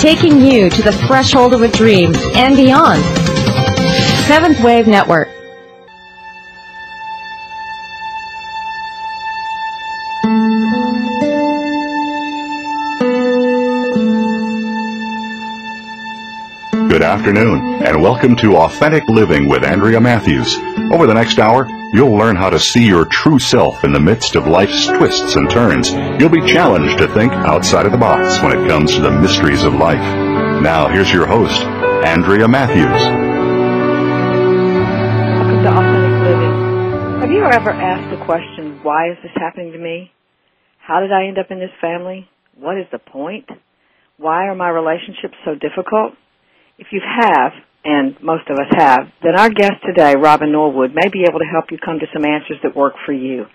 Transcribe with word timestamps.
Taking 0.00 0.40
you 0.40 0.70
to 0.70 0.82
the 0.82 0.92
threshold 1.06 1.52
of 1.52 1.62
a 1.62 1.68
dream 1.68 2.14
and 2.34 2.56
beyond. 2.56 3.02
Seventh 4.26 4.60
Wave 4.62 4.86
Network. 4.86 5.28
Good 16.88 17.02
afternoon, 17.02 17.82
and 17.82 18.00
welcome 18.00 18.36
to 18.36 18.56
Authentic 18.56 19.08
Living 19.08 19.48
with 19.48 19.64
Andrea 19.64 20.00
Matthews. 20.00 20.56
Over 20.92 21.06
the 21.06 21.14
next 21.14 21.38
hour, 21.38 21.66
you'll 21.94 22.18
learn 22.18 22.34
how 22.34 22.50
to 22.50 22.58
see 22.58 22.84
your 22.84 23.04
true 23.04 23.38
self 23.38 23.84
in 23.84 23.92
the 23.92 24.00
midst 24.00 24.34
of 24.34 24.48
life's 24.48 24.88
twists 24.88 25.36
and 25.36 25.48
turns. 25.48 25.92
You'll 26.18 26.28
be 26.28 26.44
challenged 26.44 26.98
to 26.98 27.06
think 27.14 27.32
outside 27.32 27.86
of 27.86 27.92
the 27.92 27.98
box 27.98 28.42
when 28.42 28.50
it 28.50 28.66
comes 28.68 28.92
to 28.96 29.00
the 29.00 29.12
mysteries 29.12 29.62
of 29.62 29.74
life. 29.74 30.02
Now, 30.60 30.88
here's 30.88 31.12
your 31.12 31.24
host, 31.24 31.62
Andrea 31.62 32.48
Matthews. 32.48 33.00
Welcome 35.30 35.62
to 35.62 35.70
Authentic 35.70 36.18
Living. 36.26 37.20
Have 37.20 37.30
you 37.30 37.44
ever 37.44 37.70
asked 37.70 38.10
the 38.10 38.24
question, 38.24 38.80
why 38.82 39.10
is 39.10 39.16
this 39.22 39.32
happening 39.36 39.70
to 39.70 39.78
me? 39.78 40.10
How 40.78 40.98
did 40.98 41.12
I 41.12 41.28
end 41.28 41.38
up 41.38 41.52
in 41.52 41.60
this 41.60 41.70
family? 41.80 42.28
What 42.58 42.76
is 42.76 42.86
the 42.90 42.98
point? 42.98 43.48
Why 44.16 44.48
are 44.48 44.56
my 44.56 44.68
relationships 44.68 45.34
so 45.44 45.54
difficult? 45.54 46.14
If 46.76 46.88
you 46.90 47.00
have, 47.20 47.52
and 47.84 48.16
most 48.22 48.48
of 48.48 48.56
us 48.58 48.72
have, 48.76 49.12
then 49.22 49.38
our 49.38 49.50
guest 49.50 49.84
today, 49.84 50.16
Robin 50.16 50.50
Norwood, 50.50 50.92
may 50.94 51.08
be 51.08 51.24
able 51.28 51.40
to 51.40 51.50
help 51.50 51.66
you 51.70 51.78
come 51.78 51.98
to 51.98 52.06
some 52.12 52.24
answers 52.24 52.58
that 52.62 52.74
work 52.74 52.94
for 53.04 53.12
you. 53.12 53.46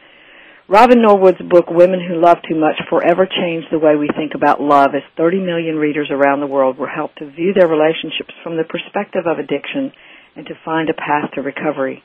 Robin 0.69 1.02
Norwood's 1.02 1.41
book, 1.41 1.65
Women 1.71 1.99
Who 1.99 2.21
Love 2.21 2.38
Too 2.47 2.53
Much, 2.53 2.77
forever 2.91 3.25
changed 3.25 3.69
the 3.71 3.79
way 3.79 3.95
we 3.95 4.07
think 4.15 4.33
about 4.35 4.61
love 4.61 4.93
as 4.93 5.02
30 5.17 5.41
million 5.41 5.77
readers 5.77 6.11
around 6.11 6.41
the 6.41 6.47
world 6.47 6.77
were 6.77 6.88
helped 6.88 7.17
to 7.17 7.31
view 7.31 7.53
their 7.57 7.67
relationships 7.67 8.38
from 8.44 8.55
the 8.55 8.63
perspective 8.63 9.25
of 9.25 9.39
addiction 9.39 9.91
and 10.35 10.45
to 10.45 10.53
find 10.63 10.91
a 10.91 10.94
path 10.94 11.31
to 11.33 11.41
recovery. 11.41 12.03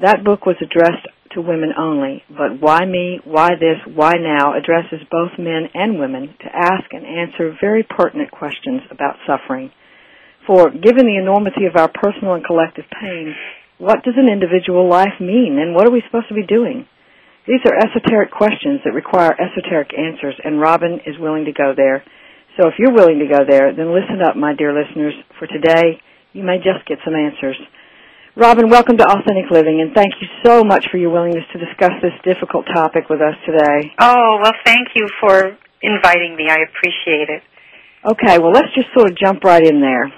That 0.00 0.24
book 0.24 0.46
was 0.46 0.56
addressed 0.62 1.06
to 1.32 1.42
women 1.42 1.74
only, 1.78 2.24
but 2.30 2.58
Why 2.58 2.86
Me, 2.86 3.20
Why 3.22 3.50
This, 3.60 3.76
Why 3.84 4.14
Now 4.16 4.56
addresses 4.56 5.06
both 5.10 5.38
men 5.38 5.68
and 5.74 6.00
women 6.00 6.34
to 6.40 6.56
ask 6.56 6.88
and 6.92 7.04
answer 7.04 7.54
very 7.60 7.84
pertinent 7.84 8.30
questions 8.30 8.80
about 8.90 9.16
suffering. 9.26 9.70
For 10.50 10.66
given 10.66 11.06
the 11.06 11.14
enormity 11.14 11.70
of 11.70 11.78
our 11.78 11.86
personal 11.86 12.34
and 12.34 12.42
collective 12.42 12.82
pain, 12.90 13.38
what 13.78 14.02
does 14.02 14.18
an 14.18 14.26
individual 14.26 14.90
life 14.90 15.14
mean 15.22 15.62
and 15.62 15.78
what 15.78 15.86
are 15.86 15.94
we 15.94 16.02
supposed 16.02 16.26
to 16.26 16.34
be 16.34 16.42
doing? 16.42 16.90
These 17.46 17.62
are 17.70 17.78
esoteric 17.78 18.34
questions 18.34 18.82
that 18.82 18.90
require 18.90 19.30
esoteric 19.38 19.94
answers 19.94 20.34
and 20.42 20.58
Robin 20.58 21.06
is 21.06 21.22
willing 21.22 21.46
to 21.46 21.54
go 21.54 21.70
there. 21.70 22.02
So 22.58 22.66
if 22.66 22.74
you're 22.82 22.90
willing 22.90 23.22
to 23.22 23.30
go 23.30 23.46
there, 23.46 23.70
then 23.70 23.94
listen 23.94 24.26
up, 24.26 24.34
my 24.34 24.50
dear 24.50 24.74
listeners. 24.74 25.14
For 25.38 25.46
today, 25.46 26.02
you 26.34 26.42
may 26.42 26.58
just 26.58 26.82
get 26.82 26.98
some 27.06 27.14
answers. 27.14 27.54
Robin, 28.34 28.66
welcome 28.66 28.98
to 28.98 29.06
Authentic 29.06 29.54
Living 29.54 29.78
and 29.78 29.94
thank 29.94 30.18
you 30.18 30.26
so 30.42 30.64
much 30.66 30.90
for 30.90 30.98
your 30.98 31.14
willingness 31.14 31.46
to 31.54 31.62
discuss 31.62 31.94
this 32.02 32.18
difficult 32.26 32.66
topic 32.74 33.06
with 33.06 33.22
us 33.22 33.38
today. 33.46 33.94
Oh, 34.02 34.42
well, 34.42 34.58
thank 34.66 34.98
you 34.98 35.06
for 35.22 35.54
inviting 35.78 36.34
me. 36.34 36.50
I 36.50 36.66
appreciate 36.66 37.30
it. 37.30 37.46
Okay, 38.02 38.42
well, 38.42 38.50
let's 38.50 38.74
just 38.74 38.90
sort 38.98 39.10
of 39.10 39.16
jump 39.16 39.44
right 39.44 39.62
in 39.62 39.80
there. 39.80 40.10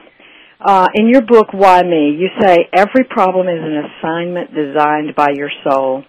Uh, 0.65 0.87
in 0.95 1.09
your 1.09 1.23
book, 1.23 1.49
Why 1.53 1.83
Me, 1.83 2.15
you 2.17 2.29
say 2.41 2.69
every 2.73 3.03
problem 3.11 3.49
is 3.49 3.59
an 3.59 3.83
assignment 3.83 4.55
designed 4.55 5.13
by 5.17 5.31
your 5.35 5.51
soul. 5.65 6.05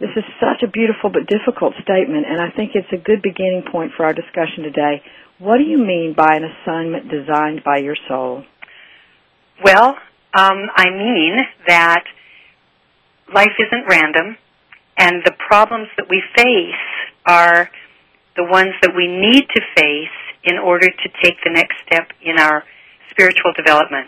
This 0.00 0.08
is 0.16 0.24
such 0.40 0.62
a 0.66 0.70
beautiful 0.70 1.10
but 1.10 1.26
difficult 1.26 1.74
statement, 1.82 2.24
and 2.26 2.40
I 2.40 2.48
think 2.56 2.70
it's 2.74 2.88
a 2.90 2.96
good 2.96 3.20
beginning 3.20 3.64
point 3.70 3.92
for 3.94 4.06
our 4.06 4.14
discussion 4.14 4.64
today. 4.64 5.02
What 5.38 5.58
do 5.58 5.64
you 5.64 5.76
mean 5.76 6.14
by 6.16 6.36
an 6.36 6.44
assignment 6.44 7.10
designed 7.10 7.62
by 7.64 7.78
your 7.78 7.96
soul? 8.08 8.44
Well, 9.62 9.88
um, 10.32 10.58
I 10.74 10.88
mean 10.88 11.36
that 11.66 12.04
life 13.34 13.52
isn't 13.60 13.88
random, 13.90 14.38
and 14.96 15.22
the 15.22 15.36
problems 15.48 15.88
that 15.98 16.06
we 16.08 16.22
face 16.34 16.80
are 17.26 17.68
the 18.36 18.44
ones 18.44 18.72
that 18.80 18.96
we 18.96 19.06
need 19.06 19.44
to 19.54 19.60
face 19.76 20.16
in 20.44 20.56
order 20.56 20.88
to 20.88 21.08
take 21.22 21.36
the 21.44 21.50
next 21.52 21.76
step 21.86 22.08
in 22.22 22.38
our 22.38 22.64
spiritual 23.18 23.52
development. 23.58 24.06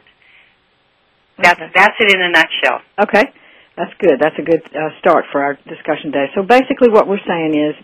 That's 1.42 1.58
Okay. 1.60 1.70
that's 1.74 1.96
it 1.98 2.14
in 2.14 2.22
a 2.22 2.30
nutshell. 2.30 2.80
Okay, 3.02 3.24
that's 3.76 3.92
good. 3.98 4.20
That's 4.20 4.38
a 4.38 4.42
good 4.42 4.62
uh, 4.76 4.90
start 5.00 5.24
for 5.32 5.42
our 5.42 5.54
discussion 5.66 6.12
today. 6.12 6.30
So 6.34 6.42
basically, 6.42 6.90
what 6.90 7.08
we're 7.08 7.24
saying 7.26 7.56
is 7.58 7.74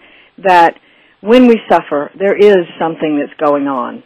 that 0.44 0.78
when 1.20 1.46
we 1.48 1.58
suffer, 1.68 2.10
there 2.14 2.36
is 2.36 2.68
something 2.78 3.18
that's 3.18 3.34
going 3.40 3.66
on. 3.66 4.02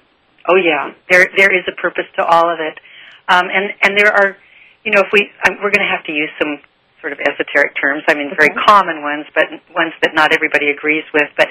Oh 0.49 0.57
yeah, 0.57 0.95
there 1.11 1.27
there 1.37 1.53
is 1.53 1.65
a 1.69 1.75
purpose 1.81 2.07
to 2.17 2.25
all 2.25 2.49
of 2.49 2.61
it, 2.61 2.79
um, 3.29 3.49
and 3.51 3.75
and 3.83 3.99
there 3.99 4.13
are, 4.13 4.37
you 4.85 4.93
know, 4.93 5.01
if 5.03 5.11
we 5.13 5.29
um, 5.47 5.57
we're 5.63 5.75
going 5.75 5.85
to 5.85 5.93
have 5.93 6.05
to 6.07 6.13
use 6.13 6.31
some 6.39 6.59
sort 7.01 7.13
of 7.13 7.19
esoteric 7.19 7.75
terms. 7.81 8.05
I 8.09 8.15
mean, 8.15 8.31
very 8.39 8.55
common 8.55 9.03
ones, 9.03 9.27
but 9.35 9.47
ones 9.75 9.93
that 10.03 10.15
not 10.15 10.33
everybody 10.33 10.71
agrees 10.71 11.05
with. 11.13 11.29
But 11.37 11.49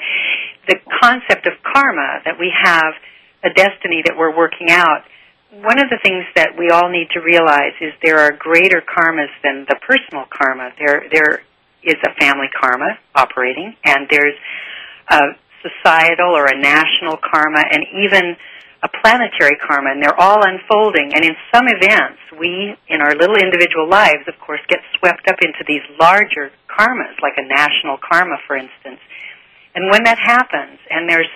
the 0.68 0.76
concept 1.02 1.46
of 1.46 1.52
karma 1.62 2.22
that 2.24 2.38
we 2.38 2.50
have 2.64 2.94
a 3.44 3.50
destiny 3.50 4.02
that 4.06 4.16
we're 4.16 4.34
working 4.34 4.70
out. 4.70 5.04
One 5.50 5.82
of 5.82 5.90
the 5.90 5.98
things 6.02 6.24
that 6.36 6.54
we 6.56 6.70
all 6.70 6.88
need 6.90 7.10
to 7.10 7.20
realize 7.20 7.74
is 7.80 7.90
there 8.02 8.18
are 8.18 8.30
greater 8.30 8.80
karmas 8.86 9.34
than 9.42 9.66
the 9.66 9.74
personal 9.82 10.24
karma. 10.30 10.70
There 10.78 11.10
there 11.10 11.42
is 11.82 11.98
a 12.06 12.14
family 12.22 12.46
karma 12.54 12.98
operating, 13.16 13.74
and 13.84 14.06
there's 14.08 14.38
a 15.10 15.34
societal 15.58 16.38
or 16.38 16.46
a 16.46 16.54
national 16.54 17.18
karma, 17.18 17.66
and 17.66 17.82
even 17.98 18.36
a 18.82 18.88
planetary 19.02 19.58
karma, 19.58 19.90
and 19.90 20.00
they're 20.00 20.18
all 20.18 20.38
unfolding. 20.38 21.12
And 21.18 21.24
in 21.24 21.34
some 21.52 21.66
events, 21.66 22.22
we, 22.38 22.76
in 22.88 23.02
our 23.02 23.12
little 23.18 23.36
individual 23.36 23.88
lives, 23.88 24.24
of 24.28 24.38
course, 24.38 24.60
get 24.68 24.78
swept 24.98 25.26
up 25.28 25.42
into 25.42 25.66
these 25.66 25.82
larger 25.98 26.52
karmas, 26.70 27.18
like 27.20 27.34
a 27.36 27.44
national 27.44 27.98
karma, 27.98 28.38
for 28.46 28.56
instance. 28.56 29.00
And 29.74 29.90
when 29.90 30.04
that 30.04 30.18
happens, 30.18 30.78
and 30.88 31.10
there's 31.10 31.28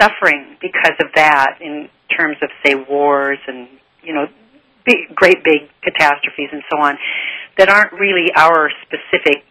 suffering 0.00 0.56
because 0.60 0.96
of 1.00 1.08
that, 1.14 1.58
in 1.60 1.88
terms 2.16 2.36
of, 2.42 2.48
say, 2.64 2.74
wars 2.74 3.38
and, 3.46 3.68
you 4.02 4.14
know, 4.14 4.26
big, 4.84 5.14
great 5.14 5.44
big 5.44 5.68
catastrophes 5.82 6.48
and 6.52 6.62
so 6.72 6.78
on, 6.80 6.96
that 7.58 7.68
aren't 7.68 7.92
really 7.92 8.30
our 8.36 8.70
specific 8.86 9.44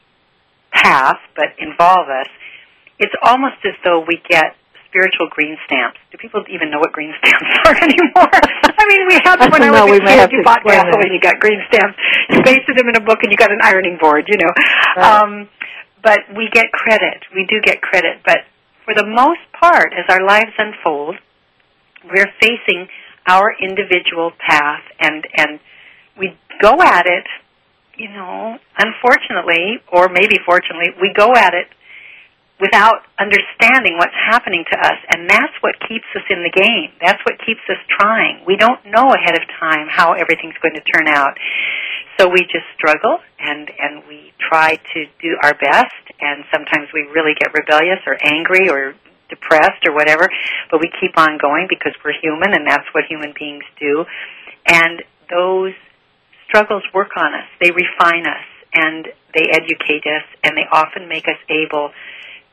path, 0.71 1.19
but 1.35 1.53
involve 1.59 2.09
us, 2.09 2.27
it's 2.99 3.13
almost 3.23 3.57
as 3.65 3.73
though 3.83 4.03
we 4.05 4.21
get 4.29 4.55
spiritual 4.89 5.29
green 5.29 5.55
stamps. 5.65 5.99
Do 6.11 6.17
people 6.17 6.43
even 6.49 6.71
know 6.71 6.79
what 6.79 6.91
green 6.91 7.13
stamps 7.21 7.51
are 7.65 7.75
anymore? 7.77 8.33
I 8.33 8.83
mean, 8.89 9.07
we 9.07 9.15
had 9.23 9.37
them 9.37 9.51
when 9.51 9.61
I 9.63 9.69
No, 9.69 9.85
was 9.85 10.01
a 10.01 10.05
kid. 10.05 10.31
You 10.31 10.43
bought 10.43 10.63
gasoline, 10.65 11.13
you 11.13 11.21
got 11.21 11.39
green 11.39 11.61
stamps. 11.69 11.95
You 12.29 12.41
pasted 12.43 12.75
them 12.75 12.89
in 12.89 12.95
a 12.97 13.01
book, 13.05 13.19
and 13.21 13.31
you 13.31 13.37
got 13.37 13.51
an 13.51 13.59
ironing 13.61 13.97
board. 14.01 14.25
You 14.27 14.37
know, 14.41 14.51
Right. 14.97 15.21
um, 15.21 15.49
but 16.01 16.19
we 16.35 16.49
get 16.51 16.71
credit. 16.71 17.21
We 17.35 17.45
do 17.45 17.61
get 17.61 17.81
credit, 17.81 18.21
but 18.25 18.39
for 18.89 18.95
the 18.95 19.07
most 19.07 19.45
part, 19.59 19.93
as 19.93 20.05
our 20.09 20.25
lives 20.25 20.51
unfold, 20.57 21.15
we're 22.09 22.31
facing 22.41 22.87
our 23.27 23.53
individual 23.61 24.31
path, 24.39 24.81
and 24.99 25.27
and 25.37 25.59
we 26.17 26.35
go 26.61 26.81
at 26.81 27.05
it. 27.05 27.25
You 27.97 28.09
know, 28.09 28.57
unfortunately, 28.79 29.83
or 29.91 30.09
maybe 30.09 30.37
fortunately, 30.45 30.95
we 31.01 31.13
go 31.15 31.33
at 31.35 31.53
it 31.53 31.67
without 32.59 33.03
understanding 33.19 33.97
what's 33.97 34.15
happening 34.15 34.65
to 34.69 34.77
us 34.77 34.99
and 35.15 35.29
that's 35.29 35.53
what 35.61 35.75
keeps 35.87 36.03
us 36.13 36.23
in 36.29 36.43
the 36.43 36.51
game 36.51 36.91
that's 36.99 37.23
what 37.23 37.39
keeps 37.47 37.63
us 37.71 37.79
trying 37.87 38.43
we 38.45 38.57
don't 38.57 38.83
know 38.83 39.07
ahead 39.15 39.31
of 39.31 39.47
time 39.63 39.87
how 39.87 40.11
everything's 40.11 40.59
going 40.61 40.75
to 40.75 40.83
turn 40.91 41.07
out 41.07 41.39
so 42.19 42.27
we 42.27 42.41
just 42.51 42.67
struggle 42.75 43.19
and 43.39 43.71
and 43.79 44.03
we 44.09 44.33
try 44.51 44.75
to 44.75 45.05
do 45.23 45.39
our 45.41 45.53
best 45.55 46.08
and 46.21 46.43
sometimes 46.53 46.89
we 46.93 47.01
really 47.13 47.33
get 47.39 47.53
rebellious 47.53 47.99
or 48.05 48.17
angry 48.23 48.69
or 48.69 48.95
depressed 49.29 49.85
or 49.87 49.93
whatever 49.93 50.27
but 50.71 50.79
we 50.79 50.89
keep 50.99 51.17
on 51.17 51.37
going 51.37 51.67
because 51.69 51.93
we're 52.03 52.17
human 52.21 52.53
and 52.53 52.65
that's 52.65 52.87
what 52.93 53.03
human 53.07 53.33
beings 53.37 53.63
do 53.79 54.05
and 54.65 55.03
those 55.29 55.73
struggles 56.47 56.83
work 56.93 57.11
on 57.15 57.33
us 57.33 57.45
they 57.61 57.71
refine 57.71 58.25
us 58.25 58.45
and 58.73 59.07
they 59.33 59.49
educate 59.51 60.05
us 60.05 60.25
and 60.43 60.57
they 60.57 60.65
often 60.71 61.07
make 61.07 61.27
us 61.27 61.37
able 61.49 61.91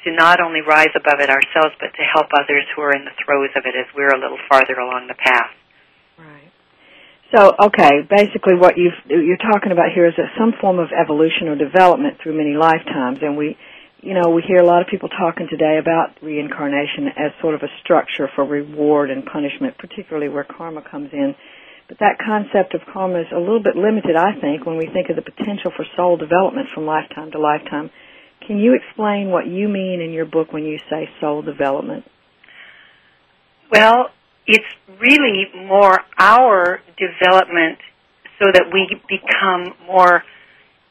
to 0.07 0.13
not 0.13 0.41
only 0.41 0.61
rise 0.61 0.95
above 0.95 1.19
it 1.21 1.29
ourselves, 1.29 1.75
but 1.81 1.91
to 1.99 2.03
help 2.03 2.29
others 2.33 2.65
who 2.75 2.83
are 2.83 2.95
in 2.95 3.05
the 3.05 3.17
throes 3.25 3.51
of 3.57 3.65
it 3.67 3.75
as 3.75 3.87
we're 3.95 4.15
a 4.15 4.21
little 4.21 4.39
farther 4.49 4.75
along 4.75 5.09
the 5.09 5.19
path. 5.19 5.51
Right. 6.17 6.46
So, 7.35 7.53
okay, 7.59 8.07
basically 8.09 8.55
what 8.55 8.79
you've, 8.79 8.95
you're 9.09 9.37
talking 9.37 9.73
about 9.73 9.91
here 9.93 10.07
is 10.07 10.15
that 10.17 10.31
some 10.39 10.53
form 10.61 10.79
of 10.79 10.89
evolution 10.95 11.49
or 11.49 11.57
development 11.57 12.19
through 12.23 12.37
many 12.39 12.55
lifetimes, 12.55 13.19
and 13.21 13.37
we, 13.37 13.57
you 14.01 14.15
know, 14.15 14.31
we 14.31 14.43
hear 14.47 14.59
a 14.59 14.67
lot 14.67 14.81
of 14.81 14.87
people 14.87 15.09
talking 15.09 15.49
today 15.51 15.79
about 15.79 16.15
reincarnation 16.23 17.09
as 17.19 17.33
sort 17.43 17.55
of 17.55 17.63
a 17.63 17.71
structure 17.83 18.29
for 18.37 18.45
reward 18.45 19.11
and 19.11 19.27
punishment, 19.27 19.77
particularly 19.77 20.29
where 20.29 20.45
karma 20.45 20.83
comes 20.89 21.11
in. 21.13 21.35
But 21.89 21.99
that 21.99 22.19
concept 22.25 22.75
of 22.75 22.83
karma 22.93 23.21
is 23.21 23.27
a 23.35 23.39
little 23.39 23.63
bit 23.63 23.75
limited, 23.75 24.15
I 24.15 24.39
think, 24.41 24.65
when 24.65 24.77
we 24.77 24.87
think 24.87 25.11
of 25.11 25.17
the 25.17 25.23
potential 25.23 25.73
for 25.75 25.85
soul 25.97 26.17
development 26.17 26.69
from 26.75 26.87
lifetime 26.87 27.33
to 27.33 27.39
lifetime. 27.41 27.91
Can 28.47 28.59
you 28.59 28.75
explain 28.75 29.31
what 29.31 29.47
you 29.47 29.69
mean 29.69 30.01
in 30.01 30.13
your 30.13 30.27
book 30.27 30.53
when 30.53 30.65
you 30.65 30.79
say 30.91 31.09
soul 31.21 31.43
development? 31.43 32.05
Well, 33.73 34.11
it's 34.47 34.65
really 35.01 35.47
more 35.67 36.01
our 36.19 36.81
development 36.97 37.79
so 38.39 38.47
that 38.53 38.71
we 38.73 38.87
become 39.09 39.75
more 39.87 40.23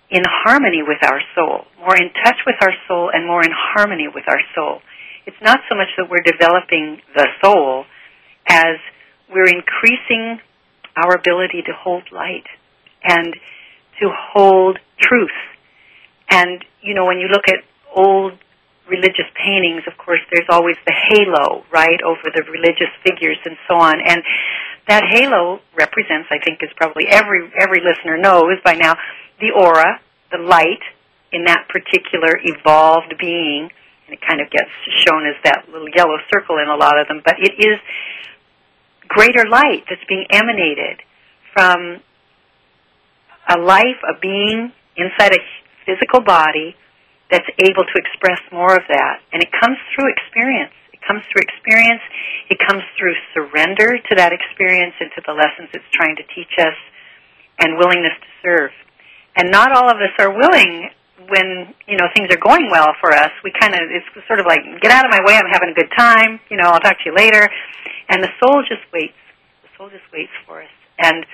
in 0.09 0.23
harmony 0.25 0.81
with 0.85 0.99
our 1.03 1.21
soul, 1.33 1.65
more 1.79 1.95
in 1.95 2.11
touch 2.23 2.37
with 2.45 2.55
our 2.61 2.73
soul 2.87 3.09
and 3.13 3.25
more 3.25 3.43
in 3.43 3.51
harmony 3.53 4.07
with 4.13 4.25
our 4.27 4.41
soul. 4.53 4.81
It's 5.25 5.41
not 5.41 5.59
so 5.69 5.75
much 5.75 5.87
that 5.97 6.09
we're 6.09 6.23
developing 6.23 7.01
the 7.15 7.27
soul 7.43 7.85
as 8.47 8.77
we're 9.31 9.49
increasing 9.49 10.39
our 10.95 11.15
ability 11.15 11.63
to 11.65 11.73
hold 11.73 12.03
light 12.11 12.45
and 13.03 13.33
to 13.99 14.09
hold 14.33 14.79
truth. 14.99 15.29
And, 16.29 16.63
you 16.81 16.93
know, 16.93 17.05
when 17.05 17.17
you 17.17 17.27
look 17.27 17.47
at 17.47 17.63
old 17.95 18.33
religious 18.87 19.25
paintings, 19.35 19.83
of 19.87 19.97
course, 19.97 20.21
there's 20.31 20.47
always 20.49 20.75
the 20.85 20.93
halo, 20.93 21.65
right, 21.71 22.01
over 22.05 22.29
the 22.33 22.43
religious 22.49 22.91
figures 23.03 23.37
and 23.45 23.57
so 23.67 23.75
on. 23.75 23.95
And 24.05 24.23
that 24.87 25.03
halo 25.09 25.61
represents, 25.75 26.29
I 26.29 26.37
think, 26.43 26.61
as 26.61 26.69
probably 26.75 27.07
every 27.07 27.51
every 27.57 27.81
listener 27.81 28.17
knows 28.17 28.61
by 28.63 28.75
now, 28.75 28.95
the 29.39 29.51
aura, 29.51 29.99
the 30.31 30.37
light 30.37 30.83
in 31.31 31.45
that 31.45 31.67
particular 31.69 32.39
evolved 32.43 33.13
being. 33.19 33.69
And 34.07 34.13
it 34.13 34.21
kind 34.21 34.39
of 34.39 34.51
gets 34.51 34.69
shown 35.07 35.25
as 35.25 35.35
that 35.43 35.65
little 35.71 35.89
yellow 35.89 36.17
circle 36.31 36.57
in 36.59 36.69
a 36.69 36.75
lot 36.75 36.99
of 36.99 37.07
them, 37.07 37.21
but 37.25 37.35
it 37.39 37.53
is 37.57 37.79
greater 39.07 39.49
light 39.49 39.83
that's 39.89 40.03
being 40.07 40.25
emanated 40.29 41.01
from 41.53 42.01
a 43.49 43.57
life, 43.57 43.97
a 44.07 44.19
being 44.19 44.71
inside 44.95 45.33
a 45.33 45.39
physical 45.85 46.21
body 46.21 46.75
that's 47.31 47.47
able 47.59 47.83
to 47.83 47.95
express 47.97 48.39
more 48.51 48.75
of 48.75 48.83
that. 48.89 49.21
And 49.33 49.41
it 49.41 49.49
comes 49.51 49.77
through 49.93 50.11
experience. 50.13 50.73
It 50.93 51.01
comes 51.01 51.23
through 51.31 51.41
experience. 51.41 52.01
It 52.49 52.59
comes 52.61 52.83
through 52.97 53.13
surrender 53.33 53.97
to 53.97 54.13
that 54.15 54.33
experience 54.33 54.93
and 54.99 55.09
to 55.17 55.21
the 55.25 55.33
lessons 55.33 55.69
it's 55.73 55.89
trying 55.93 56.15
to 56.17 56.25
teach 56.33 56.53
us 56.59 56.77
and 57.59 57.77
willingness 57.77 58.13
to 58.13 58.29
serve. 58.43 58.71
And 59.35 59.51
not 59.51 59.71
all 59.71 59.89
of 59.89 59.97
us 59.97 60.13
are 60.19 60.31
willing 60.31 60.89
when, 61.27 61.73
you 61.87 61.97
know, 61.97 62.07
things 62.15 62.29
are 62.31 62.39
going 62.39 62.69
well 62.69 62.93
for 63.01 63.11
us. 63.13 63.31
We 63.43 63.51
kind 63.57 63.73
of, 63.73 63.81
it's 63.89 64.05
sort 64.27 64.39
of 64.39 64.45
like, 64.45 64.61
get 64.81 64.91
out 64.91 65.05
of 65.05 65.11
my 65.11 65.19
way, 65.25 65.35
I'm 65.35 65.49
having 65.51 65.69
a 65.69 65.73
good 65.73 65.91
time, 65.97 66.39
you 66.49 66.57
know, 66.57 66.69
I'll 66.69 66.79
talk 66.79 66.97
to 66.99 67.05
you 67.05 67.15
later. 67.15 67.49
And 68.09 68.21
the 68.21 68.29
soul 68.39 68.61
just 68.67 68.85
waits. 68.93 69.17
The 69.63 69.69
soul 69.77 69.89
just 69.89 70.05
waits 70.13 70.31
for 70.45 70.61
us. 70.61 70.69
And 70.99 71.25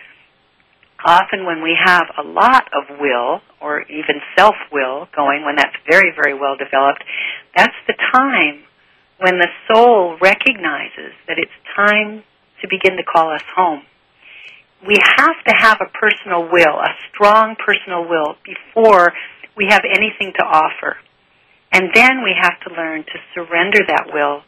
often 1.06 1.46
when 1.46 1.62
we 1.62 1.78
have 1.84 2.08
a 2.18 2.24
lot 2.24 2.68
of 2.74 3.00
will 3.00 3.42
or 3.60 3.82
even 3.84 4.22
self 4.38 4.56
will 4.72 5.08
going, 5.16 5.44
when 5.46 5.56
that's 5.56 5.76
very, 5.90 6.12
very 6.16 6.34
well 6.34 6.56
developed, 6.56 7.04
that's 7.56 7.76
the 7.88 7.94
time 8.14 8.64
when 9.20 9.38
the 9.38 9.48
soul 9.68 10.18
recognizes 10.22 11.14
that 11.28 11.38
it's 11.38 11.52
time 11.76 12.24
to 12.62 12.68
begin 12.68 12.98
to 12.98 13.04
call 13.04 13.32
us 13.32 13.44
home. 13.56 13.84
We 14.88 14.98
have 15.18 15.38
to 15.46 15.54
have 15.56 15.78
a 15.80 15.90
personal 15.94 16.50
will, 16.52 16.80
a 16.80 16.90
strong 17.14 17.56
personal 17.56 18.08
will, 18.10 18.36
before 18.44 19.14
we 19.56 19.68
have 19.70 19.82
anything 19.86 20.34
to 20.40 20.44
offer. 20.44 20.98
And 21.72 21.90
then 21.94 22.24
we 22.24 22.36
have 22.40 22.60
to 22.62 22.74
learn 22.74 23.04
to 23.04 23.20
surrender 23.34 23.80
that 23.88 24.08
will 24.12 24.42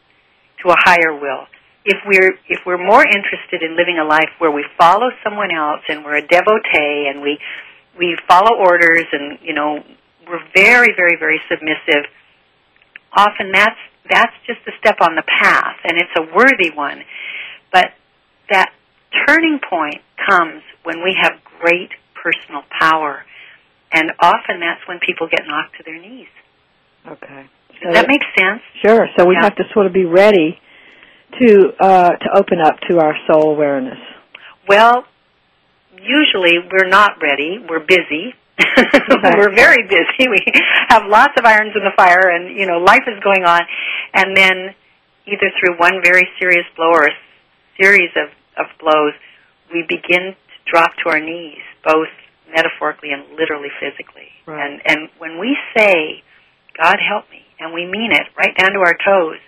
to 0.62 0.70
a 0.70 0.76
higher 0.76 1.14
will 1.14 1.46
if 1.84 1.98
we're 2.06 2.32
if 2.48 2.60
we're 2.66 2.78
more 2.82 3.04
interested 3.04 3.62
in 3.62 3.76
living 3.76 3.98
a 3.98 4.04
life 4.04 4.30
where 4.38 4.50
we 4.50 4.64
follow 4.78 5.10
someone 5.22 5.50
else 5.52 5.82
and 5.88 6.04
we're 6.04 6.16
a 6.16 6.26
devotee 6.26 7.08
and 7.08 7.20
we 7.20 7.38
we 7.98 8.16
follow 8.26 8.56
orders 8.56 9.04
and 9.12 9.38
you 9.42 9.52
know 9.52 9.84
we're 10.28 10.42
very 10.54 10.94
very 10.96 11.16
very 11.18 11.40
submissive 11.48 12.08
often 13.16 13.52
that's 13.52 13.78
that's 14.10 14.32
just 14.46 14.60
a 14.66 14.72
step 14.80 14.96
on 15.00 15.14
the 15.14 15.22
path 15.40 15.76
and 15.84 15.98
it's 15.98 16.10
a 16.16 16.34
worthy 16.34 16.70
one 16.74 17.02
but 17.72 17.92
that 18.50 18.72
turning 19.26 19.60
point 19.68 20.00
comes 20.28 20.62
when 20.84 21.02
we 21.04 21.14
have 21.20 21.32
great 21.60 21.90
personal 22.14 22.62
power 22.80 23.24
and 23.92 24.10
often 24.20 24.58
that's 24.60 24.80
when 24.88 24.98
people 25.06 25.28
get 25.28 25.46
knocked 25.46 25.76
to 25.76 25.82
their 25.82 26.00
knees 26.00 26.28
Okay. 27.06 27.44
does 27.82 27.92
that 27.92 28.08
make 28.08 28.22
sense 28.38 28.62
Sure. 28.82 29.06
So 29.18 29.26
we 29.26 29.34
Yeah. 29.34 29.42
have 29.44 29.56
to 29.56 29.64
sort 29.74 29.84
of 29.86 29.92
be 29.92 30.06
ready 30.06 30.58
to 31.40 31.72
uh, 31.80 32.10
to 32.10 32.28
open 32.34 32.60
up 32.60 32.76
to 32.90 32.98
our 32.98 33.14
soul 33.26 33.50
awareness. 33.50 33.98
Well, 34.68 35.04
usually 35.92 36.58
we're 36.70 36.88
not 36.88 37.22
ready. 37.22 37.58
We're 37.68 37.84
busy. 37.84 38.34
We're 39.36 39.54
very 39.54 39.82
busy. 39.88 40.30
We 40.30 40.38
have 40.88 41.02
lots 41.06 41.32
of 41.36 41.44
irons 41.44 41.72
in 41.74 41.82
the 41.82 41.90
fire, 41.96 42.30
and 42.30 42.56
you 42.56 42.66
know 42.66 42.78
life 42.78 43.02
is 43.08 43.22
going 43.22 43.44
on. 43.44 43.62
And 44.14 44.36
then, 44.36 44.74
either 45.26 45.50
through 45.58 45.76
one 45.78 46.00
very 46.04 46.28
serious 46.38 46.64
blow 46.76 46.90
or 46.92 47.06
a 47.06 47.14
series 47.80 48.10
of 48.14 48.30
of 48.56 48.70
blows, 48.78 49.14
we 49.72 49.82
begin 49.88 50.34
to 50.38 50.70
drop 50.70 50.92
to 51.02 51.10
our 51.10 51.18
knees, 51.18 51.58
both 51.84 52.08
metaphorically 52.54 53.10
and 53.10 53.36
literally 53.36 53.70
physically. 53.80 54.30
Right. 54.46 54.70
And 54.70 54.80
and 54.86 55.08
when 55.18 55.40
we 55.40 55.56
say, 55.76 56.22
"God 56.80 56.98
help 57.02 57.28
me," 57.30 57.42
and 57.58 57.74
we 57.74 57.86
mean 57.86 58.12
it 58.12 58.26
right 58.38 58.56
down 58.56 58.72
to 58.74 58.80
our 58.80 58.96
toes, 59.04 59.38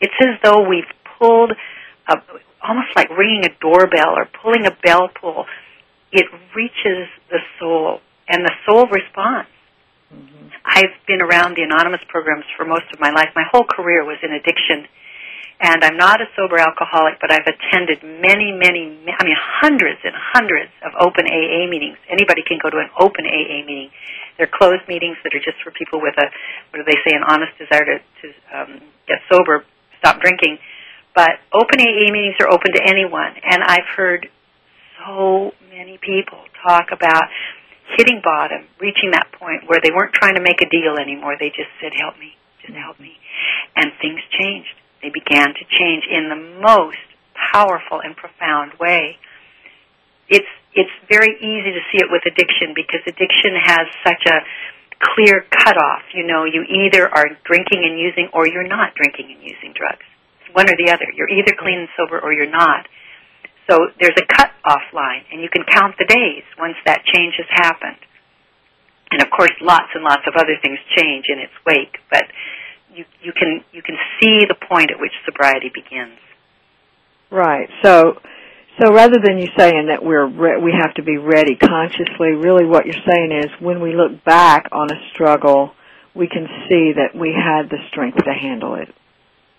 it's 0.00 0.14
as 0.20 0.40
though 0.42 0.66
we've 0.66 0.88
pulled 1.18 1.52
a, 2.08 2.16
almost 2.66 2.88
like 2.96 3.10
ringing 3.10 3.44
a 3.44 3.50
doorbell 3.60 4.14
or 4.16 4.28
pulling 4.42 4.66
a 4.66 4.76
bell 4.82 5.08
pull. 5.08 5.44
It 6.12 6.26
reaches 6.54 7.08
the 7.30 7.40
soul, 7.58 8.00
and 8.28 8.44
the 8.44 8.52
soul 8.64 8.86
responds. 8.86 9.50
I've 10.64 10.94
been 11.06 11.22
around 11.22 11.56
the 11.56 11.62
anonymous 11.62 12.02
programs 12.08 12.44
for 12.56 12.64
most 12.64 12.90
of 12.92 12.98
my 13.00 13.10
life. 13.10 13.30
My 13.34 13.44
whole 13.50 13.64
career 13.64 14.04
was 14.04 14.18
in 14.22 14.32
addiction, 14.32 14.86
and 15.60 15.82
I'm 15.84 15.96
not 15.96 16.20
a 16.20 16.26
sober 16.34 16.58
alcoholic, 16.58 17.18
but 17.20 17.30
I've 17.30 17.46
attended 17.46 18.02
many, 18.02 18.52
many, 18.52 18.98
I 19.06 19.24
mean, 19.24 19.38
hundreds 19.38 20.00
and 20.04 20.12
hundreds 20.14 20.70
of 20.84 20.92
open 20.98 21.26
AA 21.26 21.70
meetings. 21.70 21.96
Anybody 22.10 22.42
can 22.42 22.58
go 22.62 22.70
to 22.70 22.78
an 22.78 22.90
open 22.98 23.24
AA 23.26 23.64
meeting. 23.64 23.90
They're 24.36 24.50
closed 24.50 24.84
meetings 24.86 25.16
that 25.24 25.32
are 25.32 25.40
just 25.40 25.56
for 25.64 25.70
people 25.70 26.02
with 26.02 26.14
a, 26.18 26.28
what 26.70 26.82
do 26.82 26.84
they 26.84 26.98
say, 27.08 27.16
an 27.16 27.24
honest 27.24 27.56
desire 27.56 27.86
to, 27.86 27.96
to 27.98 28.26
um, 28.52 28.70
get 29.08 29.22
sober, 29.30 29.64
stop 29.98 30.20
drinking. 30.20 30.58
But 31.16 31.40
open 31.50 31.80
AA 31.80 32.12
meetings 32.12 32.36
are 32.44 32.52
open 32.52 32.76
to 32.76 32.82
anyone, 32.84 33.32
and 33.42 33.64
I've 33.64 33.88
heard 33.96 34.28
so 35.00 35.52
many 35.72 35.96
people 35.96 36.44
talk 36.62 36.92
about 36.92 37.24
hitting 37.96 38.20
bottom, 38.22 38.68
reaching 38.78 39.12
that 39.12 39.32
point 39.32 39.64
where 39.66 39.80
they 39.82 39.90
weren't 39.90 40.12
trying 40.12 40.34
to 40.34 40.42
make 40.42 40.60
a 40.60 40.68
deal 40.68 41.00
anymore. 41.00 41.36
They 41.40 41.48
just 41.48 41.72
said, 41.80 41.94
"Help 41.96 42.18
me, 42.18 42.36
just 42.60 42.76
help 42.76 43.00
me," 43.00 43.18
and 43.74 43.94
things 43.94 44.20
changed. 44.38 44.74
They 45.00 45.08
began 45.08 45.54
to 45.54 45.64
change 45.64 46.04
in 46.04 46.28
the 46.28 46.36
most 46.60 47.00
powerful 47.32 48.00
and 48.00 48.14
profound 48.14 48.74
way. 48.74 49.18
It's 50.28 50.52
it's 50.74 50.92
very 51.08 51.32
easy 51.40 51.72
to 51.72 51.80
see 51.90 51.96
it 51.96 52.10
with 52.10 52.26
addiction 52.26 52.74
because 52.74 53.00
addiction 53.06 53.56
has 53.56 53.88
such 54.04 54.26
a 54.26 54.44
clear 55.00 55.46
cutoff. 55.48 56.02
You 56.12 56.26
know, 56.26 56.44
you 56.44 56.62
either 56.68 57.08
are 57.08 57.30
drinking 57.44 57.84
and 57.88 57.98
using 57.98 58.28
or 58.34 58.46
you're 58.46 58.68
not 58.68 58.94
drinking 58.94 59.32
and 59.32 59.42
using 59.42 59.72
drugs. 59.72 60.04
One 60.52 60.68
or 60.68 60.76
the 60.76 60.92
other. 60.92 61.06
You're 61.14 61.30
either 61.30 61.54
clean 61.58 61.78
and 61.80 61.88
sober 61.96 62.20
or 62.20 62.32
you're 62.32 62.50
not. 62.50 62.86
So 63.68 63.90
there's 63.98 64.16
a 64.16 64.26
cut 64.26 64.50
off 64.64 64.82
line, 64.94 65.24
and 65.32 65.42
you 65.42 65.48
can 65.48 65.64
count 65.66 65.96
the 65.98 66.06
days 66.06 66.44
once 66.58 66.76
that 66.86 67.02
change 67.04 67.34
has 67.38 67.50
happened. 67.50 67.98
And 69.10 69.22
of 69.22 69.28
course, 69.30 69.52
lots 69.60 69.90
and 69.94 70.02
lots 70.02 70.22
of 70.26 70.34
other 70.36 70.54
things 70.62 70.78
change 70.96 71.26
in 71.28 71.38
its 71.38 71.52
wake, 71.64 71.98
but 72.10 72.24
you 72.94 73.04
you 73.22 73.32
can 73.32 73.62
you 73.72 73.82
can 73.82 73.96
see 74.20 74.46
the 74.46 74.54
point 74.54 74.90
at 74.90 74.98
which 74.98 75.12
sobriety 75.24 75.70
begins. 75.72 76.18
Right. 77.30 77.68
So 77.82 78.18
so 78.80 78.92
rather 78.92 79.18
than 79.22 79.38
you 79.38 79.48
saying 79.56 79.88
that 79.88 80.04
we're 80.04 80.26
re- 80.26 80.60
we 80.62 80.72
have 80.78 80.94
to 80.94 81.02
be 81.02 81.16
ready 81.16 81.56
consciously, 81.56 82.32
really 82.32 82.66
what 82.66 82.84
you're 82.84 83.04
saying 83.06 83.32
is 83.32 83.46
when 83.60 83.80
we 83.80 83.94
look 83.94 84.24
back 84.24 84.68
on 84.72 84.90
a 84.90 85.10
struggle, 85.12 85.72
we 86.14 86.28
can 86.28 86.46
see 86.68 86.92
that 86.92 87.18
we 87.18 87.32
had 87.32 87.70
the 87.70 87.78
strength 87.88 88.22
to 88.24 88.32
handle 88.32 88.74
it. 88.74 88.88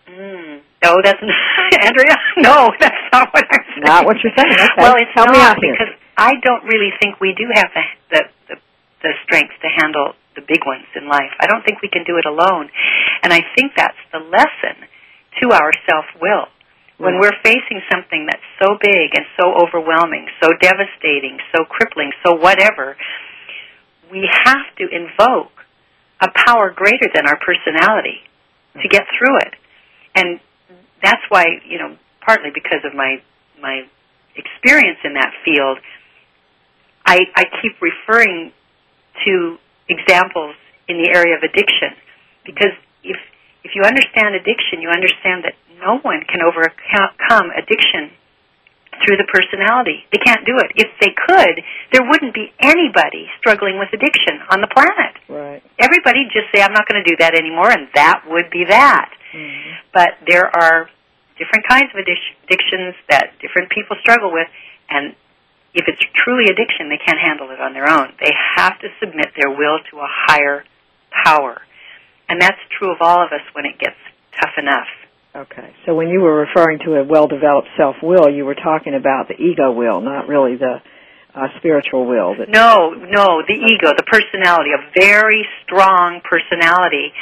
Mm. 0.09 0.61
No, 0.83 1.01
that's 1.03 1.19
Andrea. 1.81 2.15
No, 2.37 2.69
that's 2.79 3.01
not 3.11 3.33
what 3.33 3.45
I'm 3.49 3.65
saying. 3.73 3.83
Not 3.85 4.05
what 4.05 4.17
you're 4.23 4.33
saying. 4.37 4.53
Okay. 4.53 4.67
Well, 4.77 4.95
it's 4.97 5.11
Help 5.15 5.27
not 5.29 5.35
me 5.35 5.41
out 5.41 5.57
here. 5.61 5.73
because 5.73 5.93
I 6.17 6.33
don't 6.43 6.63
really 6.65 6.91
think 7.01 7.19
we 7.19 7.33
do 7.33 7.49
have 7.53 7.69
the, 7.73 7.83
the 8.11 8.21
the 8.49 8.55
the 9.03 9.11
strength 9.25 9.53
to 9.61 9.69
handle 9.73 10.13
the 10.35 10.41
big 10.41 10.61
ones 10.65 10.85
in 10.95 11.07
life. 11.07 11.33
I 11.39 11.47
don't 11.47 11.65
think 11.65 11.81
we 11.81 11.89
can 11.89 12.03
do 12.05 12.17
it 12.17 12.25
alone, 12.25 12.69
and 13.23 13.33
I 13.33 13.41
think 13.57 13.73
that's 13.75 13.97
the 14.13 14.19
lesson 14.19 14.85
to 15.41 15.51
our 15.53 15.71
self 15.89 16.05
will. 16.21 16.45
When 16.97 17.19
we're 17.21 17.37
facing 17.45 17.81
something 17.93 18.25
that's 18.25 18.41
so 18.59 18.73
big 18.81 19.13
and 19.13 19.25
so 19.39 19.53
overwhelming, 19.53 20.25
so 20.41 20.49
devastating, 20.59 21.37
so 21.53 21.63
crippling, 21.63 22.09
so 22.25 22.33
whatever, 22.33 22.97
we 24.11 24.27
have 24.45 24.65
to 24.79 24.85
invoke 24.89 25.53
a 26.21 26.29
power 26.47 26.71
greater 26.75 27.05
than 27.13 27.27
our 27.27 27.37
personality 27.37 28.17
to 28.81 28.87
get 28.89 29.05
through 29.13 29.37
it. 29.45 29.53
And 30.15 30.39
that's 31.03 31.21
why, 31.29 31.45
you 31.67 31.77
know, 31.77 31.95
partly 32.25 32.49
because 32.53 32.83
of 32.85 32.93
my 32.95 33.21
my 33.61 33.87
experience 34.35 34.99
in 35.03 35.13
that 35.13 35.33
field, 35.43 35.79
I, 37.05 37.25
I 37.35 37.45
keep 37.61 37.81
referring 37.81 38.51
to 39.25 39.57
examples 39.89 40.55
in 40.87 41.01
the 41.01 41.09
area 41.09 41.35
of 41.35 41.41
addiction. 41.41 41.97
Because 42.45 42.75
if 43.03 43.17
if 43.63 43.71
you 43.75 43.83
understand 43.83 44.35
addiction, 44.35 44.81
you 44.81 44.89
understand 44.89 45.43
that 45.43 45.55
no 45.79 45.99
one 45.99 46.21
can 46.27 46.41
overcome 46.41 47.51
addiction 47.55 48.11
through 49.03 49.17
the 49.17 49.27
personality. 49.29 50.05
They 50.11 50.19
can't 50.19 50.45
do 50.45 50.57
it. 50.57 50.71
If 50.75 50.89
they 50.99 51.13
could, 51.13 51.63
there 51.93 52.03
wouldn't 52.07 52.33
be 52.33 52.51
anybody 52.59 53.27
struggling 53.39 53.79
with 53.79 53.89
addiction 53.93 54.39
on 54.49 54.61
the 54.61 54.67
planet. 54.67 55.13
Right. 55.29 55.61
Everybody 55.79 56.25
just 56.31 56.49
say, 56.53 56.61
I'm 56.61 56.73
not 56.73 56.87
going 56.87 57.03
to 57.03 57.07
do 57.07 57.15
that 57.19 57.35
anymore, 57.35 57.69
and 57.69 57.87
that 57.95 58.23
would 58.27 58.49
be 58.49 58.65
that. 58.65 59.11
Mm-hmm. 59.33 59.71
But 59.93 60.17
there 60.25 60.47
are 60.47 60.89
different 61.37 61.67
kinds 61.67 61.91
of 61.93 62.01
addictions 62.01 62.95
that 63.09 63.37
different 63.41 63.69
people 63.69 63.95
struggle 64.01 64.33
with, 64.33 64.47
and 64.89 65.15
if 65.73 65.85
it's 65.87 66.01
truly 66.15 66.45
addiction, 66.49 66.89
they 66.89 66.97
can't 66.97 67.19
handle 67.19 67.51
it 67.51 67.61
on 67.61 67.73
their 67.73 67.87
own. 67.89 68.13
They 68.19 68.33
have 68.55 68.79
to 68.79 68.87
submit 68.99 69.33
their 69.37 69.51
will 69.51 69.79
to 69.91 69.99
a 69.99 70.09
higher 70.09 70.65
power. 71.25 71.61
And 72.29 72.41
that's 72.41 72.59
true 72.77 72.91
of 72.91 72.97
all 73.01 73.23
of 73.23 73.31
us 73.31 73.45
when 73.53 73.65
it 73.65 73.77
gets 73.79 73.95
tough 74.41 74.57
enough. 74.57 74.87
Okay. 75.37 75.69
So 75.85 75.93
when 75.93 76.09
you 76.09 76.21
were 76.21 76.33
referring 76.33 76.79
to 76.85 76.95
a 76.97 77.03
well-developed 77.03 77.67
self-will, 77.77 78.33
you 78.33 78.43
were 78.43 78.55
talking 78.55 78.95
about 78.95 79.27
the 79.27 79.35
ego 79.37 79.71
will, 79.71 80.01
not 80.01 80.27
really 80.27 80.57
the 80.57 80.81
uh, 81.35 81.47
spiritual 81.59 82.09
will. 82.09 82.33
That 82.33 82.49
no, 82.49 82.89
no, 82.97 83.45
the 83.45 83.53
ego, 83.53 83.93
the 83.93 84.07
personality, 84.09 84.71
a 84.73 84.81
very 84.97 85.45
strong 85.61 86.21
personality. 86.25 87.13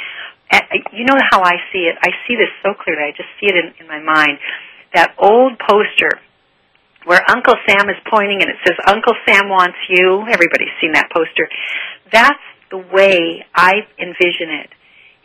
And 0.50 0.62
you 0.96 1.04
know 1.04 1.20
how 1.30 1.42
I 1.42 1.60
see 1.72 1.84
it? 1.92 1.96
I 2.00 2.08
see 2.26 2.36
this 2.40 2.48
so 2.64 2.72
clearly. 2.72 3.04
I 3.04 3.12
just 3.12 3.28
see 3.38 3.52
it 3.52 3.56
in, 3.56 3.84
in 3.84 3.86
my 3.86 4.00
mind. 4.00 4.38
That 4.94 5.12
old 5.18 5.58
poster 5.58 6.16
where 7.04 7.20
Uncle 7.28 7.54
Sam 7.68 7.90
is 7.90 8.00
pointing 8.08 8.40
and 8.40 8.48
it 8.48 8.56
says, 8.64 8.76
Uncle 8.86 9.12
Sam 9.28 9.50
wants 9.50 9.76
you. 9.90 10.24
Everybody's 10.32 10.72
seen 10.80 10.92
that 10.92 11.10
poster. 11.12 11.50
That's 12.10 12.40
the 12.70 12.78
way 12.78 13.44
I 13.54 13.84
envision 14.00 14.64
it 14.64 14.70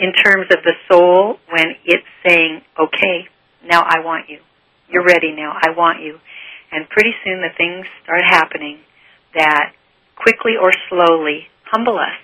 in 0.01 0.13
terms 0.13 0.48
of 0.50 0.63
the 0.65 0.74
soul 0.89 1.38
when 1.53 1.77
it's 1.86 2.10
saying, 2.25 2.62
okay, 2.77 3.29
now 3.63 3.86
I 3.86 4.00
want 4.03 4.29
you. 4.29 4.39
You're 4.89 5.05
ready 5.05 5.31
now. 5.31 5.53
I 5.53 5.70
want 5.77 6.01
you. 6.01 6.17
And 6.72 6.89
pretty 6.89 7.12
soon 7.24 7.41
the 7.41 7.53
things 7.55 7.86
start 8.03 8.24
happening 8.25 8.79
that 9.36 9.74
quickly 10.15 10.53
or 10.60 10.72
slowly 10.89 11.48
humble 11.65 11.98
us 11.98 12.17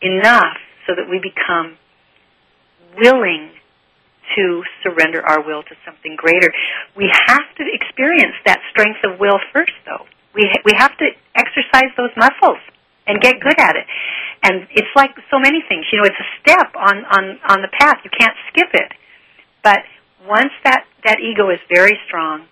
enough 0.00 0.56
so 0.86 0.94
that 0.96 1.08
we 1.08 1.20
become 1.20 1.76
willing 2.96 3.50
to 4.34 4.62
surrender 4.82 5.20
our 5.20 5.44
will 5.44 5.62
to 5.62 5.74
something 5.84 6.16
greater. 6.16 6.48
We 6.96 7.12
have 7.28 7.44
to 7.58 7.64
experience 7.68 8.34
that 8.46 8.60
strength 8.70 9.00
of 9.04 9.20
will 9.20 9.38
first, 9.52 9.76
though. 9.84 10.06
We 10.34 10.48
ha- 10.48 10.62
we 10.64 10.72
have 10.76 10.96
to 10.98 11.06
exercise 11.36 11.92
those 11.96 12.10
muscles 12.16 12.58
and 13.06 13.20
get 13.20 13.40
good 13.40 13.58
at 13.58 13.76
it. 13.76 13.84
And 14.42 14.66
it's 14.74 14.90
like 14.96 15.14
so 15.30 15.38
many 15.38 15.62
things. 15.68 15.86
You 15.92 16.02
know, 16.02 16.06
it's 16.06 16.18
a 16.18 16.30
step 16.42 16.74
on 16.74 17.04
on 17.06 17.38
on 17.48 17.62
the 17.62 17.70
path. 17.78 17.98
You 18.02 18.10
can't 18.10 18.34
skip 18.50 18.70
it. 18.74 18.90
But 19.62 19.86
once 20.26 20.50
that 20.64 20.84
that 21.04 21.20
ego 21.20 21.50
is 21.50 21.60
very 21.72 21.98
strong, 22.06 22.46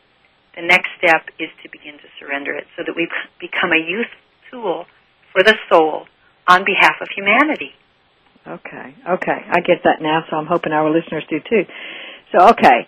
the 0.55 0.63
next 0.63 0.91
step 0.99 1.27
is 1.39 1.51
to 1.63 1.69
begin 1.71 1.95
to 1.99 2.09
surrender 2.19 2.55
it, 2.55 2.67
so 2.77 2.85
that 2.87 2.95
we 2.95 3.09
become 3.41 3.73
a 3.73 3.83
youth 3.83 4.11
tool 4.51 4.87
for 5.33 5.43
the 5.43 5.55
soul 5.69 6.07
on 6.47 6.65
behalf 6.65 6.97
of 7.01 7.09
humanity. 7.15 7.75
Okay, 8.47 8.95
okay, 9.09 9.39
I 9.51 9.61
get 9.61 9.83
that 9.85 10.01
now. 10.01 10.25
So 10.31 10.37
I'm 10.37 10.47
hoping 10.47 10.73
our 10.73 10.91
listeners 10.91 11.25
do 11.29 11.41
too. 11.41 11.67
So 12.33 12.49
okay, 12.51 12.87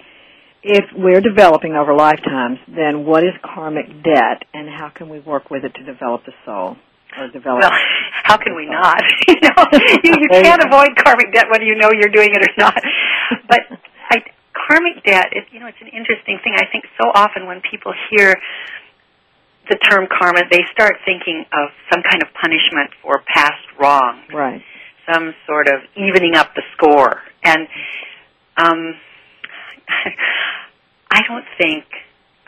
if 0.62 0.84
we're 0.94 1.20
developing 1.20 1.74
over 1.74 1.92
lifetimes, 1.92 2.58
then 2.68 3.04
what 3.04 3.24
is 3.24 3.34
karmic 3.42 3.86
debt, 4.04 4.44
and 4.54 4.68
how 4.68 4.90
can 4.94 5.08
we 5.08 5.18
work 5.18 5.50
with 5.50 5.64
it 5.64 5.74
to 5.74 5.82
develop 5.82 6.24
the 6.24 6.32
soul? 6.46 6.76
Or 7.18 7.28
develop. 7.28 7.60
Well, 7.60 7.72
how 8.24 8.36
can 8.36 8.54
we 8.54 8.66
not? 8.66 9.02
you 9.28 9.40
know, 9.42 9.66
you, 10.04 10.14
you 10.20 10.28
can't 10.28 10.62
avoid 10.64 10.96
karmic 10.96 11.32
debt 11.32 11.46
whether 11.50 11.64
you 11.64 11.76
know 11.76 11.90
you're 11.92 12.12
doing 12.12 12.30
it 12.32 12.42
or 12.42 12.54
not. 12.58 12.80
But 13.48 13.60
I, 14.10 14.22
karmic 14.52 15.04
debt 15.04 15.32
is, 15.32 15.44
you 15.52 15.60
know, 15.60 15.66
it's 15.66 15.80
an 15.80 15.88
interesting 15.88 16.38
thing. 16.42 16.54
I 16.56 16.66
think 16.70 16.84
so 17.00 17.10
often 17.14 17.46
when 17.46 17.60
people 17.68 17.92
hear 18.10 18.36
the 19.68 19.76
term 19.76 20.08
karma, 20.10 20.42
they 20.50 20.62
start 20.72 20.96
thinking 21.04 21.44
of 21.52 21.70
some 21.90 22.02
kind 22.02 22.22
of 22.22 22.28
punishment 22.34 22.90
for 23.02 23.22
past 23.26 23.62
wrong. 23.78 24.20
Right. 24.32 24.62
Some 25.12 25.34
sort 25.46 25.68
of 25.68 25.80
evening 25.96 26.36
up 26.36 26.54
the 26.54 26.62
score. 26.76 27.22
And 27.44 27.68
um 28.56 28.94
I 31.10 31.20
don't 31.28 31.44
think 31.60 31.84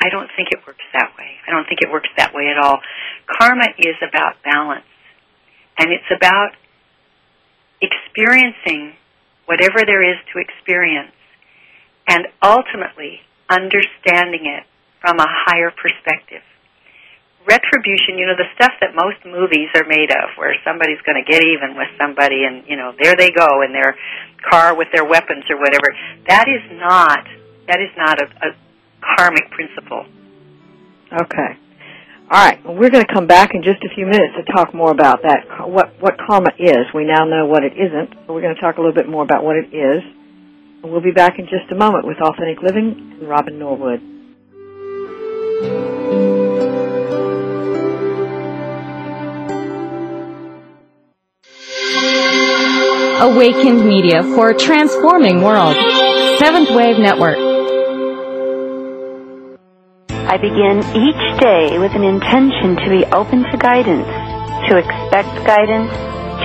I 0.04 0.10
don't 0.10 0.28
think 0.36 0.52
it 0.52 0.60
works 0.66 0.84
that 0.92 1.16
way. 1.16 1.40
I 1.48 1.50
don't 1.50 1.64
think 1.64 1.80
it 1.80 1.90
works 1.90 2.10
that 2.18 2.34
way 2.34 2.52
at 2.52 2.58
all. 2.60 2.80
Karma 3.24 3.72
is 3.78 3.96
about 4.06 4.36
balance. 4.44 4.84
And 5.78 5.90
it's 5.90 6.12
about 6.14 6.52
experiencing 7.80 9.00
whatever 9.46 9.80
there 9.86 10.04
is 10.04 10.20
to 10.32 10.40
experience 10.40 11.16
and 12.06 12.28
ultimately 12.42 13.20
understanding 13.48 14.44
it 14.44 14.64
from 15.00 15.18
a 15.18 15.26
higher 15.26 15.72
perspective. 15.72 16.44
Retribution, 17.48 18.20
you 18.20 18.26
know, 18.28 18.36
the 18.36 18.48
stuff 18.56 18.72
that 18.80 18.92
most 18.94 19.24
movies 19.24 19.68
are 19.74 19.88
made 19.88 20.12
of, 20.12 20.36
where 20.36 20.54
somebody's 20.64 21.00
going 21.04 21.16
to 21.16 21.24
get 21.24 21.44
even 21.44 21.76
with 21.76 21.88
somebody 21.96 22.44
and, 22.44 22.64
you 22.68 22.76
know, 22.76 22.92
there 23.00 23.16
they 23.16 23.30
go 23.30 23.62
in 23.64 23.72
their 23.72 23.96
car 24.50 24.76
with 24.76 24.88
their 24.92 25.04
weapons 25.04 25.44
or 25.48 25.56
whatever, 25.56 25.96
that 26.28 26.44
is 26.48 26.64
not, 26.76 27.24
that 27.68 27.80
is 27.80 27.92
not 27.96 28.20
a, 28.20 28.26
a 28.48 28.63
karmic 29.16 29.50
principle. 29.50 30.06
Okay. 31.12 31.58
All 32.30 32.42
right. 32.42 32.64
Well, 32.64 32.74
we're 32.74 32.90
going 32.90 33.04
to 33.04 33.12
come 33.12 33.26
back 33.26 33.50
in 33.54 33.62
just 33.62 33.84
a 33.84 33.94
few 33.94 34.06
minutes 34.06 34.34
to 34.36 34.52
talk 34.52 34.74
more 34.74 34.90
about 34.90 35.22
that. 35.22 35.68
What 35.68 36.00
what 36.00 36.16
karma 36.16 36.50
is. 36.58 36.86
We 36.94 37.04
now 37.04 37.24
know 37.24 37.46
what 37.46 37.64
it 37.64 37.74
isn't, 37.74 38.26
but 38.26 38.32
we're 38.32 38.40
going 38.40 38.54
to 38.54 38.60
talk 38.60 38.78
a 38.78 38.80
little 38.80 38.94
bit 38.94 39.08
more 39.08 39.22
about 39.22 39.44
what 39.44 39.56
it 39.56 39.74
is. 39.74 40.02
And 40.82 40.90
we'll 40.90 41.02
be 41.02 41.12
back 41.12 41.38
in 41.38 41.46
just 41.46 41.70
a 41.70 41.74
moment 41.74 42.06
with 42.06 42.18
Authentic 42.20 42.62
Living 42.62 43.18
and 43.20 43.28
Robin 43.28 43.58
Norwood. 43.58 44.00
Awakened 53.20 53.86
Media 53.86 54.22
for 54.22 54.50
a 54.50 54.58
transforming 54.58 55.40
world. 55.40 55.76
Seventh 56.38 56.70
Wave 56.70 56.98
Network. 56.98 57.53
I 60.34 60.36
begin 60.36 60.82
each 60.98 61.38
day 61.38 61.78
with 61.78 61.94
an 61.94 62.02
intention 62.02 62.74
to 62.74 62.90
be 62.90 63.06
open 63.14 63.46
to 63.46 63.56
guidance, 63.56 64.10
to 64.66 64.82
expect 64.82 65.30
guidance, 65.46 65.94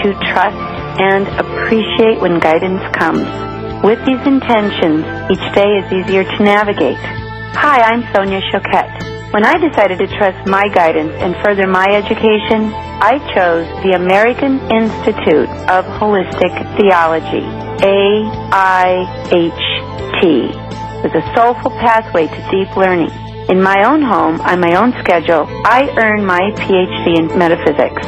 to 0.05 0.13
trust 0.29 0.61
and 1.01 1.25
appreciate 1.41 2.21
when 2.21 2.37
guidance 2.37 2.85
comes. 2.93 3.25
With 3.81 3.97
these 4.05 4.21
intentions, 4.29 5.09
each 5.33 5.41
day 5.57 5.81
is 5.81 5.89
easier 5.89 6.21
to 6.21 6.37
navigate. 6.45 7.01
Hi, 7.57 7.81
I'm 7.81 8.05
Sonia 8.13 8.45
Choquette. 8.53 9.33
When 9.33 9.43
I 9.43 9.57
decided 9.57 9.97
to 9.97 10.07
trust 10.21 10.45
my 10.45 10.69
guidance 10.69 11.13
and 11.17 11.33
further 11.41 11.65
my 11.65 11.89
education, 11.89 12.69
I 13.01 13.17
chose 13.33 13.65
the 13.81 13.97
American 13.97 14.61
Institute 14.69 15.49
of 15.65 15.81
Holistic 15.97 16.53
Theology, 16.77 17.41
AIHT, 17.81 19.01
with 21.01 21.15
a 21.17 21.25
soulful 21.33 21.71
pathway 21.81 22.27
to 22.27 22.49
deep 22.53 22.77
learning. 22.77 23.28
In 23.49 23.63
my 23.63 23.83
own 23.83 24.03
home, 24.03 24.39
on 24.41 24.61
my 24.61 24.75
own 24.77 24.93
schedule, 25.01 25.49
I 25.65 25.89
earn 25.97 26.23
my 26.23 26.53
PhD 26.53 27.17
in 27.17 27.35
metaphysics. 27.35 28.05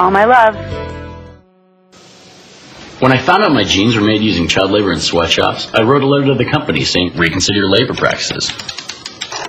All 0.00 0.10
my 0.10 0.24
love. 0.24 0.56
When 3.02 3.12
I 3.12 3.18
found 3.18 3.44
out 3.44 3.52
my 3.52 3.64
jeans 3.64 3.94
were 3.94 4.00
made 4.00 4.22
using 4.22 4.48
child 4.48 4.70
labor 4.70 4.90
in 4.90 5.00
sweatshops, 5.00 5.68
I 5.74 5.82
wrote 5.82 6.02
a 6.02 6.06
letter 6.06 6.28
to 6.28 6.34
the 6.42 6.46
company 6.50 6.84
saying, 6.84 7.12
reconsider 7.16 7.58
your 7.58 7.68
labor 7.68 7.92
practices. 7.92 8.50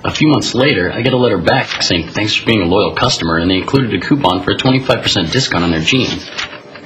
A 0.04 0.14
few 0.14 0.28
months 0.28 0.54
later, 0.54 0.92
I 0.92 1.02
get 1.02 1.12
a 1.12 1.16
letter 1.16 1.38
back 1.38 1.82
saying 1.82 2.10
thanks 2.10 2.36
for 2.36 2.46
being 2.46 2.62
a 2.62 2.66
loyal 2.66 2.94
customer, 2.94 3.38
and 3.38 3.50
they 3.50 3.56
included 3.56 3.92
a 3.94 4.00
coupon 4.00 4.44
for 4.44 4.52
a 4.52 4.56
25% 4.56 5.32
discount 5.32 5.64
on 5.64 5.72
their 5.72 5.80
jeans. 5.80 6.30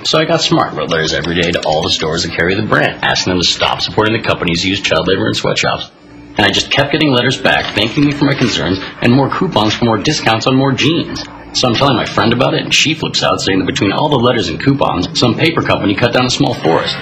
So 0.05 0.19
I 0.19 0.25
got 0.25 0.41
smart, 0.41 0.73
wrote 0.73 0.89
letters 0.89 1.13
every 1.13 1.35
day 1.35 1.53
to 1.53 1.61
all 1.67 1.83
the 1.83 1.91
stores 1.91 2.23
that 2.23 2.33
carry 2.33 2.55
the 2.55 2.63
brand, 2.63 3.05
asking 3.05 3.33
them 3.33 3.43
to 3.43 3.47
stop 3.47 3.83
supporting 3.83 4.17
the 4.17 4.27
companies 4.27 4.63
who 4.63 4.71
use 4.71 4.81
child 4.81 5.07
labor 5.09 5.29
in 5.29 5.35
sweatshops. 5.35 5.91
And 6.39 6.41
I 6.41 6.51
just 6.51 6.71
kept 6.71 6.91
getting 6.91 7.13
letters 7.13 7.41
back, 7.41 7.75
thanking 7.75 8.07
me 8.07 8.13
for 8.13 8.25
my 8.25 8.35
concerns, 8.35 8.79
and 8.81 9.13
more 9.13 9.29
coupons 9.29 9.75
for 9.75 9.85
more 9.85 9.99
discounts 9.99 10.47
on 10.47 10.57
more 10.57 10.73
jeans. 10.73 11.23
So 11.53 11.69
I'm 11.69 11.75
telling 11.75 11.97
my 11.97 12.07
friend 12.07 12.33
about 12.33 12.55
it, 12.55 12.63
and 12.63 12.73
she 12.73 12.95
flips 12.95 13.23
out, 13.23 13.43
saying 13.43 13.59
that 13.59 13.67
between 13.67 13.93
all 13.93 14.09
the 14.09 14.17
letters 14.17 14.49
and 14.49 14.59
coupons, 14.59 15.21
some 15.21 15.35
paper 15.35 15.61
company 15.61 15.95
cut 15.95 16.15
down 16.15 16.25
a 16.25 16.31
small 16.31 16.55
forest, 16.55 16.97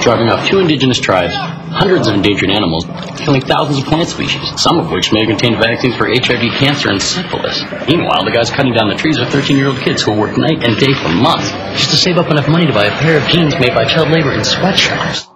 driving 0.00 0.28
off 0.28 0.48
two 0.48 0.58
indigenous 0.58 1.00
tribes, 1.00 1.34
hundreds 1.34 2.06
of 2.06 2.14
endangered 2.14 2.50
animals, 2.50 2.84
killing 3.18 3.40
thousands 3.40 3.78
of 3.78 3.84
plant 3.84 4.08
species, 4.08 4.42
some 4.60 4.78
of 4.78 4.90
which 4.90 5.12
may 5.12 5.26
have 5.26 5.30
contained 5.30 5.56
vaccines 5.60 5.96
for 5.96 6.06
HIV, 6.06 6.60
cancer, 6.60 6.90
and 6.90 7.00
syphilis. 7.00 7.62
Meanwhile, 7.88 8.24
the 8.24 8.32
guys 8.32 8.50
cutting 8.50 8.74
down 8.74 8.88
the 8.88 8.96
trees 8.96 9.18
are 9.18 9.26
13-year-old 9.26 9.78
kids 9.80 10.02
who 10.02 10.12
work 10.12 10.36
night 10.36 10.62
and 10.62 10.76
day 10.78 10.92
for 10.94 11.08
months 11.08 11.50
just 11.80 11.90
to 11.90 11.96
save 11.96 12.18
up 12.18 12.30
enough 12.30 12.48
money 12.48 12.66
to 12.66 12.72
buy 12.72 12.86
a 12.86 12.96
pair 13.00 13.16
of 13.18 13.26
jeans 13.28 13.54
made 13.58 13.74
by 13.74 13.84
child 13.84 14.10
labor 14.10 14.32
in 14.32 14.44
sweatshops. 14.44 15.28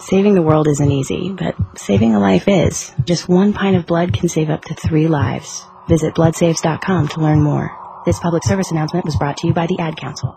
Saving 0.00 0.34
the 0.34 0.42
world 0.42 0.66
isn't 0.66 0.90
easy, 0.90 1.30
but 1.30 1.54
saving 1.78 2.14
a 2.14 2.18
life 2.18 2.48
is. 2.48 2.92
Just 3.04 3.28
one 3.28 3.52
pint 3.52 3.76
of 3.76 3.86
blood 3.86 4.12
can 4.12 4.28
save 4.28 4.50
up 4.50 4.64
to 4.64 4.74
three 4.74 5.06
lives. 5.06 5.62
Visit 5.88 6.14
bloodsaves.com 6.14 7.08
to 7.08 7.20
learn 7.20 7.40
more. 7.40 7.70
This 8.04 8.18
public 8.18 8.42
service 8.42 8.72
announcement 8.72 9.04
was 9.04 9.16
brought 9.16 9.36
to 9.38 9.46
you 9.46 9.54
by 9.54 9.68
the 9.68 9.78
Ad 9.78 9.96
Council. 9.96 10.36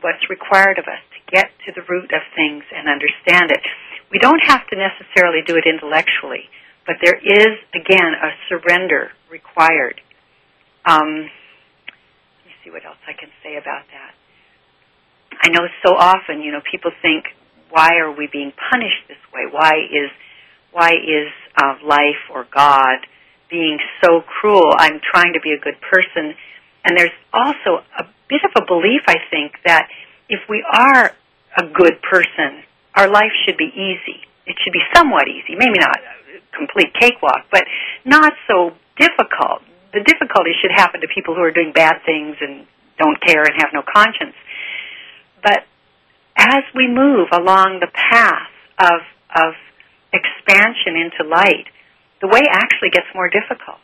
what's 0.00 0.24
required 0.30 0.78
of 0.78 0.86
us 0.86 1.02
to 1.12 1.18
get 1.30 1.50
to 1.66 1.72
the 1.72 1.82
root 1.88 2.10
of 2.14 2.22
things 2.34 2.64
and 2.74 2.88
understand 2.88 3.50
it. 3.50 3.60
We 4.10 4.18
don't 4.18 4.40
have 4.46 4.66
to 4.68 4.76
necessarily 4.76 5.42
do 5.44 5.56
it 5.56 5.64
intellectually, 5.68 6.48
but 6.88 6.96
there 7.04 7.20
is, 7.20 7.52
again, 7.76 8.16
a 8.16 8.32
surrender 8.48 9.12
required. 9.30 10.00
Um, 10.86 11.28
let 11.28 12.44
me 12.48 12.52
see 12.64 12.70
what 12.70 12.82
else 12.86 12.96
I 13.06 13.12
can 13.12 13.28
say 13.44 13.60
about 13.60 13.84
that. 13.92 14.16
I 15.44 15.50
know 15.50 15.68
so 15.84 15.92
often, 15.92 16.40
you 16.40 16.50
know, 16.50 16.64
people 16.64 16.90
think, 17.02 17.26
why 17.68 18.00
are 18.00 18.10
we 18.10 18.26
being 18.32 18.56
punished 18.72 19.04
this 19.06 19.20
way? 19.34 19.44
Why 19.52 19.84
is 19.92 20.08
why 20.72 20.92
is 20.96 21.28
uh, 21.60 21.76
life 21.84 22.24
or 22.32 22.48
God 22.48 23.04
being 23.50 23.76
so 24.02 24.22
cruel? 24.22 24.72
I'm 24.78 25.00
trying 25.04 25.34
to 25.34 25.40
be 25.40 25.52
a 25.52 25.60
good 25.60 25.76
person, 25.92 26.32
and 26.84 26.96
there's 26.96 27.12
also 27.34 27.84
a 28.00 28.04
bit 28.32 28.40
of 28.48 28.52
a 28.56 28.64
belief, 28.64 29.02
I 29.06 29.16
think, 29.30 29.52
that 29.66 29.88
if 30.30 30.40
we 30.48 30.64
are 30.64 31.12
a 31.58 31.64
good 31.68 32.00
person, 32.00 32.64
our 32.96 33.08
life 33.08 33.32
should 33.44 33.58
be 33.58 33.68
easy. 33.76 34.24
It 34.46 34.56
should 34.64 34.72
be 34.72 34.84
somewhat 34.96 35.28
easy, 35.28 35.52
maybe 35.52 35.78
not 35.78 36.00
complete 36.58 36.92
cakewalk, 36.98 37.46
but 37.50 37.64
not 38.04 38.32
so 38.50 38.74
difficult. 38.98 39.62
The 39.94 40.02
difficulty 40.04 40.52
should 40.60 40.74
happen 40.74 41.00
to 41.00 41.08
people 41.08 41.34
who 41.34 41.40
are 41.40 41.54
doing 41.54 41.72
bad 41.72 42.02
things 42.04 42.36
and 42.40 42.66
don't 42.98 43.16
care 43.24 43.46
and 43.46 43.54
have 43.56 43.70
no 43.72 43.82
conscience. 43.86 44.34
But 45.42 45.64
as 46.36 46.64
we 46.74 46.88
move 46.90 47.28
along 47.32 47.80
the 47.80 47.88
path 47.94 48.50
of 48.78 49.00
of 49.34 49.54
expansion 50.12 50.96
into 50.96 51.28
light, 51.28 51.68
the 52.20 52.26
way 52.26 52.40
actually 52.50 52.90
gets 52.90 53.06
more 53.14 53.28
difficult. 53.28 53.78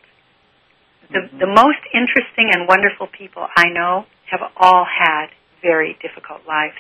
The, 1.13 1.19
mm-hmm. 1.19 1.39
the 1.39 1.47
most 1.47 1.85
interesting 1.93 2.51
and 2.51 2.67
wonderful 2.67 3.07
people 3.07 3.47
I 3.57 3.69
know 3.69 4.07
have 4.31 4.41
all 4.57 4.87
had 4.87 5.29
very 5.63 5.99
difficult 6.01 6.47
lives. 6.49 6.75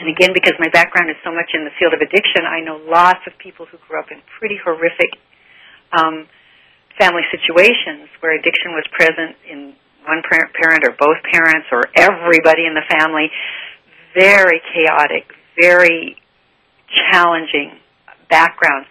And 0.00 0.08
again, 0.08 0.32
because 0.32 0.56
my 0.58 0.72
background 0.72 1.12
is 1.12 1.20
so 1.22 1.28
much 1.28 1.52
in 1.52 1.68
the 1.68 1.70
field 1.76 1.92
of 1.92 2.00
addiction, 2.00 2.48
I 2.48 2.64
know 2.64 2.80
lots 2.88 3.20
of 3.28 3.36
people 3.36 3.66
who 3.68 3.76
grew 3.84 4.00
up 4.00 4.08
in 4.10 4.24
pretty 4.40 4.56
horrific 4.56 5.12
um, 5.92 6.24
family 6.96 7.22
situations 7.28 8.08
where 8.20 8.32
addiction 8.32 8.72
was 8.72 8.84
present 8.96 9.36
in 9.44 9.76
one 10.08 10.24
parent 10.24 10.88
or 10.88 10.96
both 10.96 11.20
parents 11.28 11.68
or 11.70 11.84
everybody 11.96 12.64
in 12.64 12.72
the 12.72 12.84
family. 12.88 13.28
Very 14.16 14.64
chaotic, 14.72 15.28
very 15.60 16.16
challenging 17.12 17.76
backgrounds. 18.30 18.88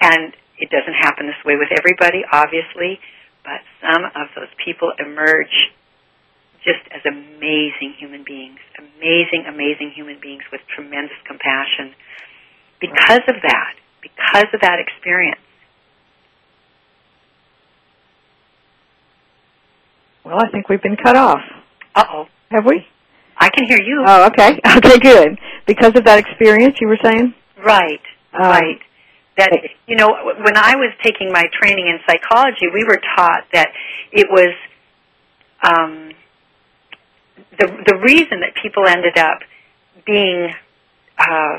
And 0.00 0.32
it 0.56 0.70
doesn't 0.70 0.96
happen 0.96 1.26
this 1.26 1.44
way 1.44 1.56
with 1.60 1.68
everybody, 1.76 2.24
obviously, 2.32 2.98
but 3.44 3.60
some 3.84 4.04
of 4.16 4.28
those 4.34 4.50
people 4.64 4.92
emerge 4.98 5.52
just 6.64 6.82
as 6.90 7.00
amazing 7.06 7.94
human 7.98 8.24
beings, 8.24 8.58
amazing, 8.78 9.44
amazing 9.46 9.92
human 9.94 10.18
beings 10.20 10.42
with 10.50 10.60
tremendous 10.74 11.16
compassion. 11.26 11.94
Because 12.80 13.22
of 13.28 13.36
that, 13.42 13.74
because 14.02 14.46
of 14.52 14.60
that 14.60 14.78
experience. 14.78 15.40
Well, 20.24 20.38
I 20.38 20.48
think 20.50 20.68
we've 20.68 20.82
been 20.82 20.96
cut 20.96 21.16
off. 21.16 21.40
Uh 21.94 22.04
oh. 22.12 22.24
Have 22.50 22.64
we? 22.64 22.86
I 23.36 23.50
can 23.50 23.66
hear 23.66 23.80
you. 23.80 24.04
Oh, 24.06 24.26
okay. 24.26 24.58
Okay, 24.76 24.98
good. 24.98 25.38
Because 25.66 25.92
of 25.96 26.04
that 26.04 26.18
experience, 26.18 26.76
you 26.80 26.88
were 26.88 26.98
saying? 27.02 27.34
Right. 27.64 28.00
Um, 28.32 28.42
right. 28.42 28.78
That 29.36 29.50
you 29.86 29.96
know, 29.96 30.08
when 30.44 30.56
I 30.56 30.74
was 30.76 30.92
taking 31.02 31.32
my 31.32 31.44
training 31.60 31.86
in 31.86 31.98
psychology, 32.08 32.66
we 32.72 32.84
were 32.84 33.00
taught 33.16 33.44
that 33.52 33.68
it 34.12 34.26
was 34.30 34.54
um, 35.62 36.10
the 37.58 37.66
the 37.66 37.96
reason 37.98 38.40
that 38.40 38.54
people 38.62 38.86
ended 38.86 39.18
up 39.18 39.40
being 40.06 40.50
uh, 41.18 41.58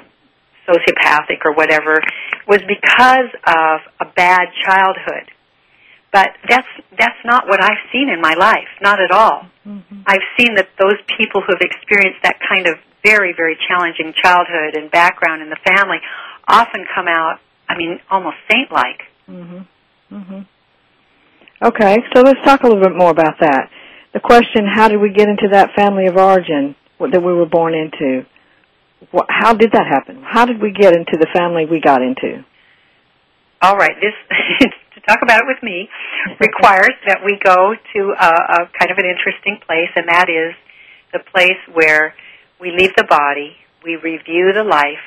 sociopathic 0.68 1.46
or 1.46 1.54
whatever 1.54 2.02
was 2.48 2.60
because 2.68 3.30
of 3.46 3.80
a 4.00 4.06
bad 4.16 4.48
childhood. 4.66 5.32
But 6.12 6.30
that's 6.48 6.68
that's 6.98 7.22
not 7.24 7.48
what 7.48 7.64
I've 7.64 7.84
seen 7.92 8.10
in 8.10 8.22
my 8.22 8.34
life, 8.34 8.70
not 8.82 9.00
at 9.00 9.12
all. 9.12 9.46
Mm-hmm. 9.68 10.02
I've 10.08 10.26
seen 10.40 10.56
that 10.56 10.70
those 10.80 10.98
people 11.18 11.42
who 11.42 11.54
have 11.54 11.62
experienced 11.62 12.24
that 12.24 12.38
kind 12.48 12.68
of 12.68 12.76
very 13.06 13.34
very 13.36 13.58
challenging 13.68 14.14
childhood 14.22 14.76
and 14.76 14.90
background 14.90 15.42
in 15.42 15.50
the 15.50 15.60
family 15.64 15.98
often 16.48 16.86
come 16.96 17.08
out, 17.08 17.40
I 17.68 17.78
mean, 17.78 18.00
almost 18.10 18.38
saint-like. 18.52 19.04
Mhm. 19.30 19.66
Mhm. 20.12 20.46
Okay, 21.62 21.98
so 22.16 22.22
let's 22.22 22.40
talk 22.44 22.64
a 22.64 22.68
little 22.68 22.82
bit 22.82 22.96
more 22.96 23.12
about 23.12 23.38
that 23.40 23.70
the 24.14 24.20
question, 24.20 24.66
how 24.72 24.88
did 24.88 25.00
we 25.00 25.12
get 25.12 25.30
into 25.30 25.50
that 25.52 25.70
family 25.76 26.08
of 26.08 26.18
origin 26.18 26.76
that 27.00 27.22
we 27.22 27.34
were 27.34 27.46
born 27.46 27.74
into? 27.74 28.26
How 29.30 29.54
did 29.54 29.72
that 29.74 29.88
happen? 29.88 30.22
How 30.24 30.46
did 30.46 30.62
we 30.62 30.72
get 30.72 30.96
into 30.96 31.18
the 31.18 31.28
family 31.34 31.66
we 31.66 31.80
got 31.80 32.02
into? 32.02 32.44
all 33.62 33.76
right, 33.76 33.96
this 34.02 34.14
to 34.96 35.02
talk 35.02 35.20
about 35.22 35.42
it 35.42 35.48
with 35.48 35.62
me 35.62 35.90
requires 36.40 36.96
that 37.08 37.20
we 37.26 37.38
go 37.44 37.74
to 37.94 38.00
a, 38.20 38.28
a 38.28 38.70
kind 38.78 38.92
of 38.92 38.98
an 38.98 39.06
interesting 39.06 39.60
place, 39.66 39.90
and 39.96 40.08
that 40.08 40.30
is 40.30 40.56
the 41.12 41.20
place 41.32 41.60
where 41.74 42.14
we 42.60 42.72
leave 42.72 42.92
the 42.96 43.06
body, 43.10 43.56
we 43.84 43.96
review 43.96 44.52
the 44.54 44.64
life, 44.64 45.04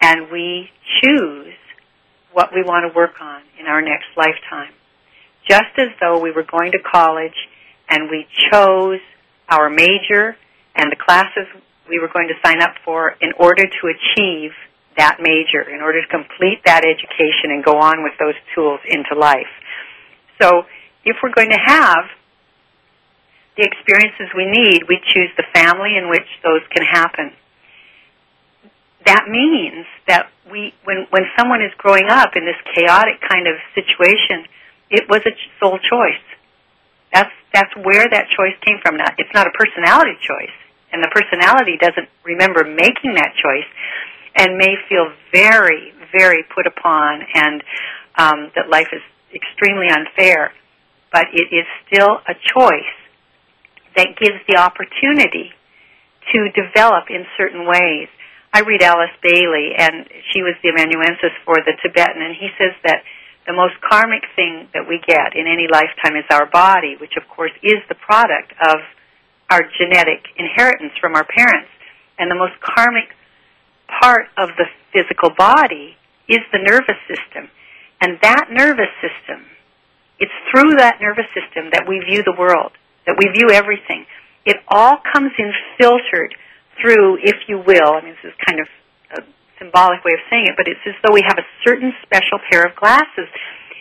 and 0.00 0.30
we 0.30 0.70
choose 1.02 1.54
what 2.32 2.50
we 2.54 2.62
want 2.62 2.90
to 2.90 2.96
work 2.96 3.20
on 3.20 3.42
in 3.58 3.66
our 3.66 3.82
next 3.82 4.06
lifetime. 4.16 4.72
Just 5.48 5.76
as 5.78 5.88
though 6.00 6.20
we 6.20 6.30
were 6.30 6.44
going 6.44 6.72
to 6.72 6.78
college 6.78 7.36
and 7.88 8.10
we 8.10 8.26
chose 8.50 9.00
our 9.48 9.70
major 9.70 10.36
and 10.74 10.92
the 10.92 10.96
classes 10.96 11.46
we 11.88 11.98
were 11.98 12.08
going 12.08 12.28
to 12.28 12.34
sign 12.44 12.60
up 12.62 12.74
for 12.84 13.16
in 13.20 13.32
order 13.38 13.64
to 13.64 13.82
achieve 13.88 14.52
that 14.96 15.18
major, 15.20 15.62
in 15.62 15.80
order 15.80 16.02
to 16.02 16.08
complete 16.08 16.60
that 16.66 16.84
education 16.84 17.50
and 17.50 17.64
go 17.64 17.78
on 17.78 18.02
with 18.02 18.12
those 18.18 18.34
tools 18.54 18.80
into 18.86 19.14
life. 19.18 19.48
So 20.40 20.64
if 21.04 21.16
we're 21.22 21.32
going 21.32 21.50
to 21.50 21.62
have 21.64 22.04
the 23.56 23.64
experiences 23.64 24.28
we 24.36 24.46
need, 24.46 24.84
we 24.88 25.00
choose 25.14 25.30
the 25.36 25.44
family 25.54 25.96
in 25.96 26.10
which 26.10 26.26
those 26.44 26.62
can 26.70 26.84
happen. 26.84 27.32
That 29.06 29.26
means 29.28 29.86
that 30.06 30.30
we, 30.50 30.74
when, 30.84 31.06
when 31.10 31.22
someone 31.36 31.62
is 31.62 31.72
growing 31.78 32.06
up 32.08 32.36
in 32.36 32.44
this 32.44 32.58
chaotic 32.74 33.20
kind 33.26 33.46
of 33.46 33.54
situation, 33.74 34.46
it 34.90 35.08
was 35.08 35.22
a 35.26 35.34
soul 35.58 35.78
choice. 35.78 36.22
That's, 37.12 37.32
that's 37.52 37.74
where 37.76 38.06
that 38.10 38.26
choice 38.36 38.54
came 38.64 38.78
from. 38.82 38.96
Now, 38.96 39.10
it's 39.16 39.32
not 39.34 39.46
a 39.46 39.54
personality 39.56 40.16
choice, 40.20 40.54
and 40.92 41.02
the 41.02 41.08
personality 41.08 41.76
doesn't 41.80 42.08
remember 42.24 42.64
making 42.64 43.14
that 43.14 43.32
choice 43.40 43.68
and 44.36 44.56
may 44.56 44.76
feel 44.88 45.12
very, 45.32 45.92
very 46.16 46.44
put 46.54 46.66
upon 46.66 47.22
and 47.34 47.62
um, 48.16 48.50
that 48.54 48.68
life 48.68 48.88
is 48.92 49.02
extremely 49.34 49.88
unfair. 49.90 50.52
But 51.12 51.26
it 51.32 51.48
is 51.54 51.66
still 51.86 52.20
a 52.28 52.34
choice 52.34 52.94
that 53.96 54.14
gives 54.20 54.38
the 54.46 54.56
opportunity 54.56 55.50
to 56.32 56.52
develop 56.52 57.08
in 57.08 57.24
certain 57.36 57.66
ways. 57.66 58.08
I 58.52 58.60
read 58.60 58.82
Alice 58.82 59.12
Bailey, 59.22 59.72
and 59.76 60.06
she 60.32 60.42
was 60.42 60.54
the 60.62 60.68
amanuensis 60.70 61.32
for 61.44 61.56
the 61.64 61.72
Tibetan, 61.82 62.22
and 62.22 62.34
he 62.36 62.48
says 62.56 62.72
that 62.84 63.04
most 63.58 63.74
karmic 63.82 64.22
thing 64.38 64.70
that 64.70 64.86
we 64.86 65.02
get 65.02 65.34
in 65.34 65.50
any 65.50 65.66
lifetime 65.66 66.14
is 66.14 66.22
our 66.30 66.46
body, 66.46 66.94
which 67.02 67.18
of 67.18 67.26
course 67.26 67.50
is 67.66 67.82
the 67.90 67.98
product 67.98 68.54
of 68.62 68.78
our 69.50 69.66
genetic 69.74 70.22
inheritance 70.38 70.94
from 71.02 71.18
our 71.18 71.26
parents. 71.26 71.74
And 72.18 72.30
the 72.30 72.38
most 72.38 72.54
karmic 72.62 73.10
part 74.00 74.30
of 74.38 74.54
the 74.54 74.70
physical 74.94 75.34
body 75.34 75.98
is 76.30 76.38
the 76.54 76.62
nervous 76.62 77.02
system. 77.10 77.50
And 78.00 78.22
that 78.22 78.46
nervous 78.54 78.94
system, 79.02 79.42
it's 80.22 80.34
through 80.54 80.78
that 80.78 81.02
nervous 81.02 81.26
system 81.34 81.74
that 81.74 81.90
we 81.90 81.98
view 82.06 82.22
the 82.22 82.38
world 82.38 82.78
that 83.08 83.16
we 83.16 83.26
view 83.32 83.48
everything. 83.50 84.04
It 84.44 84.60
all 84.68 85.00
comes 85.00 85.32
in 85.38 85.50
filtered 85.80 86.36
through, 86.78 87.18
if 87.24 87.48
you 87.48 87.58
will, 87.58 87.96
I 87.96 88.04
mean, 88.04 88.14
this 88.22 88.30
is 88.30 88.36
kind 88.46 88.60
of 88.60 88.68
symbolic 89.58 90.02
way 90.04 90.14
of 90.14 90.22
saying 90.30 90.46
it, 90.48 90.56
but 90.56 90.66
it's 90.66 90.82
as 90.86 90.94
though 91.02 91.12
we 91.12 91.22
have 91.26 91.38
a 91.38 91.46
certain 91.66 91.92
special 92.02 92.38
pair 92.50 92.64
of 92.64 92.74
glasses. 92.74 93.28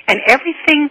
And 0.07 0.19
everything 0.27 0.89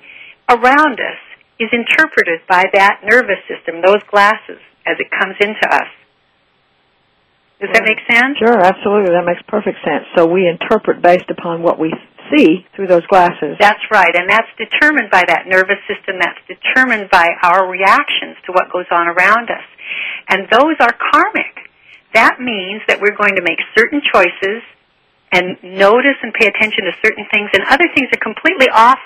around 0.49 1.01
us 1.01 1.21
is 1.59 1.69
interpreted 1.73 2.41
by 2.49 2.65
that 2.75 3.01
nervous 3.03 3.41
system, 3.49 3.81
those 3.81 4.03
glasses, 4.11 4.61
as 4.87 4.97
it 5.01 5.09
comes 5.11 5.37
into 5.41 5.67
us. 5.73 5.89
Does 7.61 7.73
that 7.73 7.89
make 7.89 8.05
sense? 8.05 8.37
Sure, 8.37 8.61
absolutely. 8.61 9.17
That 9.17 9.25
makes 9.25 9.41
perfect 9.49 9.81
sense. 9.81 10.05
So 10.13 10.29
we 10.29 10.45
interpret 10.45 11.01
based 11.01 11.33
upon 11.33 11.63
what 11.65 11.81
we 11.81 11.89
see 12.29 12.67
through 12.77 12.87
those 12.87 13.07
glasses. 13.09 13.57
That's 13.59 13.81
right, 13.91 14.13
and 14.13 14.29
that's 14.29 14.51
determined 14.61 15.09
by 15.11 15.25
that 15.27 15.49
nervous 15.49 15.81
system. 15.89 16.21
That's 16.21 16.37
determined 16.45 17.09
by 17.09 17.33
our 17.43 17.65
reactions 17.65 18.37
to 18.45 18.53
what 18.53 18.69
goes 18.69 18.85
on 18.93 19.09
around 19.09 19.49
us. 19.49 19.65
And 20.29 20.45
those 20.53 20.77
are 20.85 20.93
karmic. 20.93 21.73
That 22.13 22.41
means 22.41 22.83
that 22.89 23.01
we're 23.01 23.17
going 23.17 23.37
to 23.37 23.43
make 23.43 23.61
certain 23.73 24.03
choices 24.05 24.61
and 25.33 25.57
notice 25.63 26.17
and 26.23 26.33
pay 26.33 26.47
attention 26.47 26.85
to 26.85 26.93
certain 27.05 27.27
things, 27.33 27.51
and 27.53 27.65
other 27.69 27.87
things 27.95 28.09
are 28.13 28.23
completely 28.23 28.69
off 28.73 29.01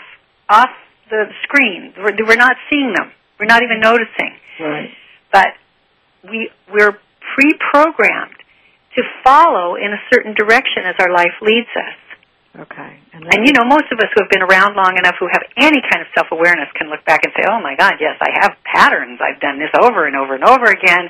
off 0.48 0.70
the 1.08 1.26
screen. 1.42 1.94
We're, 1.96 2.14
we're 2.26 2.36
not 2.36 2.56
seeing 2.70 2.92
them. 2.92 3.12
We're 3.38 3.46
not 3.46 3.62
even 3.62 3.80
noticing. 3.80 4.36
Right. 4.58 4.90
But 5.32 5.48
we 6.28 6.50
we're 6.70 6.98
pre-programmed 7.34 8.36
to 8.96 9.02
follow 9.24 9.76
in 9.76 9.92
a 9.92 10.00
certain 10.12 10.34
direction 10.34 10.84
as 10.84 10.96
our 10.98 11.12
life 11.12 11.34
leads 11.40 11.70
us. 11.76 11.96
Okay. 12.58 12.98
And, 13.14 13.22
and 13.30 13.46
you 13.46 13.52
know, 13.54 13.62
most 13.62 13.86
of 13.94 13.98
us 14.02 14.10
who 14.10 14.26
have 14.26 14.30
been 14.30 14.42
around 14.42 14.74
long 14.74 14.98
enough 14.98 15.14
who 15.20 15.30
have 15.30 15.42
any 15.56 15.78
kind 15.86 16.02
of 16.02 16.08
self 16.18 16.28
awareness 16.32 16.66
can 16.74 16.90
look 16.90 17.04
back 17.06 17.22
and 17.22 17.32
say, 17.38 17.46
Oh 17.46 17.62
my 17.62 17.76
God, 17.78 17.94
yes, 18.00 18.18
I 18.20 18.30
have 18.42 18.58
patterns. 18.66 19.20
I've 19.22 19.38
done 19.40 19.58
this 19.62 19.70
over 19.78 20.06
and 20.06 20.16
over 20.16 20.34
and 20.34 20.42
over 20.42 20.66
again. 20.66 21.06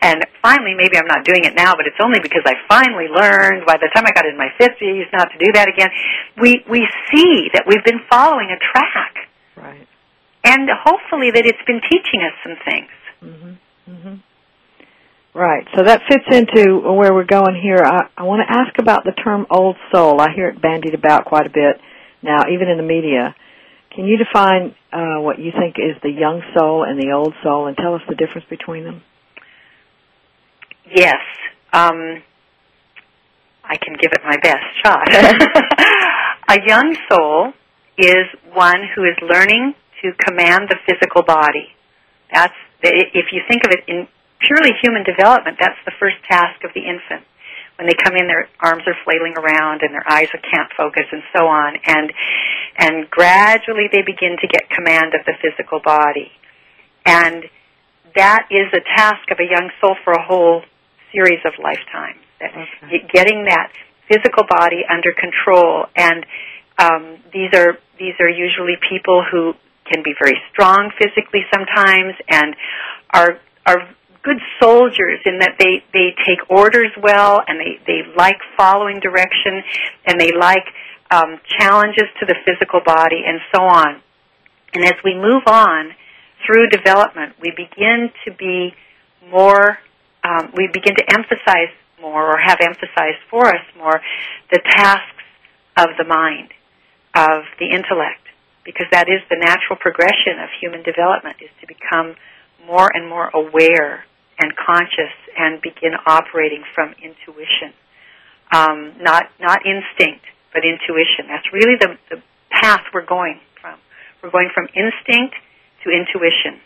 And 0.00 0.24
finally, 0.40 0.72
maybe 0.72 0.96
I'm 0.96 1.06
not 1.06 1.24
doing 1.28 1.44
it 1.44 1.52
now, 1.54 1.76
but 1.76 1.86
it's 1.86 2.00
only 2.02 2.20
because 2.20 2.40
I 2.46 2.54
finally 2.72 3.04
learned 3.12 3.66
by 3.66 3.76
the 3.76 3.92
time 3.94 4.08
I 4.08 4.12
got 4.16 4.24
in 4.24 4.38
my 4.38 4.48
fifties 4.56 5.04
not 5.12 5.28
to 5.28 5.38
do 5.38 5.52
that 5.52 5.68
again. 5.68 5.90
We 6.40 6.64
we 6.70 6.88
see 7.12 7.50
that 7.52 7.68
we've 7.68 7.84
been 7.84 8.00
following 8.08 8.48
a 8.48 8.56
track. 8.56 9.28
Right. 9.56 9.86
And 10.44 10.70
hopefully 10.72 11.30
that 11.32 11.44
it's 11.44 11.62
been 11.66 11.82
teaching 11.84 12.24
us 12.24 12.32
some 12.40 12.56
things. 12.64 12.90
Mhm. 13.20 13.56
Mhm. 13.90 14.18
Right. 15.34 15.66
So 15.76 15.84
that 15.84 16.02
fits 16.08 16.24
into 16.30 16.80
where 16.80 17.14
we're 17.14 17.24
going 17.24 17.54
here. 17.60 17.78
I, 17.84 18.08
I 18.16 18.22
want 18.24 18.42
to 18.48 18.52
ask 18.52 18.78
about 18.78 19.04
the 19.04 19.12
term 19.12 19.46
old 19.50 19.76
soul. 19.92 20.20
I 20.20 20.32
hear 20.34 20.48
it 20.48 20.60
bandied 20.60 20.94
about 20.94 21.26
quite 21.26 21.46
a 21.46 21.50
bit 21.50 21.80
now, 22.22 22.44
even 22.52 22.68
in 22.68 22.76
the 22.76 22.82
media. 22.82 23.34
Can 23.94 24.06
you 24.06 24.16
define 24.16 24.74
uh, 24.92 25.20
what 25.20 25.38
you 25.38 25.52
think 25.52 25.76
is 25.78 26.00
the 26.02 26.10
young 26.10 26.42
soul 26.56 26.84
and 26.84 27.00
the 27.00 27.12
old 27.12 27.34
soul 27.42 27.66
and 27.66 27.76
tell 27.76 27.94
us 27.94 28.02
the 28.08 28.14
difference 28.14 28.46
between 28.48 28.84
them? 28.84 29.02
Yes. 30.90 31.20
Um, 31.72 32.22
I 33.64 33.76
can 33.76 33.94
give 34.00 34.12
it 34.12 34.20
my 34.24 34.36
best 34.42 34.64
shot. 34.82 35.06
a 36.48 36.58
young 36.66 36.96
soul 37.10 37.52
is 37.98 38.26
one 38.54 38.80
who 38.94 39.04
is 39.04 39.16
learning 39.20 39.74
to 40.02 40.12
command 40.24 40.68
the 40.70 40.76
physical 40.86 41.22
body. 41.22 41.68
That's 42.32 42.54
if 42.82 43.26
you 43.32 43.42
think 43.48 43.64
of 43.64 43.72
it 43.72 43.84
in 43.88 44.06
purely 44.40 44.72
human 44.82 45.04
development, 45.04 45.58
that's 45.60 45.78
the 45.84 45.92
first 45.98 46.16
task 46.30 46.62
of 46.64 46.70
the 46.74 46.82
infant. 46.82 47.26
When 47.76 47.86
they 47.86 47.94
come 47.94 48.16
in, 48.16 48.26
their 48.26 48.48
arms 48.58 48.82
are 48.86 48.96
flailing 49.04 49.38
around 49.38 49.82
and 49.82 49.94
their 49.94 50.06
eyes 50.08 50.28
can't 50.30 50.70
focus 50.76 51.06
and 51.12 51.22
so 51.36 51.46
on. 51.46 51.78
And, 51.86 52.12
and 52.76 53.10
gradually 53.10 53.86
they 53.92 54.02
begin 54.02 54.36
to 54.40 54.46
get 54.48 54.68
command 54.70 55.14
of 55.14 55.24
the 55.26 55.34
physical 55.40 55.80
body. 55.84 56.32
And 57.06 57.44
that 58.16 58.48
is 58.50 58.66
a 58.74 58.82
task 58.96 59.30
of 59.30 59.38
a 59.38 59.46
young 59.46 59.70
soul 59.80 59.94
for 60.02 60.12
a 60.12 60.22
whole 60.22 60.62
series 61.12 61.38
of 61.44 61.52
lifetimes. 61.62 62.18
Okay. 62.42 63.06
Getting 63.12 63.44
that 63.44 63.70
physical 64.08 64.44
body 64.48 64.82
under 64.88 65.12
control. 65.12 65.86
And 65.94 66.26
um, 66.78 67.22
these 67.32 67.54
are 67.54 67.78
these 67.98 68.14
are 68.20 68.28
usually 68.28 68.74
people 68.88 69.24
who 69.30 69.54
can 69.90 70.02
be 70.02 70.14
very 70.18 70.38
strong 70.52 70.90
physically 70.98 71.42
sometimes 71.52 72.14
and 72.28 72.54
are 73.12 73.40
are 73.66 73.88
good 74.28 74.40
soldiers 74.60 75.20
in 75.24 75.38
that 75.38 75.56
they 75.58 75.82
they 75.94 76.12
take 76.28 76.50
orders 76.50 76.92
well 77.02 77.40
and 77.48 77.58
they 77.58 77.80
they 77.86 78.00
like 78.14 78.36
following 78.58 79.00
direction 79.00 79.62
and 80.04 80.20
they 80.20 80.32
like 80.32 80.68
um, 81.10 81.40
challenges 81.58 82.04
to 82.20 82.26
the 82.26 82.36
physical 82.44 82.80
body 82.84 83.22
and 83.26 83.40
so 83.54 83.62
on. 83.62 84.02
And 84.74 84.84
as 84.84 85.00
we 85.02 85.14
move 85.14 85.44
on 85.46 85.92
through 86.44 86.68
development, 86.68 87.36
we 87.40 87.52
begin 87.56 88.10
to 88.26 88.32
be 88.32 88.74
more. 89.30 89.78
Um, 90.22 90.52
we 90.54 90.68
begin 90.72 90.94
to 90.96 91.04
emphasize 91.08 91.72
more, 92.00 92.34
or 92.34 92.38
have 92.38 92.58
emphasized 92.60 93.22
for 93.30 93.46
us 93.46 93.64
more, 93.78 94.00
the 94.52 94.60
tasks 94.76 95.24
of 95.76 95.88
the 95.96 96.04
mind, 96.04 96.50
of 97.14 97.44
the 97.58 97.66
intellect, 97.66 98.26
because 98.64 98.86
that 98.92 99.08
is 99.08 99.22
the 99.30 99.38
natural 99.38 99.78
progression 99.80 100.36
of 100.42 100.50
human 100.60 100.82
development: 100.82 101.36
is 101.40 101.48
to 101.62 101.66
become 101.66 102.14
more 102.66 102.90
and 102.92 103.08
more 103.08 103.30
aware 103.32 104.04
and 104.38 104.52
conscious 104.56 105.14
and 105.36 105.60
begin 105.60 105.92
operating 106.06 106.62
from 106.74 106.94
intuition. 107.02 107.74
Um, 108.50 108.94
not 109.00 109.28
not 109.40 109.60
instinct, 109.66 110.24
but 110.54 110.62
intuition. 110.64 111.28
That's 111.28 111.46
really 111.52 111.76
the, 111.78 111.98
the 112.08 112.22
path 112.50 112.82
we're 112.94 113.06
going 113.06 113.40
from. 113.60 113.78
We're 114.22 114.30
going 114.30 114.50
from 114.54 114.66
instinct 114.72 115.36
to 115.84 115.90
intuition. 115.90 116.60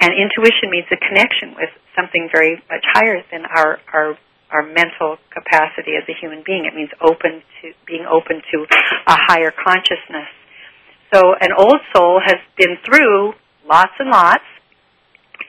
And 0.00 0.14
intuition 0.16 0.70
means 0.70 0.86
a 0.92 0.96
connection 0.96 1.52
with 1.56 1.68
something 1.94 2.30
very 2.32 2.62
much 2.70 2.84
higher 2.94 3.20
than 3.30 3.44
our, 3.44 3.78
our 3.92 4.16
our 4.50 4.66
mental 4.66 5.16
capacity 5.30 5.94
as 5.94 6.02
a 6.08 6.14
human 6.18 6.42
being. 6.44 6.66
It 6.66 6.74
means 6.74 6.90
open 7.00 7.42
to 7.62 7.72
being 7.86 8.04
open 8.10 8.42
to 8.50 8.66
a 9.06 9.16
higher 9.30 9.52
consciousness. 9.54 10.26
So 11.14 11.34
an 11.40 11.50
old 11.56 11.78
soul 11.94 12.20
has 12.24 12.38
been 12.58 12.76
through 12.84 13.34
lots 13.68 13.92
and 13.98 14.10
lots 14.10 14.42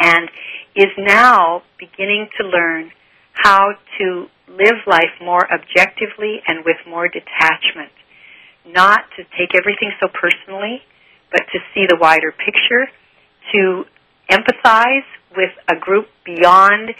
and 0.02 0.30
is 0.76 0.92
now 0.98 1.62
beginning 1.80 2.28
to 2.40 2.48
learn 2.48 2.92
how 3.34 3.72
to 4.00 4.28
live 4.48 4.76
life 4.88 5.16
more 5.22 5.48
objectively 5.52 6.42
and 6.48 6.66
with 6.66 6.78
more 6.88 7.08
detachment. 7.08 7.92
not 8.66 9.02
to 9.18 9.24
take 9.38 9.56
everything 9.58 9.92
so 10.00 10.08
personally, 10.08 10.82
but 11.32 11.42
to 11.52 11.60
see 11.74 11.86
the 11.90 11.98
wider 12.00 12.32
picture, 12.32 12.86
to 13.52 13.86
empathize 14.30 15.08
with 15.36 15.50
a 15.68 15.76
group 15.76 16.08
beyond 16.26 16.94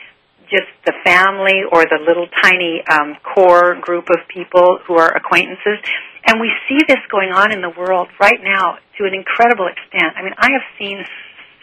just 0.50 0.72
the 0.86 0.94
family 1.06 1.62
or 1.72 1.86
the 1.86 2.00
little 2.06 2.28
tiny 2.42 2.82
um, 2.90 3.16
core 3.24 3.76
group 3.80 4.10
of 4.10 4.18
people 4.28 4.80
who 4.88 4.96
are 4.96 5.16
acquaintances. 5.16 5.80
And 6.26 6.42
we 6.42 6.52
see 6.68 6.80
this 6.88 7.00
going 7.10 7.32
on 7.32 7.54
in 7.54 7.62
the 7.62 7.70
world 7.70 8.10
right 8.20 8.42
now 8.44 8.78
to 8.98 9.06
an 9.06 9.14
incredible 9.14 9.68
extent. 9.68 10.18
I 10.18 10.24
mean, 10.24 10.34
I 10.38 10.50
have 10.52 10.66
seen 10.78 10.98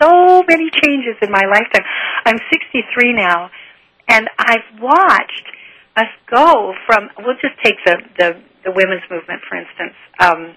so 0.00 0.42
many 0.48 0.70
changes 0.70 1.16
in 1.22 1.30
my 1.30 1.42
lifetime. 1.50 1.84
I'm 2.24 2.38
63 2.50 3.12
now, 3.14 3.50
and 4.08 4.28
I've 4.38 4.80
watched 4.80 5.46
us 5.96 6.10
go 6.30 6.74
from. 6.86 7.10
We'll 7.18 7.40
just 7.40 7.58
take 7.64 7.76
the 7.84 7.96
the, 8.18 8.40
the 8.64 8.72
women's 8.72 9.02
movement, 9.10 9.42
for 9.48 9.56
instance, 9.56 9.94
um, 10.20 10.54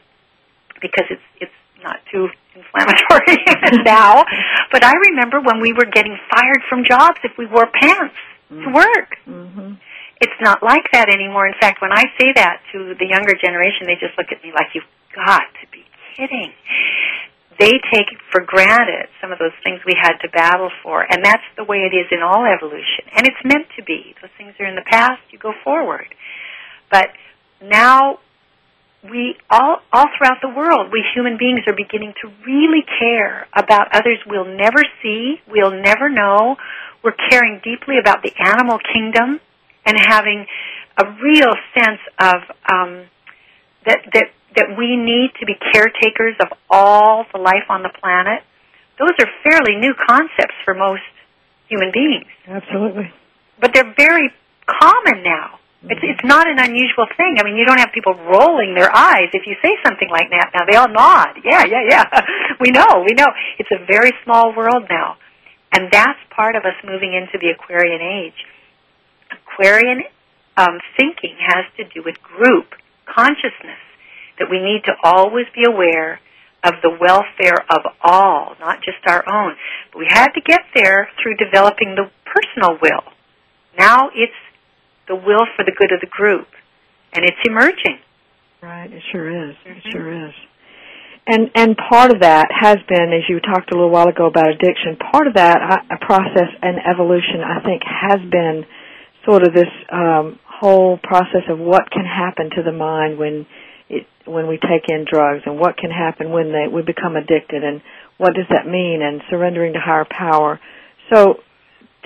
because 0.81 1.05
it's 1.09 1.27
it's 1.39 1.59
not 1.83 1.97
too 2.11 2.29
inflammatory 2.55 3.37
now. 3.83 4.23
But 4.71 4.83
I 4.83 4.93
remember 5.09 5.41
when 5.41 5.61
we 5.61 5.73
were 5.73 5.89
getting 5.91 6.17
fired 6.29 6.61
from 6.69 6.83
jobs 6.85 7.17
if 7.23 7.31
we 7.37 7.45
wore 7.45 7.67
pants 7.67 8.15
mm-hmm. 8.51 8.63
to 8.63 8.69
work. 8.73 9.17
Mm-hmm. 9.27 9.73
It's 10.21 10.39
not 10.39 10.61
like 10.61 10.85
that 10.93 11.09
anymore. 11.09 11.47
In 11.47 11.55
fact, 11.59 11.81
when 11.81 11.91
I 11.91 12.05
say 12.19 12.29
that 12.35 12.61
to 12.73 12.93
the 12.93 13.07
younger 13.09 13.33
generation, 13.33 13.87
they 13.87 13.97
just 13.97 14.13
look 14.17 14.31
at 14.31 14.43
me 14.43 14.51
like, 14.53 14.69
"You've 14.75 14.89
got 15.15 15.49
to 15.61 15.65
be 15.71 15.83
kidding." 16.15 16.53
They 17.61 17.77
take 17.93 18.09
for 18.31 18.41
granted 18.41 19.05
some 19.21 19.31
of 19.31 19.37
those 19.37 19.53
things 19.63 19.81
we 19.85 19.93
had 19.93 20.17
to 20.25 20.29
battle 20.29 20.71
for, 20.81 21.05
and 21.05 21.23
that's 21.23 21.45
the 21.55 21.63
way 21.63 21.85
it 21.85 21.93
is 21.93 22.07
in 22.11 22.23
all 22.23 22.43
evolution. 22.43 23.05
And 23.13 23.27
it's 23.27 23.37
meant 23.45 23.67
to 23.77 23.83
be. 23.83 24.15
Those 24.19 24.31
things 24.35 24.55
are 24.59 24.65
in 24.65 24.73
the 24.73 24.85
past. 24.89 25.21
You 25.29 25.37
go 25.37 25.53
forward. 25.63 26.07
But 26.89 27.09
now 27.61 28.17
we 29.03 29.35
all 29.49 29.77
all 29.93 30.05
throughout 30.17 30.41
the 30.41 30.49
world 30.49 30.91
we 30.91 31.03
human 31.15 31.37
beings 31.37 31.61
are 31.67 31.73
beginning 31.73 32.13
to 32.21 32.29
really 32.45 32.83
care 32.99 33.47
about 33.55 33.87
others 33.95 34.19
we'll 34.27 34.45
never 34.45 34.83
see 35.01 35.41
we'll 35.47 35.71
never 35.71 36.07
know 36.07 36.55
we're 37.03 37.17
caring 37.29 37.59
deeply 37.63 37.97
about 37.99 38.21
the 38.21 38.31
animal 38.37 38.77
kingdom 38.93 39.39
and 39.87 39.97
having 39.97 40.45
a 40.97 41.05
real 41.23 41.53
sense 41.73 41.99
of 42.19 42.41
um, 42.71 43.05
that 43.85 44.01
that 44.13 44.29
that 44.55 44.77
we 44.77 44.95
need 44.95 45.31
to 45.39 45.45
be 45.45 45.55
caretakers 45.73 46.35
of 46.39 46.47
all 46.69 47.25
the 47.33 47.39
life 47.39 47.67
on 47.69 47.83
the 47.83 47.91
planet 48.01 48.43
those 48.99 49.15
are 49.19 49.29
fairly 49.43 49.75
new 49.79 49.93
concepts 50.07 50.55
for 50.65 50.73
most 50.73 51.01
human 51.67 51.91
beings 51.91 52.27
absolutely 52.47 53.11
but 53.59 53.73
they're 53.73 53.93
very 53.97 54.29
common 54.67 55.23
now 55.23 55.59
it's 55.83 56.01
it's 56.03 56.23
not 56.23 56.45
an 56.45 56.59
unusual 56.59 57.09
thing. 57.17 57.37
I 57.39 57.43
mean, 57.43 57.57
you 57.57 57.65
don't 57.65 57.79
have 57.79 57.89
people 57.91 58.13
rolling 58.13 58.75
their 58.75 58.93
eyes 58.93 59.33
if 59.33 59.47
you 59.47 59.55
say 59.63 59.73
something 59.83 60.09
like 60.09 60.29
that. 60.29 60.51
Now 60.53 60.65
they 60.69 60.77
all 60.77 60.89
nod. 60.89 61.41
Yeah, 61.43 61.65
yeah, 61.65 61.81
yeah. 61.89 62.05
we 62.59 62.69
know, 62.69 63.01
we 63.01 63.13
know. 63.17 63.25
It's 63.57 63.71
a 63.71 63.83
very 63.89 64.11
small 64.23 64.53
world 64.55 64.85
now, 64.89 65.17
and 65.73 65.89
that's 65.91 66.19
part 66.29 66.55
of 66.55 66.65
us 66.65 66.77
moving 66.85 67.13
into 67.13 67.41
the 67.41 67.49
Aquarian 67.49 68.01
age. 68.01 68.45
Aquarian 69.31 70.03
um, 70.57 70.77
thinking 70.97 71.35
has 71.41 71.65
to 71.77 71.83
do 71.89 72.03
with 72.05 72.21
group 72.21 72.77
consciousness. 73.09 73.81
That 74.39 74.49
we 74.49 74.59
need 74.59 74.83
to 74.85 74.93
always 75.03 75.45
be 75.53 75.63
aware 75.67 76.19
of 76.63 76.73
the 76.83 76.95
welfare 76.99 77.65
of 77.69 77.81
all, 78.03 78.55
not 78.59 78.77
just 78.83 78.99
our 79.07 79.23
own. 79.27 79.55
But 79.91 79.99
we 79.99 80.07
had 80.09 80.29
to 80.33 80.41
get 80.41 80.61
there 80.75 81.09
through 81.21 81.37
developing 81.37 81.95
the 81.95 82.09
personal 82.25 82.77
will. 82.81 83.03
Now 83.77 84.09
it's 84.13 84.33
the 85.07 85.15
will 85.15 85.45
for 85.55 85.65
the 85.65 85.73
good 85.77 85.91
of 85.91 86.01
the 86.01 86.07
group, 86.07 86.47
and 87.13 87.25
it's 87.25 87.37
emerging. 87.45 87.99
Right, 88.61 88.91
it 88.91 89.01
sure 89.11 89.49
is. 89.49 89.55
Mm-hmm. 89.65 89.77
It 89.77 89.91
sure 89.91 90.27
is. 90.27 90.33
And 91.27 91.51
and 91.55 91.77
part 91.77 92.11
of 92.11 92.21
that 92.21 92.49
has 92.49 92.77
been, 92.89 93.13
as 93.13 93.29
you 93.29 93.39
talked 93.39 93.71
a 93.71 93.75
little 93.75 93.91
while 93.91 94.07
ago 94.07 94.27
about 94.27 94.49
addiction. 94.49 94.97
Part 95.11 95.27
of 95.27 95.35
that 95.35 95.85
a 95.89 96.05
process 96.05 96.49
and 96.61 96.77
evolution, 96.81 97.41
I 97.45 97.61
think, 97.63 97.81
has 97.85 98.19
been 98.29 98.65
sort 99.25 99.43
of 99.43 99.53
this 99.53 99.69
um, 99.91 100.39
whole 100.45 100.97
process 100.97 101.45
of 101.49 101.59
what 101.59 101.91
can 101.91 102.05
happen 102.05 102.49
to 102.55 102.63
the 102.63 102.71
mind 102.71 103.19
when 103.19 103.45
it 103.91 104.07
when 104.25 104.47
we 104.47 104.57
take 104.57 104.87
in 104.87 105.03
drugs, 105.03 105.43
and 105.45 105.59
what 105.59 105.75
can 105.77 105.91
happen 105.91 106.31
when 106.31 106.51
they 106.51 106.71
we 106.71 106.81
become 106.81 107.15
addicted, 107.15 107.63
and 107.63 107.81
what 108.17 108.33
does 108.33 108.47
that 108.49 108.65
mean, 108.65 109.01
and 109.01 109.21
surrendering 109.29 109.73
to 109.73 109.79
higher 109.79 110.07
power. 110.07 110.59
So 111.11 111.43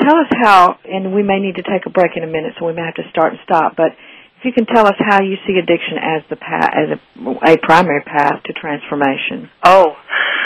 tell 0.01 0.17
us 0.17 0.31
how, 0.41 0.79
and 0.83 1.13
we 1.13 1.23
may 1.23 1.39
need 1.39 1.55
to 1.55 1.63
take 1.63 1.85
a 1.85 1.89
break 1.89 2.11
in 2.15 2.23
a 2.23 2.27
minute, 2.27 2.53
so 2.59 2.65
we 2.65 2.73
may 2.73 2.83
have 2.83 2.95
to 2.95 3.07
start 3.11 3.33
and 3.33 3.39
stop. 3.43 3.75
But 3.77 3.93
if 4.39 4.43
you 4.43 4.51
can 4.51 4.65
tell 4.65 4.85
us 4.87 4.95
how 4.99 5.21
you 5.21 5.37
see 5.47 5.57
addiction 5.57 5.97
as 6.01 6.21
the 6.29 6.35
path, 6.35 6.71
as 6.73 6.87
a, 6.97 7.53
a 7.53 7.57
primary 7.57 8.01
path 8.01 8.43
to 8.45 8.53
transformation. 8.53 9.49
Oh, 9.63 9.95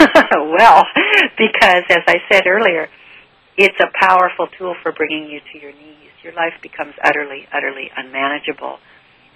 well, 0.00 0.84
because 1.36 1.84
as 1.90 2.04
I 2.06 2.16
said 2.30 2.46
earlier, 2.46 2.88
it's 3.56 3.78
a 3.80 3.90
powerful 4.00 4.48
tool 4.58 4.74
for 4.82 4.92
bringing 4.92 5.28
you 5.28 5.40
to 5.52 5.58
your 5.60 5.72
knees. 5.72 5.96
Your 6.22 6.32
life 6.34 6.54
becomes 6.62 6.94
utterly, 7.02 7.48
utterly 7.52 7.90
unmanageable, 7.96 8.78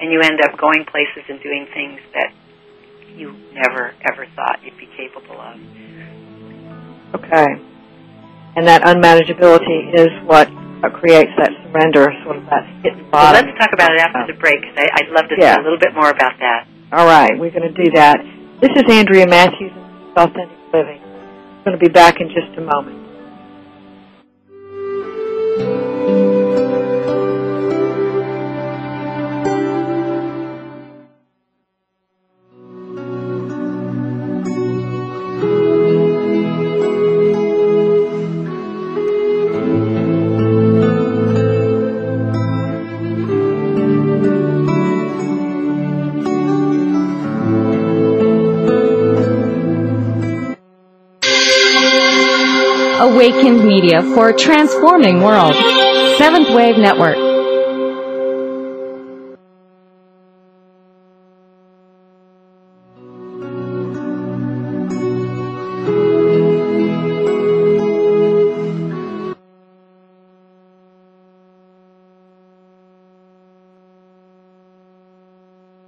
and 0.04 0.12
you 0.12 0.20
end 0.20 0.44
up 0.44 0.60
going 0.60 0.84
places 0.84 1.24
and 1.32 1.40
doing 1.40 1.64
things 1.72 2.00
that 2.12 2.28
you 3.16 3.32
never 3.56 3.94
ever 4.04 4.26
thought 4.36 4.60
you'd 4.62 4.76
be 4.76 4.88
capable 4.92 5.40
of. 5.40 5.56
Okay 7.24 7.56
and 8.56 8.66
that 8.66 8.82
unmanageability 8.82 9.94
is 9.94 10.08
what 10.26 10.48
creates 10.94 11.30
that 11.38 11.50
surrender, 11.64 12.12
sort 12.24 12.36
of 12.36 12.44
that 12.46 12.62
hit 12.82 12.92
bottom. 13.10 13.32
Well, 13.32 13.32
let's 13.32 13.58
talk 13.58 13.72
about 13.72 13.90
it 13.92 14.00
after 14.00 14.32
the 14.32 14.38
break 14.38 14.60
because 14.60 14.76
I'd 14.78 15.08
love 15.10 15.28
to 15.28 15.36
yeah. 15.38 15.56
a 15.56 15.62
little 15.62 15.78
bit 15.78 15.94
more 15.94 16.10
about 16.10 16.38
that. 16.38 16.68
All 16.92 17.06
right, 17.06 17.32
we're 17.38 17.50
going 17.50 17.72
to 17.72 17.84
do 17.84 17.90
that. 17.94 18.20
This 18.60 18.70
is 18.76 18.84
Andrea 18.88 19.26
Matthews, 19.26 19.72
Authentic 20.16 20.58
Living. 20.72 21.00
I'm 21.02 21.64
going 21.64 21.78
to 21.78 21.84
be 21.84 21.88
back 21.88 22.20
in 22.20 22.28
just 22.28 22.56
a 22.58 22.60
moment. 22.60 23.00
Awakened 53.44 53.68
Media 53.68 54.02
for 54.02 54.30
a 54.30 54.34
transforming 54.34 55.20
world. 55.20 55.54
Seventh 56.16 56.48
Wave 56.56 56.78
Network. 56.78 57.16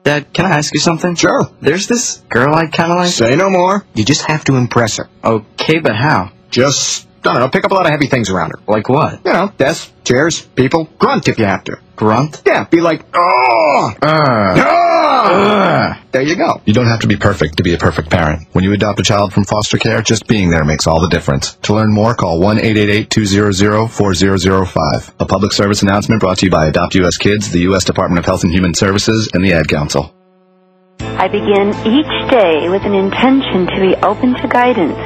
Dad, 0.04 0.30
can 0.34 0.44
I 0.44 0.58
ask 0.58 0.74
you 0.74 0.80
something? 0.80 1.14
Sure. 1.14 1.48
There's 1.62 1.86
this 1.86 2.18
girl 2.28 2.54
I 2.54 2.66
kind 2.66 2.92
of 2.92 2.98
like. 2.98 3.08
Say 3.08 3.34
no 3.34 3.48
more. 3.48 3.86
You 3.94 4.04
just 4.04 4.26
have 4.26 4.44
to 4.44 4.56
impress 4.56 4.98
her. 4.98 5.08
Okay, 5.24 5.78
but 5.78 5.96
how? 5.96 6.32
Just 6.50 7.06
don't 7.32 7.40
know, 7.40 7.48
pick 7.48 7.64
up 7.64 7.70
a 7.70 7.74
lot 7.74 7.86
of 7.86 7.92
heavy 7.92 8.06
things 8.06 8.30
around 8.30 8.50
her. 8.50 8.58
Like 8.66 8.88
what? 8.88 9.20
You 9.24 9.32
know, 9.32 9.52
desks, 9.56 9.92
chairs, 10.04 10.42
people. 10.42 10.88
Grunt 10.98 11.28
if 11.28 11.38
you 11.38 11.44
have 11.44 11.64
to. 11.64 11.78
Grunt? 11.96 12.42
Yeah, 12.46 12.64
be 12.64 12.80
like, 12.80 13.04
oh! 13.14 13.92
Uh, 14.02 14.86
uh, 15.26 15.94
there 16.12 16.22
you 16.22 16.36
go. 16.36 16.60
You 16.64 16.72
don't 16.74 16.86
have 16.86 17.00
to 17.00 17.06
be 17.06 17.16
perfect 17.16 17.56
to 17.56 17.62
be 17.62 17.72
a 17.74 17.78
perfect 17.78 18.10
parent. 18.10 18.46
When 18.52 18.64
you 18.64 18.72
adopt 18.72 19.00
a 19.00 19.02
child 19.02 19.32
from 19.32 19.44
foster 19.44 19.78
care, 19.78 20.02
just 20.02 20.26
being 20.26 20.50
there 20.50 20.62
makes 20.64 20.86
all 20.86 21.00
the 21.00 21.08
difference. 21.08 21.54
To 21.62 21.74
learn 21.74 21.90
more, 21.92 22.14
call 22.14 22.38
1-888-200-4005. 22.40 25.14
A 25.18 25.24
public 25.24 25.52
service 25.52 25.80
announcement 25.82 26.20
brought 26.20 26.38
to 26.38 26.46
you 26.46 26.50
by 26.50 26.66
Adopt 26.66 26.94
U.S. 26.96 27.16
Kids, 27.16 27.50
the 27.50 27.60
U.S. 27.60 27.84
Department 27.84 28.18
of 28.18 28.26
Health 28.26 28.44
and 28.44 28.52
Human 28.52 28.74
Services, 28.74 29.30
and 29.32 29.42
the 29.44 29.52
Ad 29.54 29.68
Council. 29.68 30.12
I 31.00 31.28
begin 31.28 31.70
each 31.86 32.30
day 32.30 32.68
with 32.68 32.82
an 32.84 32.94
intention 32.94 33.66
to 33.66 33.80
be 33.80 33.94
open 34.02 34.34
to 34.34 34.48
guidance, 34.48 34.96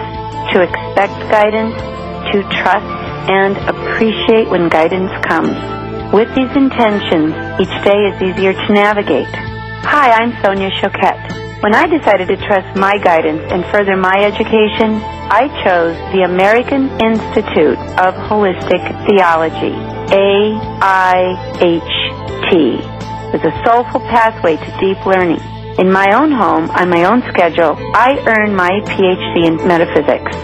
to 0.52 0.62
expect 0.62 1.12
guidance, 1.30 1.74
to 2.32 2.42
trust 2.62 2.86
and 3.30 3.56
appreciate 3.68 4.48
when 4.48 4.68
guidance 4.68 5.10
comes. 5.26 5.54
With 6.12 6.28
these 6.34 6.50
intentions, 6.56 7.34
each 7.58 7.76
day 7.84 8.10
is 8.10 8.16
easier 8.22 8.52
to 8.52 8.72
navigate. 8.72 9.30
Hi, 9.86 10.10
I'm 10.12 10.32
Sonia 10.42 10.70
Choquette. 10.70 11.62
When 11.62 11.74
I 11.74 11.86
decided 11.86 12.28
to 12.28 12.36
trust 12.46 12.76
my 12.76 12.98
guidance 12.98 13.42
and 13.52 13.64
further 13.66 13.96
my 13.96 14.24
education, 14.24 15.02
I 15.30 15.46
chose 15.62 15.94
the 16.12 16.22
American 16.22 16.88
Institute 17.00 17.78
of 18.00 18.14
Holistic 18.26 18.82
Theology, 19.06 19.74
AIHT, 20.10 20.90
as 23.34 23.42
a 23.44 23.52
soulful 23.64 24.00
pathway 24.00 24.56
to 24.56 24.76
deep 24.80 25.04
learning. 25.04 25.40
In 25.78 25.92
my 25.92 26.08
own 26.14 26.32
home, 26.32 26.70
on 26.70 26.88
my 26.90 27.04
own 27.04 27.22
schedule, 27.30 27.76
I 27.94 28.18
earn 28.26 28.56
my 28.56 28.70
PhD 28.86 29.46
in 29.46 29.56
metaphysics. 29.68 30.34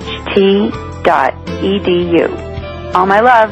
All 2.95 3.05
my 3.05 3.19
love. 3.21 3.51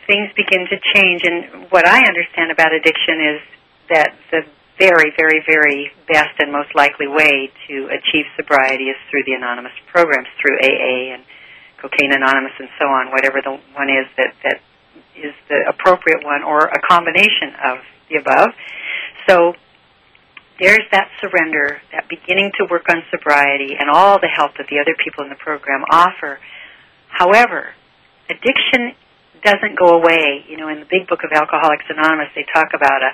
things 0.05 0.29
begin 0.37 0.69
to 0.69 0.77
change. 0.93 1.25
And 1.25 1.65
what 1.71 1.87
I 1.87 1.97
understand 2.05 2.51
about 2.51 2.73
addiction 2.73 3.25
is 3.25 3.41
that 3.89 4.13
the 4.29 4.41
very, 4.77 5.11
very, 5.17 5.41
very 5.49 5.91
best 6.07 6.37
and 6.37 6.51
most 6.51 6.75
likely 6.75 7.07
way 7.07 7.49
to 7.67 7.89
achieve 7.89 8.25
sobriety 8.37 8.85
is 8.85 8.97
through 9.09 9.23
the 9.25 9.33
anonymous 9.33 9.73
programs, 9.91 10.27
through 10.39 10.61
AA 10.61 11.17
and 11.17 11.23
Cocaine 11.81 12.13
Anonymous 12.13 12.53
and 12.59 12.69
so 12.79 12.85
on, 12.85 13.11
whatever 13.11 13.39
the 13.43 13.57
one 13.75 13.89
is 13.89 14.05
that, 14.17 14.33
that 14.43 14.59
is 15.15 15.33
the 15.47 15.63
appropriate 15.67 16.23
one 16.23 16.43
or 16.43 16.67
a 16.67 16.79
combination 16.87 17.55
of 17.63 17.77
the 18.09 18.17
above. 18.19 18.49
So 19.27 19.53
there's 20.59 20.83
that 20.91 21.07
surrender, 21.21 21.81
that 21.91 22.09
beginning 22.09 22.51
to 22.59 22.67
work 22.69 22.87
on 22.89 23.03
sobriety 23.11 23.75
and 23.79 23.89
all 23.89 24.19
the 24.19 24.27
help 24.27 24.57
that 24.57 24.67
the 24.69 24.79
other 24.79 24.95
people 24.99 25.23
in 25.23 25.29
the 25.29 25.39
program 25.39 25.83
offer. 25.91 26.39
However, 27.07 27.73
addiction 28.29 28.95
doesn't 29.43 29.79
go 29.79 29.95
away. 29.95 30.43
You 30.47 30.57
know, 30.57 30.67
in 30.67 30.79
the 30.79 30.89
big 30.89 31.07
book 31.07 31.23
of 31.23 31.31
Alcoholics 31.31 31.85
Anonymous, 31.89 32.29
they 32.35 32.45
talk 32.53 32.75
about 32.75 32.99
a 33.03 33.11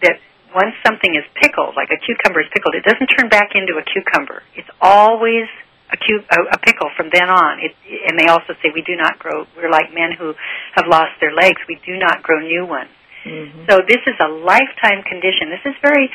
that 0.00 0.16
once 0.54 0.76
something 0.84 1.12
is 1.16 1.24
pickled, 1.40 1.76
like 1.76 1.88
a 1.88 2.00
cucumber 2.00 2.40
is 2.40 2.48
pickled, 2.52 2.74
it 2.76 2.84
doesn't 2.84 3.08
turn 3.16 3.28
back 3.28 3.52
into 3.54 3.80
a 3.80 3.84
cucumber. 3.84 4.42
It's 4.54 4.68
always 4.80 5.48
a, 5.92 5.96
cu- 6.00 6.24
a, 6.24 6.38
a 6.56 6.58
pickle 6.64 6.88
from 6.96 7.12
then 7.12 7.28
on. 7.28 7.60
It, 7.60 7.76
and 8.08 8.18
they 8.18 8.26
also 8.26 8.56
say 8.64 8.72
we 8.72 8.82
do 8.82 8.96
not 8.96 9.18
grow. 9.18 9.44
We're 9.56 9.70
like 9.70 9.92
men 9.92 10.16
who 10.16 10.34
have 10.74 10.88
lost 10.88 11.20
their 11.20 11.34
legs. 11.34 11.60
We 11.68 11.78
do 11.84 12.00
not 12.00 12.22
grow 12.22 12.40
new 12.40 12.64
ones. 12.64 12.90
Mm-hmm. 13.24 13.68
So 13.70 13.84
this 13.86 14.02
is 14.08 14.16
a 14.18 14.28
lifetime 14.28 15.04
condition. 15.04 15.52
This 15.52 15.64
is 15.68 15.76
very. 15.84 16.10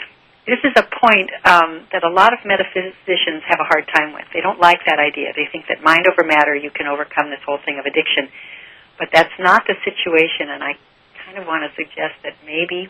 This 0.48 0.64
is 0.64 0.72
a 0.80 0.88
point 0.88 1.28
um, 1.44 1.92
that 1.92 2.08
a 2.08 2.10
lot 2.10 2.32
of 2.32 2.40
metaphysicians 2.48 3.44
have 3.52 3.60
a 3.60 3.68
hard 3.68 3.84
time 3.92 4.16
with. 4.16 4.24
They 4.32 4.40
don't 4.40 4.64
like 4.64 4.80
that 4.88 4.96
idea. 4.96 5.36
They 5.36 5.44
think 5.52 5.68
that 5.68 5.84
mind 5.84 6.08
over 6.08 6.24
matter, 6.24 6.56
you 6.56 6.72
can 6.72 6.88
overcome 6.88 7.28
this 7.28 7.44
whole 7.44 7.60
thing 7.68 7.84
of 7.84 7.86
addiction. 7.86 8.32
But 8.96 9.12
that's 9.12 9.36
not 9.44 9.68
the 9.68 9.76
situation, 9.84 10.48
and 10.48 10.64
I 10.64 10.80
kind 11.20 11.36
of 11.36 11.44
want 11.52 11.68
to 11.68 11.72
suggest 11.76 12.16
that 12.24 12.40
maybe 12.48 12.88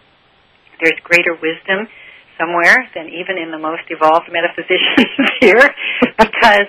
there's 0.77 1.01
greater 1.01 1.33
wisdom 1.33 1.89
somewhere 2.37 2.89
than 2.95 3.09
even 3.09 3.37
in 3.37 3.51
the 3.51 3.57
most 3.57 3.83
evolved 3.89 4.29
metaphysicians 4.31 5.29
here, 5.41 5.73
because 6.17 6.67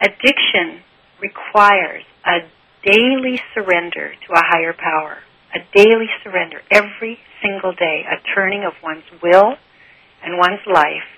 addiction 0.00 0.82
requires 1.20 2.04
a 2.24 2.46
daily 2.84 3.40
surrender 3.54 4.14
to 4.26 4.32
a 4.32 4.42
higher 4.42 4.74
power, 4.74 5.18
a 5.54 5.60
daily 5.74 6.08
surrender 6.22 6.60
every 6.70 7.18
single 7.42 7.72
day, 7.72 8.04
a 8.06 8.16
turning 8.34 8.64
of 8.64 8.72
one's 8.82 9.04
will 9.22 9.54
and 10.22 10.38
one's 10.38 10.64
life 10.66 11.08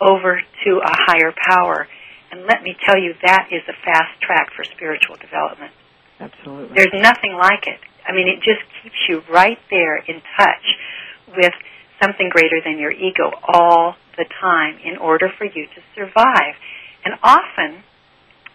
over 0.00 0.40
to 0.64 0.70
a 0.84 0.94
higher 1.06 1.32
power. 1.48 1.86
And 2.30 2.44
let 2.46 2.62
me 2.62 2.76
tell 2.84 2.98
you, 2.98 3.14
that 3.24 3.48
is 3.50 3.62
a 3.68 3.76
fast 3.84 4.20
track 4.20 4.50
for 4.54 4.64
spiritual 4.64 5.16
development. 5.16 5.72
Absolutely. 6.18 6.74
There's 6.74 7.02
nothing 7.02 7.34
like 7.34 7.66
it. 7.66 7.80
I 8.06 8.12
mean, 8.12 8.28
it 8.28 8.42
just 8.42 8.62
keeps 8.82 8.96
you 9.08 9.22
right 9.32 9.58
there 9.70 9.96
in 9.96 10.22
touch 10.38 10.66
with 11.36 11.52
something 12.02 12.28
greater 12.28 12.60
than 12.64 12.78
your 12.78 12.92
ego 12.92 13.30
all 13.46 13.96
the 14.16 14.24
time 14.40 14.78
in 14.84 14.96
order 14.96 15.28
for 15.38 15.44
you 15.44 15.66
to 15.66 15.80
survive. 15.94 16.56
And 17.04 17.14
often, 17.22 17.84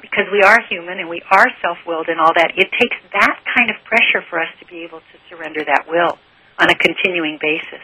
because 0.01 0.25
we 0.31 0.41
are 0.41 0.59
human 0.69 0.99
and 0.99 1.09
we 1.09 1.21
are 1.31 1.47
self-willed 1.61 2.09
and 2.09 2.19
all 2.19 2.33
that, 2.35 2.53
it 2.57 2.69
takes 2.79 2.97
that 3.13 3.37
kind 3.55 3.69
of 3.69 3.77
pressure 3.85 4.25
for 4.29 4.41
us 4.41 4.49
to 4.59 4.65
be 4.65 4.83
able 4.83 4.99
to 4.99 5.15
surrender 5.29 5.63
that 5.63 5.85
will 5.87 6.17
on 6.59 6.69
a 6.69 6.75
continuing 6.75 7.37
basis. 7.39 7.81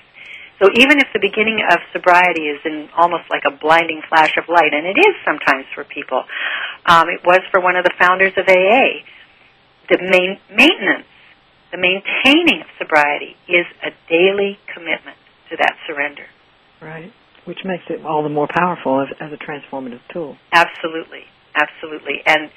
So 0.59 0.69
even 0.73 0.97
if 0.97 1.07
the 1.13 1.21
beginning 1.21 1.61
of 1.69 1.77
sobriety 1.93 2.49
is 2.49 2.57
in 2.65 2.89
almost 2.97 3.29
like 3.29 3.45
a 3.45 3.53
blinding 3.53 4.01
flash 4.09 4.34
of 4.41 4.49
light, 4.49 4.73
and 4.73 4.89
it 4.89 4.97
is 4.97 5.13
sometimes 5.23 5.65
for 5.75 5.86
people, 5.86 6.25
um, 6.86 7.09
it 7.09 7.21
was 7.23 7.41
for 7.51 7.61
one 7.61 7.77
of 7.77 7.86
the 7.86 7.93
founders 7.99 8.34
of 8.38 8.49
AA. 8.49 9.05
The 9.89 10.01
main 10.01 10.41
maintenance, 10.49 11.05
the 11.71 11.77
maintaining 11.77 12.65
of 12.65 12.67
sobriety 12.82 13.38
is 13.47 13.69
a 13.86 13.93
daily 14.09 14.57
commitment 14.73 15.17
to 15.49 15.57
that 15.57 15.75
surrender. 15.87 16.25
Right. 16.81 17.11
Which 17.45 17.63
makes 17.63 17.83
it 17.89 18.05
all 18.05 18.23
the 18.23 18.29
more 18.29 18.47
powerful 18.47 19.01
as, 19.01 19.07
as 19.19 19.31
a 19.31 19.39
transformative 19.39 20.01
tool. 20.11 20.37
Absolutely, 20.51 21.23
absolutely. 21.55 22.21
And 22.25 22.51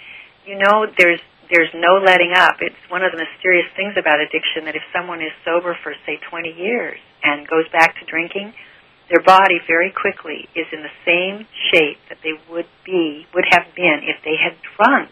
you 0.46 0.58
know, 0.58 0.86
there's 0.98 1.20
there's 1.50 1.70
no 1.74 1.98
letting 1.98 2.32
up. 2.34 2.58
It's 2.60 2.78
one 2.88 3.02
of 3.02 3.10
the 3.12 3.18
mysterious 3.18 3.66
things 3.74 3.94
about 3.98 4.20
addiction 4.22 4.64
that 4.66 4.76
if 4.76 4.82
someone 4.94 5.20
is 5.20 5.34
sober 5.44 5.76
for 5.82 5.94
say 6.06 6.18
20 6.30 6.54
years 6.54 6.98
and 7.22 7.46
goes 7.46 7.66
back 7.70 7.98
to 7.98 8.06
drinking, 8.06 8.54
their 9.10 9.22
body 9.22 9.58
very 9.66 9.90
quickly 9.90 10.46
is 10.54 10.70
in 10.70 10.86
the 10.86 10.94
same 11.02 11.46
shape 11.74 11.98
that 12.08 12.18
they 12.22 12.38
would 12.50 12.70
be 12.86 13.26
would 13.34 13.46
have 13.50 13.66
been 13.74 14.06
if 14.06 14.22
they 14.22 14.38
had 14.38 14.54
drunk 14.78 15.10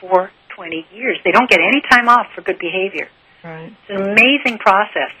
for 0.00 0.30
20 0.54 0.86
years. 0.92 1.18
They 1.24 1.32
don't 1.32 1.48
get 1.48 1.60
any 1.60 1.80
time 1.88 2.08
off 2.08 2.28
for 2.34 2.42
good 2.42 2.58
behavior. 2.58 3.08
Right. 3.42 3.72
It's 3.72 3.96
an 3.96 4.12
amazing 4.12 4.58
process. 4.60 5.16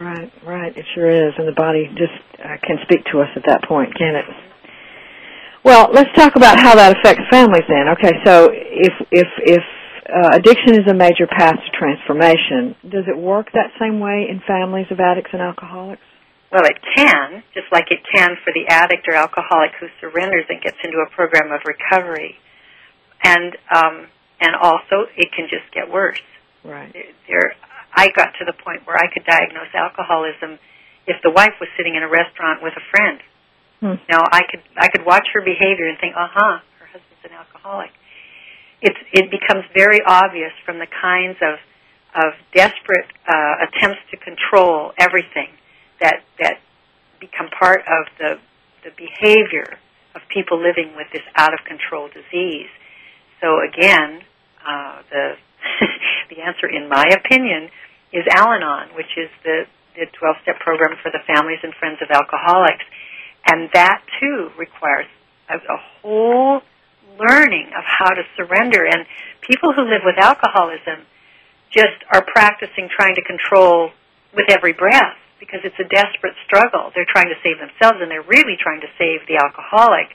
Right, 0.00 0.30
right. 0.46 0.76
It 0.76 0.86
sure 0.94 1.10
is, 1.10 1.34
and 1.38 1.48
the 1.48 1.58
body 1.58 1.88
just 1.98 2.14
uh, 2.38 2.56
can 2.62 2.78
speak 2.82 3.04
to 3.12 3.20
us 3.20 3.28
at 3.34 3.42
that 3.46 3.64
point, 3.66 3.94
can 3.98 4.14
it? 4.14 4.24
Well, 5.64 5.90
let's 5.92 6.10
talk 6.14 6.36
about 6.36 6.58
how 6.60 6.76
that 6.76 6.96
affects 6.96 7.24
families 7.30 7.66
then. 7.68 7.88
Okay, 7.98 8.12
so 8.24 8.48
if 8.52 8.94
if 9.10 9.26
if 9.42 9.64
uh, 10.08 10.30
addiction 10.38 10.78
is 10.78 10.86
a 10.88 10.94
major 10.94 11.26
path 11.26 11.56
to 11.58 11.70
transformation, 11.76 12.76
does 12.88 13.04
it 13.08 13.18
work 13.18 13.50
that 13.54 13.74
same 13.80 13.98
way 13.98 14.26
in 14.30 14.40
families 14.46 14.86
of 14.90 15.00
addicts 15.00 15.30
and 15.32 15.42
alcoholics? 15.42 16.02
Well, 16.50 16.64
it 16.64 16.78
can, 16.96 17.42
just 17.52 17.66
like 17.72 17.90
it 17.90 18.00
can 18.14 18.30
for 18.42 18.52
the 18.54 18.72
addict 18.72 19.06
or 19.06 19.14
alcoholic 19.14 19.72
who 19.78 19.88
surrenders 20.00 20.46
and 20.48 20.62
gets 20.62 20.78
into 20.82 20.96
a 20.98 21.10
program 21.14 21.52
of 21.52 21.60
recovery, 21.66 22.36
and 23.24 23.52
um, 23.74 24.06
and 24.40 24.54
also 24.54 25.10
it 25.16 25.28
can 25.36 25.48
just 25.50 25.68
get 25.74 25.90
worse. 25.90 26.22
Right. 26.64 26.92
There, 26.92 27.12
there, 27.28 27.52
I 27.94 28.08
got 28.14 28.34
to 28.38 28.44
the 28.44 28.52
point 28.52 28.86
where 28.86 28.96
I 28.96 29.12
could 29.12 29.24
diagnose 29.24 29.72
alcoholism 29.74 30.58
if 31.06 31.16
the 31.22 31.30
wife 31.30 31.56
was 31.60 31.68
sitting 31.76 31.94
in 31.94 32.02
a 32.02 32.08
restaurant 32.08 32.62
with 32.62 32.74
a 32.76 32.84
friend. 32.92 33.18
Hmm. 33.80 33.96
Now 34.10 34.24
I 34.30 34.42
could 34.50 34.62
I 34.76 34.88
could 34.88 35.06
watch 35.06 35.26
her 35.32 35.40
behavior 35.40 35.88
and 35.88 35.98
think, 35.98 36.14
uh 36.16 36.28
huh, 36.28 36.58
her 36.80 36.86
husband's 36.86 37.24
an 37.24 37.32
alcoholic. 37.32 37.90
It's 38.82 38.98
it 39.12 39.30
becomes 39.30 39.64
very 39.74 40.00
obvious 40.04 40.52
from 40.64 40.78
the 40.78 40.86
kinds 40.86 41.38
of 41.40 41.58
of 42.14 42.34
desperate 42.54 43.06
uh, 43.26 43.66
attempts 43.68 44.00
to 44.10 44.16
control 44.16 44.92
everything 44.98 45.48
that 46.00 46.24
that 46.40 46.60
become 47.20 47.48
part 47.50 47.80
of 47.80 48.06
the 48.18 48.38
the 48.84 48.90
behavior 48.96 49.78
of 50.14 50.22
people 50.28 50.58
living 50.58 50.94
with 50.96 51.06
this 51.12 51.22
out 51.36 51.52
of 51.52 51.60
control 51.64 52.08
disease. 52.08 52.70
So 53.40 53.60
again, 53.60 54.22
uh, 54.66 55.02
the 55.10 55.34
the 56.38 56.46
answer, 56.46 56.70
in 56.70 56.88
my 56.88 57.04
opinion, 57.10 57.68
is 58.14 58.22
Al-Anon, 58.30 58.94
which 58.94 59.18
is 59.18 59.28
the 59.42 59.66
the 59.98 60.06
12-step 60.14 60.62
program 60.62 60.94
for 61.02 61.10
the 61.10 61.18
families 61.26 61.58
and 61.66 61.74
friends 61.74 61.98
of 61.98 62.06
alcoholics, 62.14 62.86
and 63.50 63.68
that 63.74 63.98
too 64.22 64.54
requires 64.56 65.10
a, 65.50 65.58
a 65.58 65.78
whole 65.98 66.62
learning 67.18 67.66
of 67.74 67.82
how 67.82 68.14
to 68.14 68.22
surrender. 68.38 68.86
And 68.86 69.02
people 69.42 69.74
who 69.74 69.82
live 69.82 70.06
with 70.06 70.14
alcoholism 70.22 71.02
just 71.74 71.98
are 72.14 72.22
practicing 72.22 72.86
trying 72.86 73.16
to 73.16 73.24
control 73.26 73.90
with 74.30 74.46
every 74.48 74.72
breath 74.72 75.18
because 75.40 75.66
it's 75.66 75.78
a 75.82 75.88
desperate 75.90 76.38
struggle. 76.46 76.94
They're 76.94 77.08
trying 77.10 77.34
to 77.34 77.38
save 77.42 77.58
themselves 77.58 77.98
and 77.98 78.06
they're 78.06 78.22
really 78.22 78.54
trying 78.54 78.86
to 78.86 78.90
save 78.98 79.26
the 79.26 79.42
alcoholic 79.42 80.14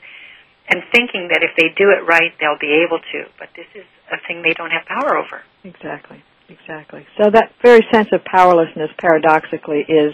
and 0.68 0.80
thinking 0.92 1.28
that 1.28 1.44
if 1.44 1.52
they 1.60 1.68
do 1.76 1.92
it 1.92 2.08
right, 2.08 2.32
they'll 2.40 2.60
be 2.60 2.84
able 2.88 3.04
to. 3.12 3.28
But 3.36 3.52
this 3.52 3.68
is 3.76 3.84
a 4.12 4.16
thing 4.26 4.42
they 4.42 4.54
don't 4.54 4.70
have 4.70 4.84
power 4.86 5.16
over. 5.16 5.42
Exactly. 5.64 6.22
Exactly. 6.48 7.06
So 7.16 7.30
that 7.30 7.52
very 7.62 7.80
sense 7.92 8.08
of 8.12 8.24
powerlessness, 8.24 8.90
paradoxically, 8.98 9.80
is 9.88 10.12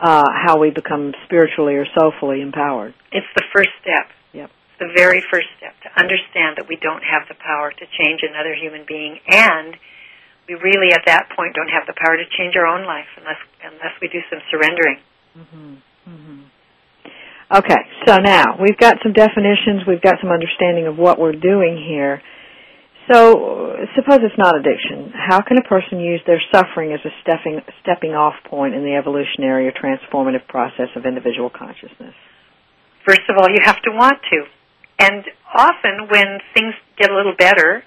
uh, 0.00 0.26
how 0.26 0.58
we 0.58 0.70
become 0.70 1.14
spiritually 1.24 1.74
or 1.74 1.86
soulfully 1.96 2.40
empowered. 2.40 2.94
It's 3.12 3.26
the 3.36 3.44
first 3.54 3.70
step. 3.80 4.10
Yep. 4.32 4.50
It's 4.50 4.78
the 4.80 4.92
very 4.96 5.22
first 5.30 5.46
step 5.58 5.74
to 5.86 5.90
understand 5.94 6.58
that 6.58 6.66
we 6.68 6.76
don't 6.76 7.02
have 7.06 7.28
the 7.28 7.38
power 7.38 7.70
to 7.70 7.84
change 8.02 8.26
another 8.26 8.54
human 8.54 8.84
being, 8.86 9.18
and 9.28 9.76
we 10.48 10.54
really, 10.54 10.92
at 10.92 11.06
that 11.06 11.30
point, 11.36 11.54
don't 11.54 11.70
have 11.70 11.86
the 11.86 11.94
power 11.94 12.16
to 12.16 12.26
change 12.36 12.56
our 12.56 12.66
own 12.66 12.84
life 12.84 13.08
unless 13.16 13.38
unless 13.62 13.94
we 14.02 14.08
do 14.08 14.20
some 14.28 14.42
surrendering. 14.50 14.98
Mm-hmm. 15.38 15.74
Mm-hmm. 16.10 16.40
Okay, 17.54 17.82
so 18.06 18.16
now 18.18 18.58
we've 18.60 18.76
got 18.76 18.98
some 19.02 19.12
definitions, 19.12 19.86
we've 19.86 20.02
got 20.02 20.16
some 20.20 20.30
understanding 20.30 20.86
of 20.86 20.98
what 20.98 21.20
we're 21.20 21.38
doing 21.38 21.78
here. 21.78 22.20
So, 23.10 23.76
suppose 23.96 24.20
it's 24.24 24.38
not 24.38 24.56
addiction. 24.56 25.12
How 25.12 25.42
can 25.42 25.58
a 25.58 25.68
person 25.68 26.00
use 26.00 26.20
their 26.26 26.40
suffering 26.52 26.92
as 26.92 27.00
a 27.04 27.12
stepping 27.20 27.60
stepping 27.82 28.12
off 28.12 28.34
point 28.48 28.74
in 28.74 28.82
the 28.82 28.96
evolutionary 28.96 29.68
or 29.68 29.72
transformative 29.72 30.46
process 30.48 30.88
of 30.96 31.04
individual 31.04 31.50
consciousness? 31.50 32.14
First 33.04 33.28
of 33.28 33.36
all, 33.36 33.48
you 33.50 33.60
have 33.62 33.80
to 33.82 33.90
want 33.90 34.16
to. 34.32 34.44
And 34.98 35.24
often 35.52 36.08
when 36.08 36.40
things 36.54 36.72
get 36.96 37.10
a 37.10 37.14
little 37.14 37.36
better, 37.36 37.84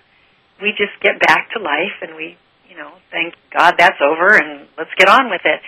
we 0.61 0.70
just 0.78 0.93
get 1.01 1.20
back 1.20 1.49
to 1.55 1.61
life 1.61 1.97
and 2.01 2.15
we, 2.15 2.38
you 2.70 2.78
know, 2.78 2.91
thank 3.09 3.34
God 3.49 3.76
that's 3.78 3.97
over 4.01 4.38
and 4.38 4.68
let's 4.78 4.93
get 4.97 5.09
on 5.09 5.30
with 5.30 5.41
it. 5.45 5.61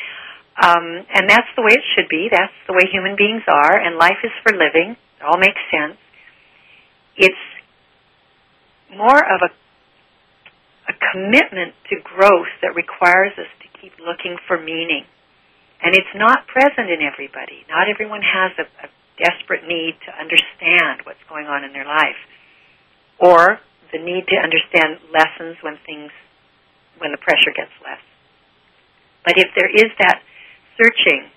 Um, 0.62 1.06
and 1.14 1.30
that's 1.30 1.47
the 1.56 1.64
way 1.64 1.72
it 1.74 1.86
should 1.95 2.10
be. 2.10 2.28
That's 2.30 2.54
the 2.68 2.74
way 2.74 2.84
human 2.91 3.16
beings 3.16 3.43
are, 3.47 3.80
and 3.80 3.95
life 3.95 4.20
is 4.24 4.32
for 4.43 4.52
living. 4.52 4.97
It 5.00 5.24
all 5.24 5.39
makes 5.39 5.62
sense. 5.72 5.95
More 8.96 9.20
of 9.20 9.42
a 9.44 9.50
a 10.90 10.96
commitment 11.14 11.78
to 11.94 12.02
growth 12.02 12.50
that 12.66 12.74
requires 12.74 13.38
us 13.38 13.50
to 13.62 13.68
keep 13.78 13.94
looking 14.02 14.42
for 14.50 14.58
meaning. 14.58 15.06
And 15.86 15.94
it's 15.94 16.12
not 16.18 16.50
present 16.50 16.90
in 16.90 17.06
everybody. 17.06 17.62
Not 17.70 17.88
everyone 17.88 18.26
has 18.26 18.52
a, 18.58 18.66
a 18.84 18.90
desperate 19.22 19.70
need 19.70 20.02
to 20.10 20.12
understand 20.18 21.06
what's 21.06 21.22
going 21.30 21.46
on 21.46 21.64
in 21.64 21.72
their 21.72 21.86
life. 21.86 22.18
Or 23.22 23.62
the 23.94 24.02
need 24.02 24.26
to 24.34 24.38
understand 24.42 24.98
lessons 25.14 25.62
when 25.62 25.78
things, 25.86 26.10
when 26.98 27.14
the 27.14 27.22
pressure 27.22 27.54
gets 27.54 27.72
less. 27.86 28.02
But 29.24 29.38
if 29.38 29.54
there 29.54 29.70
is 29.70 29.94
that 30.02 30.26
searching, 30.74 31.30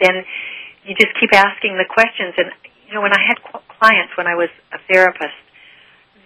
then 0.00 0.24
you 0.88 0.96
just 0.96 1.12
keep 1.20 1.30
asking 1.36 1.76
the 1.76 1.86
questions. 1.86 2.34
And, 2.40 2.50
you 2.88 2.94
know, 2.96 3.02
when 3.04 3.12
I 3.12 3.20
had 3.20 3.36
clients, 3.78 4.16
when 4.16 4.26
I 4.26 4.34
was 4.34 4.48
a 4.72 4.80
therapist, 4.88 5.36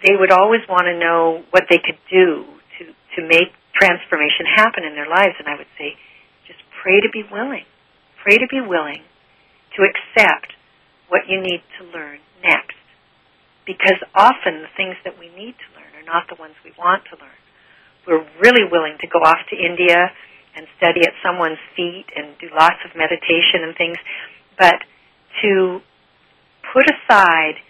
they 0.04 0.14
would 0.14 0.30
always 0.30 0.62
want 0.68 0.86
to 0.86 0.96
know 0.98 1.42
what 1.50 1.64
they 1.70 1.78
could 1.78 1.98
do 2.10 2.46
to, 2.78 2.82
to 3.16 3.20
make 3.26 3.50
transformation 3.74 4.46
happen 4.46 4.84
in 4.84 4.94
their 4.94 5.08
lives. 5.08 5.34
And 5.38 5.48
I 5.48 5.56
would 5.56 5.70
say, 5.78 5.98
just 6.46 6.60
pray 6.82 7.00
to 7.00 7.10
be 7.10 7.22
willing. 7.26 7.66
Pray 8.22 8.38
to 8.38 8.46
be 8.50 8.60
willing 8.60 9.02
to 9.76 9.80
accept 9.86 10.54
what 11.08 11.26
you 11.28 11.40
need 11.40 11.62
to 11.78 11.86
learn 11.90 12.18
next. 12.42 12.78
Because 13.66 14.00
often 14.14 14.64
the 14.64 14.72
things 14.76 14.96
that 15.04 15.18
we 15.18 15.28
need 15.28 15.54
to 15.54 15.68
learn 15.76 15.92
are 15.98 16.06
not 16.06 16.28
the 16.28 16.36
ones 16.40 16.54
we 16.64 16.72
want 16.78 17.04
to 17.12 17.18
learn. 17.20 17.40
We're 18.06 18.24
really 18.40 18.64
willing 18.70 18.96
to 19.00 19.06
go 19.06 19.20
off 19.20 19.44
to 19.50 19.56
India 19.56 20.08
and 20.56 20.66
study 20.78 21.02
at 21.04 21.12
someone's 21.22 21.60
feet 21.76 22.06
and 22.16 22.32
do 22.40 22.48
lots 22.56 22.80
of 22.84 22.96
meditation 22.96 23.62
and 23.62 23.76
things, 23.76 23.96
but 24.58 24.80
to 25.42 25.80
put 26.72 26.84
aside 26.88 27.60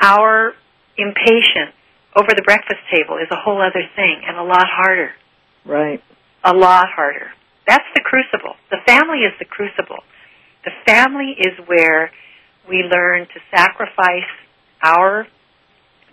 our 0.00 0.54
impatience 0.96 1.74
over 2.16 2.30
the 2.34 2.42
breakfast 2.42 2.80
table 2.92 3.18
is 3.18 3.28
a 3.30 3.36
whole 3.36 3.60
other 3.60 3.82
thing 3.96 4.22
and 4.26 4.36
a 4.38 4.42
lot 4.42 4.66
harder. 4.68 5.10
Right. 5.64 6.02
A 6.44 6.54
lot 6.54 6.86
harder. 6.94 7.32
That's 7.66 7.86
the 7.94 8.02
crucible. 8.04 8.54
The 8.70 8.78
family 8.86 9.24
is 9.24 9.32
the 9.38 9.44
crucible. 9.44 10.04
The 10.64 10.72
family 10.86 11.34
is 11.38 11.58
where 11.66 12.10
we 12.68 12.84
learn 12.84 13.26
to 13.26 13.38
sacrifice 13.54 14.30
our 14.82 15.26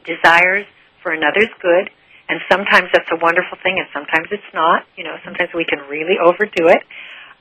desires 0.06 0.66
for 1.04 1.12
another's 1.12 1.52
good, 1.62 1.90
and 2.30 2.40
sometimes 2.50 2.90
that's 2.94 3.10
a 3.12 3.18
wonderful 3.22 3.58
thing, 3.64 3.78
and 3.80 3.88
sometimes 3.94 4.28
it's 4.32 4.52
not. 4.54 4.84
You 4.96 5.04
know, 5.04 5.16
sometimes 5.24 5.50
we 5.54 5.66
can 5.66 5.80
really 5.90 6.16
overdo 6.22 6.68
it. 6.68 6.84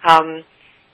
Um, 0.05 0.45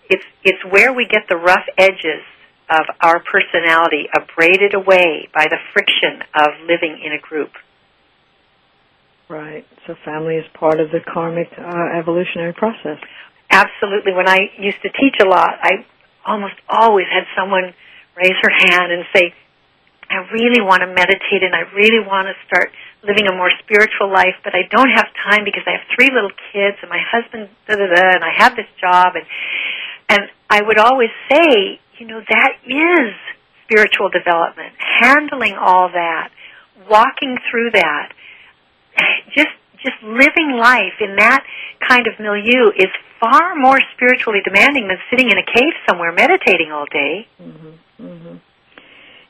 it's 0.09 0.25
it's 0.45 0.63
where 0.71 0.93
we 0.93 1.07
get 1.07 1.29
the 1.29 1.37
rough 1.37 1.65
edges 1.79 2.23
of 2.71 2.85
our 3.01 3.23
personality 3.23 4.09
abraded 4.15 4.75
away 4.75 5.29
by 5.35 5.47
the 5.49 5.59
friction 5.73 6.23
of 6.35 6.49
living 6.67 7.01
in 7.05 7.13
a 7.13 7.21
group. 7.21 7.53
Right. 9.29 9.67
So 9.87 9.95
family 10.05 10.37
is 10.37 10.45
part 10.55 10.81
of 10.81 10.91
the 10.91 11.01
karmic 11.01 11.49
uh, 11.59 11.99
evolutionary 11.99 12.53
process. 12.53 12.99
Absolutely. 13.51 14.13
When 14.13 14.29
I 14.29 14.51
used 14.59 14.83
to 14.83 14.91
teach 14.91 15.17
a 15.21 15.27
lot, 15.27 15.51
I 15.63 15.87
almost 16.25 16.55
always 16.69 17.07
had 17.07 17.25
someone 17.37 17.75
raise 18.17 18.39
her 18.43 18.51
hand 18.51 18.93
and 18.93 19.05
say, 19.15 19.35
I 20.09 20.23
really 20.33 20.63
want 20.63 20.83
to 20.83 20.87
meditate 20.87 21.43
and 21.43 21.55
I 21.55 21.67
really 21.75 22.07
want 22.07 22.29
to 22.29 22.35
start 22.47 22.71
living 23.03 23.27
a 23.27 23.35
more 23.35 23.51
spiritual 23.63 24.11
life, 24.11 24.35
but 24.43 24.55
I 24.55 24.67
don't 24.71 24.91
have 24.91 25.07
time 25.27 25.45
because 25.45 25.63
I 25.67 25.79
have 25.79 25.87
three 25.95 26.11
little 26.11 26.35
kids 26.53 26.79
and 26.83 26.91
my 26.91 27.03
husband, 27.03 27.49
da 27.67 27.75
da 27.75 27.87
da, 27.87 28.15
and 28.15 28.25
I 28.25 28.33
have 28.35 28.55
this 28.57 28.71
job, 28.81 29.15
and 29.15 29.27
and 30.09 30.31
I 30.49 30.63
would 30.63 30.79
always 30.79 31.11
say, 31.31 31.81
you 31.99 32.07
know, 32.07 32.21
that 32.29 32.53
is 32.67 33.15
spiritual 33.65 34.11
development, 34.11 34.75
handling 35.01 35.55
all 35.55 35.89
that, 35.93 36.31
walking 36.89 37.37
through 37.51 37.71
that, 37.73 38.13
just 39.35 39.55
just 39.83 40.03
living 40.03 40.57
life 40.59 40.99
in 41.01 41.17
that 41.17 41.45
kind 41.87 42.07
of 42.07 42.15
milieu 42.19 42.71
is 42.75 42.91
far 43.21 43.55
more 43.55 43.79
spiritually 43.95 44.41
demanding 44.45 44.89
than 44.89 44.97
sitting 45.11 45.31
in 45.31 45.39
a 45.39 45.45
cave 45.45 45.73
somewhere 45.89 46.13
meditating 46.13 46.73
all 46.73 46.87
day. 46.91 47.29
Mm-hmm. 47.41 48.05
Mm-hmm. 48.05 48.37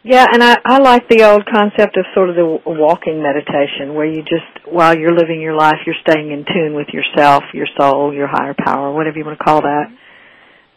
Yeah, 0.03 0.27
and 0.33 0.43
I, 0.43 0.57
I 0.65 0.79
like 0.79 1.09
the 1.09 1.25
old 1.25 1.47
concept 1.47 1.97
of 1.97 2.07
sort 2.15 2.31
of 2.31 2.37
the 2.37 2.47
walking 2.65 3.23
meditation 3.23 3.95
where 3.95 4.07
you 4.07 4.23
just, 4.23 4.47
while 4.65 4.97
you're 4.97 5.15
living 5.15 5.41
your 5.41 5.57
life, 5.57 5.83
you're 5.85 5.99
staying 6.09 6.31
in 6.31 6.45
tune 6.47 6.75
with 6.75 6.89
yourself, 6.95 7.43
your 7.53 7.67
soul, 7.77 8.15
your 8.15 8.29
higher 8.29 8.55
power, 8.55 8.93
whatever 8.93 9.19
you 9.19 9.25
want 9.25 9.37
to 9.37 9.45
call 9.45 9.63
that. 9.63 9.91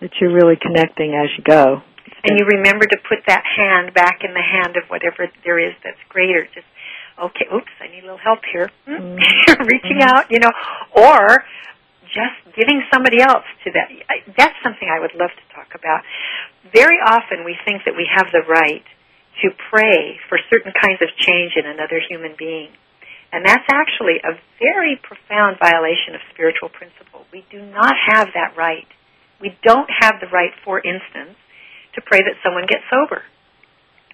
That 0.02 0.12
you're 0.22 0.34
really 0.34 0.56
connecting 0.56 1.14
as 1.14 1.30
you 1.38 1.43
go. 1.43 1.82
And 2.24 2.39
you 2.39 2.45
remember 2.45 2.86
to 2.86 2.97
put 3.08 3.20
that 3.28 3.43
hand 3.43 3.93
back 3.93 4.24
in 4.24 4.34
the 4.34 4.43
hand 4.43 4.76
of 4.76 4.89
whatever 4.89 5.28
there 5.43 5.60
is 5.60 5.74
that's 5.84 6.00
greater. 6.10 6.47
Just, 6.54 6.68
okay, 7.16 7.47
oops, 7.54 7.72
I 7.80 7.88
need 7.88 8.04
a 8.04 8.12
little 8.12 8.24
help 8.24 8.39
here. 8.52 8.72
Hmm? 8.86 9.20
Mm-hmm. 9.20 9.64
Reaching 9.72 10.02
out, 10.04 10.28
you 10.30 10.39
know, 10.39 10.52
or 10.95 11.43
just 12.12 12.56
giving 12.58 12.84
somebody 12.91 13.22
else 13.22 13.45
to 13.64 13.72
that. 13.72 13.88
That's 14.36 14.58
something 14.64 14.89
I 14.89 15.00
would 15.00 15.16
love 15.16 15.32
to 15.32 15.45
talk 15.56 15.72
about. 15.76 16.04
Very 16.74 16.97
often 17.00 17.45
we 17.45 17.56
think 17.66 17.86
that 17.86 17.95
we 17.95 18.10
have 18.10 18.28
the 18.34 18.43
right 18.47 18.84
to 19.43 19.47
pray 19.72 20.20
for 20.28 20.38
certain 20.52 20.74
kinds 20.76 21.00
of 21.02 21.10
change 21.16 21.56
in 21.56 21.66
another 21.66 22.02
human 22.04 22.36
being. 22.38 22.70
And 23.32 23.45
that's 23.45 23.68
actually 23.72 24.20
a 24.26 24.36
very 24.58 25.00
profound 25.02 25.58
violation 25.62 26.18
of 26.18 26.22
spiritual 26.34 26.70
principle. 26.70 27.24
We 27.32 27.45
do 27.52 27.62
not 27.62 27.93
have 28.10 28.34
that 28.34 28.58
right. 28.58 28.89
We 29.41 29.57
don't 29.63 29.89
have 29.89 30.19
the 30.19 30.27
right, 30.27 30.51
for 30.63 30.79
instance, 30.79 31.37
to 31.95 32.01
pray 32.01 32.19
that 32.19 32.35
someone 32.43 32.65
gets 32.67 32.83
sober. 32.91 33.23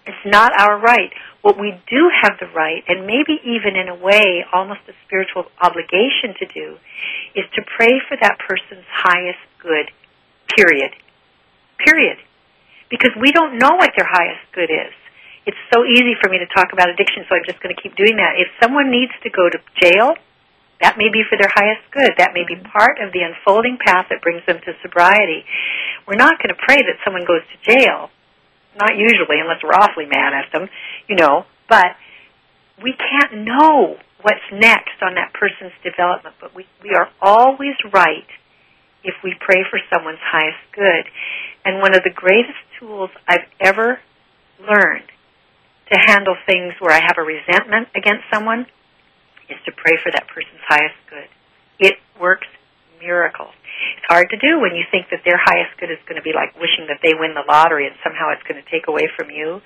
It's 0.06 0.26
not 0.26 0.54
our 0.54 0.78
right. 0.78 1.12
What 1.42 1.60
we 1.60 1.74
do 1.90 2.10
have 2.22 2.38
the 2.40 2.46
right, 2.54 2.84
and 2.88 3.08
maybe 3.08 3.42
even 3.42 3.76
in 3.76 3.90
a 3.90 3.98
way 3.98 4.46
almost 4.54 4.82
a 4.88 4.94
spiritual 5.06 5.46
obligation 5.62 6.38
to 6.38 6.46
do, 6.46 6.78
is 7.34 7.46
to 7.56 7.62
pray 7.66 8.02
for 8.08 8.16
that 8.22 8.38
person's 8.38 8.86
highest 8.86 9.42
good, 9.62 9.90
period. 10.56 10.94
Period. 11.82 12.18
Because 12.90 13.12
we 13.20 13.32
don't 13.32 13.58
know 13.58 13.76
what 13.76 13.92
their 13.98 14.06
highest 14.06 14.46
good 14.54 14.70
is. 14.70 14.94
It's 15.46 15.58
so 15.74 15.86
easy 15.86 16.14
for 16.22 16.30
me 16.30 16.38
to 16.38 16.46
talk 16.54 16.74
about 16.74 16.90
addiction, 16.90 17.26
so 17.30 17.36
I'm 17.36 17.46
just 17.46 17.62
going 17.62 17.74
to 17.76 17.82
keep 17.82 17.96
doing 17.96 18.18
that. 18.18 18.38
If 18.38 18.50
someone 18.62 18.90
needs 18.90 19.14
to 19.24 19.30
go 19.30 19.50
to 19.50 19.58
jail, 19.82 20.14
that 20.82 20.98
may 20.98 21.08
be 21.12 21.24
for 21.28 21.38
their 21.38 21.52
highest 21.52 21.88
good. 21.92 22.12
That 22.18 22.34
may 22.34 22.44
be 22.44 22.56
mm-hmm. 22.56 22.72
part 22.72 23.00
of 23.00 23.14
the 23.14 23.24
unfolding 23.24 23.78
path 23.80 24.08
that 24.10 24.22
brings 24.22 24.46
them 24.46 24.60
to 24.66 24.72
sobriety. 24.82 25.46
We're 26.08 26.20
not 26.20 26.38
going 26.38 26.54
to 26.54 26.62
pray 26.62 26.84
that 26.84 27.00
someone 27.04 27.26
goes 27.26 27.42
to 27.48 27.58
jail 27.64 28.12
not 28.76 28.98
usually, 28.98 29.40
unless 29.40 29.64
we're 29.64 29.74
awfully 29.74 30.06
mad 30.06 30.34
at 30.34 30.52
them, 30.52 30.70
you 31.08 31.16
know. 31.16 31.46
But 31.68 31.96
we 32.82 32.94
can't 32.94 33.46
know 33.46 33.98
what's 34.22 34.46
next 34.52 35.02
on 35.02 35.16
that 35.16 35.34
person's 35.34 35.74
development. 35.84 36.36
But 36.40 36.54
we 36.54 36.66
we 36.84 36.92
are 36.94 37.10
always 37.22 37.76
right 37.94 38.28
if 39.04 39.16
we 39.24 39.34
pray 39.40 39.64
for 39.70 39.80
someone's 39.94 40.22
highest 40.22 40.60
good. 40.74 41.06
And 41.64 41.82
one 41.82 41.96
of 41.96 42.04
the 42.04 42.14
greatest 42.14 42.60
tools 42.80 43.10
I've 43.28 43.48
ever 43.60 44.00
learned 44.60 45.10
to 45.92 45.98
handle 46.06 46.36
things 46.46 46.74
where 46.80 46.94
I 46.94 47.02
have 47.02 47.18
a 47.18 47.24
resentment 47.24 47.90
against 47.96 48.24
someone 48.34 48.66
is 49.50 49.58
to 49.66 49.72
pray 49.72 49.98
for 50.02 50.12
that 50.12 50.28
person's 50.28 50.62
highest 50.68 50.98
good. 51.10 51.30
It 51.80 51.96
works 52.20 52.48
miracles. 53.00 53.54
It's 53.98 54.08
hard 54.08 54.30
to 54.32 54.38
do 54.38 54.60
when 54.60 54.74
you 54.74 54.88
think 54.90 55.12
that 55.12 55.22
their 55.26 55.38
highest 55.38 55.78
good 55.80 55.92
is 55.92 56.00
going 56.08 56.16
to 56.16 56.26
be 56.26 56.34
like 56.34 56.56
wishing 56.56 56.88
that 56.88 57.04
they 57.04 57.14
win 57.14 57.36
the 57.36 57.44
lottery 57.46 57.88
and 57.88 57.96
somehow 58.04 58.32
it's 58.32 58.44
going 58.48 58.62
to 58.62 58.68
take 58.72 58.88
away 58.88 59.12
from 59.12 59.30
you. 59.30 59.62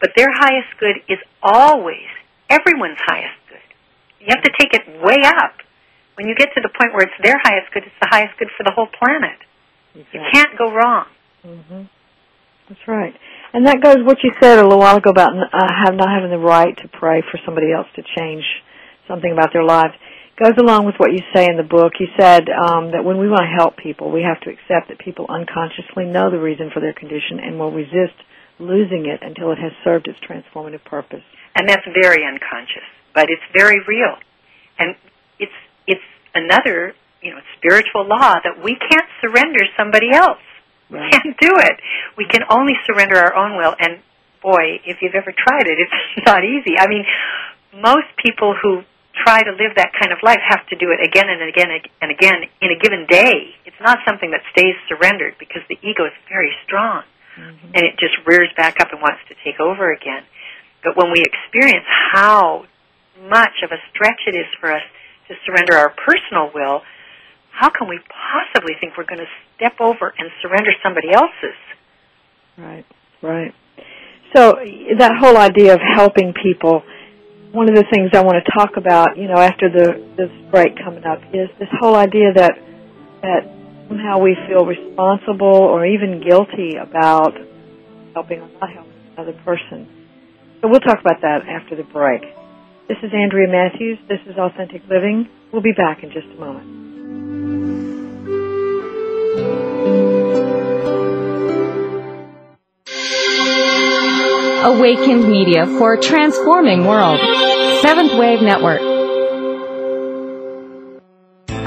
But 0.00 0.16
their 0.16 0.32
highest 0.32 0.74
good 0.80 0.96
is 1.08 1.20
always 1.42 2.08
everyone's 2.48 3.00
highest 3.04 3.38
good. 3.48 3.66
You 4.20 4.32
have 4.32 4.42
to 4.42 4.52
take 4.58 4.72
it 4.72 4.84
way 5.00 5.20
up. 5.24 5.60
When 6.16 6.28
you 6.28 6.34
get 6.34 6.54
to 6.54 6.60
the 6.62 6.70
point 6.70 6.94
where 6.94 7.04
it's 7.04 7.18
their 7.22 7.38
highest 7.42 7.72
good, 7.72 7.84
it's 7.84 8.00
the 8.00 8.08
highest 8.10 8.38
good 8.38 8.48
for 8.56 8.64
the 8.64 8.72
whole 8.72 8.88
planet. 8.88 9.38
Exactly. 9.94 10.20
You 10.20 10.20
can't 10.32 10.58
go 10.58 10.72
wrong. 10.72 11.06
Mm-hmm. 11.44 11.82
That's 12.68 12.88
right. 12.88 13.14
And 13.52 13.66
that 13.66 13.82
goes 13.82 13.98
what 14.02 14.18
you 14.22 14.32
said 14.40 14.58
a 14.58 14.62
little 14.62 14.78
while 14.78 14.96
ago 14.96 15.10
about 15.10 15.32
uh, 15.36 15.68
have 15.84 15.94
not 15.94 16.08
having 16.08 16.30
the 16.30 16.38
right 16.38 16.76
to 16.78 16.88
pray 16.88 17.22
for 17.22 17.38
somebody 17.44 17.72
else 17.72 17.86
to 17.96 18.02
change 18.16 18.44
something 19.08 19.32
about 19.32 19.52
their 19.52 19.64
lives 19.64 19.94
goes 20.36 20.54
along 20.58 20.86
with 20.86 20.96
what 20.98 21.12
you 21.12 21.22
say 21.34 21.46
in 21.46 21.56
the 21.56 21.66
book. 21.66 21.94
You 22.00 22.08
said 22.18 22.48
um, 22.50 22.90
that 22.90 23.04
when 23.04 23.18
we 23.18 23.28
want 23.28 23.42
to 23.46 23.54
help 23.54 23.76
people, 23.76 24.10
we 24.10 24.22
have 24.22 24.40
to 24.42 24.50
accept 24.50 24.88
that 24.88 24.98
people 24.98 25.26
unconsciously 25.28 26.06
know 26.06 26.30
the 26.30 26.40
reason 26.40 26.70
for 26.74 26.80
their 26.80 26.92
condition 26.92 27.38
and 27.38 27.58
will 27.58 27.70
resist 27.70 28.18
losing 28.58 29.06
it 29.06 29.22
until 29.22 29.52
it 29.52 29.58
has 29.58 29.72
served 29.82 30.08
its 30.08 30.18
transformative 30.20 30.84
purpose. 30.84 31.22
And 31.54 31.68
that's 31.68 31.86
very 31.94 32.26
unconscious, 32.26 32.86
but 33.14 33.30
it's 33.30 33.42
very 33.54 33.78
real. 33.86 34.18
And 34.78 34.96
it's 35.38 35.54
it's 35.86 36.08
another, 36.34 36.94
you 37.22 37.30
know, 37.30 37.40
spiritual 37.58 38.06
law 38.06 38.34
that 38.42 38.58
we 38.62 38.74
can't 38.74 39.06
surrender 39.20 39.62
somebody 39.78 40.10
else. 40.12 40.42
Right. 40.90 41.02
We 41.02 41.10
can't 41.10 41.36
do 41.38 41.54
it. 41.62 41.76
We 42.18 42.26
can 42.26 42.42
only 42.50 42.74
surrender 42.86 43.16
our 43.16 43.34
own 43.34 43.56
will 43.56 43.74
and 43.78 44.02
boy, 44.44 44.78
if 44.84 44.98
you've 45.00 45.16
ever 45.16 45.32
tried 45.32 45.66
it, 45.66 45.78
it's 45.80 46.26
not 46.26 46.44
easy. 46.44 46.76
I 46.78 46.86
mean, 46.86 47.04
most 47.72 48.12
people 48.22 48.54
who 48.60 48.82
try 49.22 49.42
to 49.42 49.52
live 49.54 49.76
that 49.76 49.92
kind 49.94 50.10
of 50.10 50.18
life 50.22 50.40
have 50.42 50.66
to 50.68 50.76
do 50.76 50.90
it 50.90 50.98
again 50.98 51.30
and 51.30 51.42
again 51.42 51.70
and 52.02 52.10
again 52.10 52.50
in 52.60 52.70
a 52.74 52.78
given 52.78 53.06
day. 53.06 53.54
It's 53.64 53.78
not 53.80 53.98
something 54.06 54.30
that 54.32 54.42
stays 54.50 54.74
surrendered 54.88 55.38
because 55.38 55.62
the 55.68 55.78
ego 55.82 56.06
is 56.06 56.16
very 56.28 56.50
strong 56.66 57.04
mm-hmm. 57.38 57.70
and 57.74 57.82
it 57.86 57.94
just 57.98 58.14
rears 58.26 58.50
back 58.56 58.80
up 58.80 58.90
and 58.92 59.00
wants 59.00 59.22
to 59.28 59.34
take 59.44 59.60
over 59.60 59.92
again. 59.92 60.22
But 60.82 60.96
when 60.96 61.12
we 61.12 61.22
experience 61.22 61.86
how 62.12 62.66
much 63.22 63.62
of 63.62 63.70
a 63.70 63.80
stretch 63.90 64.20
it 64.26 64.34
is 64.34 64.46
for 64.60 64.72
us 64.72 64.82
to 65.28 65.34
surrender 65.46 65.74
our 65.74 65.94
personal 65.94 66.50
will, 66.52 66.82
how 67.50 67.70
can 67.70 67.88
we 67.88 68.00
possibly 68.10 68.74
think 68.80 68.98
we're 68.98 69.06
going 69.06 69.22
to 69.22 69.32
step 69.56 69.80
over 69.80 70.12
and 70.18 70.28
surrender 70.42 70.72
somebody 70.82 71.12
else's? 71.12 71.58
Right, 72.58 72.84
right. 73.22 73.54
So 74.34 74.58
that 74.98 75.12
whole 75.18 75.38
idea 75.38 75.74
of 75.74 75.80
helping 75.80 76.34
people 76.34 76.82
one 77.54 77.68
of 77.70 77.76
the 77.76 77.86
things 77.94 78.10
I 78.12 78.22
want 78.26 78.42
to 78.42 78.50
talk 78.50 78.76
about, 78.76 79.16
you 79.16 79.28
know, 79.30 79.38
after 79.38 79.70
the 79.70 80.02
this 80.18 80.30
break 80.50 80.74
coming 80.76 81.06
up 81.06 81.22
is 81.32 81.46
this 81.62 81.70
whole 81.78 81.94
idea 81.94 82.34
that 82.34 82.58
that 83.22 83.46
somehow 83.88 84.18
we 84.18 84.36
feel 84.50 84.66
responsible 84.66 85.62
or 85.62 85.86
even 85.86 86.20
guilty 86.20 86.74
about 86.74 87.32
helping 88.12 88.40
or 88.40 88.50
not 88.58 88.70
helping 88.74 88.92
another 89.16 89.38
person. 89.46 89.86
So 90.60 90.68
we'll 90.68 90.80
talk 90.80 90.98
about 90.98 91.22
that 91.22 91.46
after 91.46 91.76
the 91.76 91.84
break. 91.84 92.22
This 92.88 92.98
is 93.02 93.14
Andrea 93.14 93.46
Matthews. 93.46 93.98
This 94.08 94.20
is 94.26 94.36
Authentic 94.36 94.82
Living. 94.90 95.28
We'll 95.52 95.62
be 95.62 95.72
back 95.72 96.02
in 96.02 96.10
just 96.10 96.26
a 96.26 96.40
moment. 96.40 96.74
Awakened 104.64 105.28
Media 105.28 105.66
for 105.76 105.92
a 105.92 106.00
transforming 106.00 106.86
world. 106.86 107.20
Seventh 107.82 108.14
Wave 108.14 108.40
Network. 108.40 108.80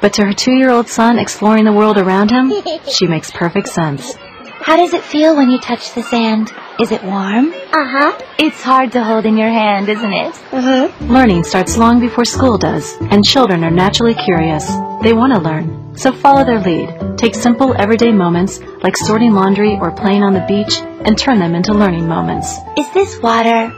But 0.00 0.14
to 0.14 0.24
her 0.26 0.32
two-year-old 0.32 0.88
son 0.88 1.18
exploring 1.18 1.64
the 1.64 1.72
world 1.72 1.96
around 1.98 2.30
him, 2.30 2.52
she 2.88 3.06
makes 3.06 3.30
perfect 3.30 3.68
sense. 3.68 4.14
How 4.60 4.76
does 4.76 4.92
it 4.94 5.02
feel 5.02 5.36
when 5.36 5.50
you 5.50 5.58
touch 5.60 5.94
the 5.94 6.02
sand? 6.02 6.52
Is 6.80 6.90
it 6.90 7.02
warm? 7.04 7.52
Uh-huh. 7.52 8.18
It's 8.38 8.62
hard 8.62 8.92
to 8.92 9.04
hold 9.04 9.26
in 9.26 9.36
your 9.36 9.48
hand, 9.48 9.88
isn't 9.88 10.12
it? 10.12 10.34
Mm-hmm. 10.50 11.12
Learning 11.12 11.44
starts 11.44 11.76
long 11.76 12.00
before 12.00 12.24
school 12.24 12.58
does, 12.58 12.96
and 13.00 13.24
children 13.24 13.62
are 13.62 13.70
naturally 13.70 14.14
curious. 14.14 14.66
They 15.02 15.12
want 15.12 15.34
to 15.34 15.40
learn, 15.40 15.96
so 15.96 16.12
follow 16.12 16.44
their 16.44 16.60
lead. 16.60 17.18
Take 17.18 17.34
simple, 17.34 17.74
everyday 17.78 18.10
moments, 18.10 18.60
like 18.82 18.96
sorting 18.96 19.32
laundry 19.32 19.78
or 19.80 19.92
playing 19.92 20.22
on 20.24 20.32
the 20.32 20.44
beach, 20.48 20.80
and 20.80 21.16
turn 21.16 21.38
them 21.38 21.54
into 21.54 21.72
learning 21.72 22.08
moments. 22.08 22.56
Is 22.76 22.90
this 22.92 23.20
water? 23.20 23.72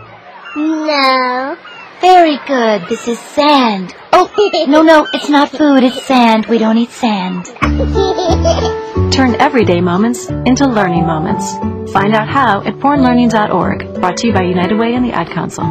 No. 0.56 1.58
Very 2.00 2.38
good. 2.46 2.88
This 2.88 3.08
is 3.08 3.18
sand. 3.18 3.94
Oh, 4.12 4.30
no, 4.68 4.82
no, 4.82 5.06
it's 5.12 5.28
not 5.28 5.50
food, 5.50 5.82
it's 5.82 6.02
sand. 6.02 6.46
We 6.46 6.58
don't 6.58 6.76
eat 6.78 6.90
sand. 6.90 7.46
Turn 9.12 9.34
everyday 9.36 9.80
moments 9.80 10.28
into 10.28 10.66
learning 10.66 11.06
moments. 11.06 11.52
Find 11.92 12.14
out 12.14 12.28
how 12.28 12.62
at 12.62 12.74
bornlearning.org. 12.74 13.94
Brought 14.00 14.18
to 14.18 14.26
you 14.26 14.34
by 14.34 14.42
United 14.42 14.78
Way 14.78 14.94
and 14.94 15.04
the 15.04 15.12
Ad 15.12 15.30
Council. 15.30 15.64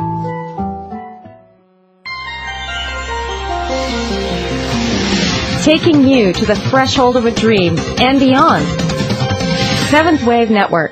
Taking 5.63 6.07
you 6.07 6.33
to 6.33 6.45
the 6.45 6.55
threshold 6.55 7.17
of 7.17 7.25
a 7.25 7.31
dream 7.31 7.77
and 7.99 8.19
beyond. 8.19 8.65
Seventh 9.89 10.23
Wave 10.23 10.49
Network. 10.49 10.91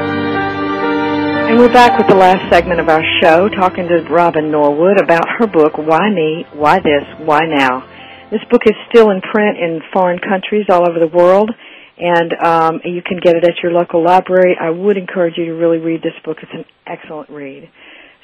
And 1.51 1.59
we're 1.59 1.73
back 1.73 1.97
with 1.97 2.07
the 2.07 2.15
last 2.15 2.49
segment 2.49 2.79
of 2.79 2.87
our 2.87 3.03
show, 3.21 3.49
talking 3.49 3.85
to 3.89 4.07
Robin 4.09 4.49
Norwood 4.51 4.97
about 5.01 5.27
her 5.37 5.47
book, 5.47 5.77
Why 5.77 6.09
Me? 6.09 6.45
Why 6.53 6.79
This? 6.79 7.03
Why 7.19 7.41
Now? 7.43 7.83
This 8.31 8.39
book 8.49 8.61
is 8.65 8.71
still 8.87 9.09
in 9.11 9.19
print 9.19 9.57
in 9.57 9.81
foreign 9.91 10.19
countries 10.19 10.67
all 10.69 10.87
over 10.87 10.97
the 10.97 11.11
world, 11.11 11.51
and 11.99 12.31
um, 12.41 12.79
you 12.85 13.01
can 13.01 13.19
get 13.21 13.35
it 13.35 13.43
at 13.43 13.61
your 13.61 13.73
local 13.73 14.01
library. 14.01 14.55
I 14.57 14.69
would 14.69 14.95
encourage 14.95 15.33
you 15.35 15.43
to 15.47 15.51
really 15.51 15.79
read 15.79 16.01
this 16.01 16.15
book. 16.23 16.37
It's 16.41 16.53
an 16.53 16.63
excellent 16.87 17.29
read. 17.29 17.69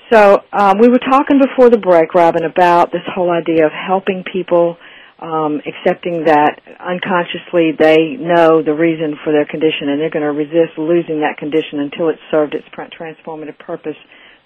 So 0.09 0.41
um, 0.53 0.79
we 0.79 0.87
were 0.87 1.03
talking 1.11 1.37
before 1.37 1.69
the 1.69 1.79
break, 1.79 2.13
Robin, 2.13 2.45
about 2.45 2.93
this 2.93 3.03
whole 3.13 3.29
idea 3.29 3.65
of 3.65 3.73
helping 3.73 4.23
people 4.23 4.77
um, 5.19 5.61
accepting 5.65 6.25
that 6.25 6.61
unconsciously 6.77 7.73
they 7.73 8.17
know 8.21 8.61
the 8.61 8.73
reason 8.73 9.17
for 9.23 9.33
their 9.33 9.45
condition 9.45 9.89
and 9.89 9.99
they're 9.99 10.13
going 10.13 10.25
to 10.25 10.31
resist 10.31 10.77
losing 10.77 11.21
that 11.25 11.37
condition 11.41 11.81
until 11.81 12.09
it's 12.09 12.21
served 12.29 12.53
its 12.53 12.67
transformative 12.69 13.57
purpose. 13.57 13.97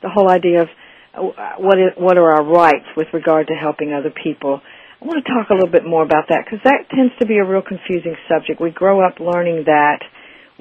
The 0.01 0.09
whole 0.09 0.29
idea 0.31 0.63
of 0.63 0.69
uh, 1.13 1.59
what 1.59 1.77
is, 1.77 1.91
what 1.97 2.17
are 2.17 2.31
our 2.39 2.43
rights 2.43 2.87
with 2.95 3.07
regard 3.11 3.47
to 3.47 3.53
helping 3.53 3.91
other 3.91 4.11
people. 4.11 4.61
I 5.01 5.05
want 5.05 5.25
to 5.25 5.27
talk 5.33 5.49
a 5.49 5.53
little 5.53 5.71
bit 5.71 5.83
more 5.83 6.03
about 6.03 6.29
that 6.29 6.45
because 6.45 6.63
that 6.63 6.87
tends 6.87 7.11
to 7.19 7.25
be 7.25 7.35
a 7.37 7.43
real 7.43 7.61
confusing 7.61 8.15
subject. 8.29 8.61
We 8.61 8.71
grow 8.71 9.03
up 9.05 9.19
learning 9.19 9.65
that 9.65 9.99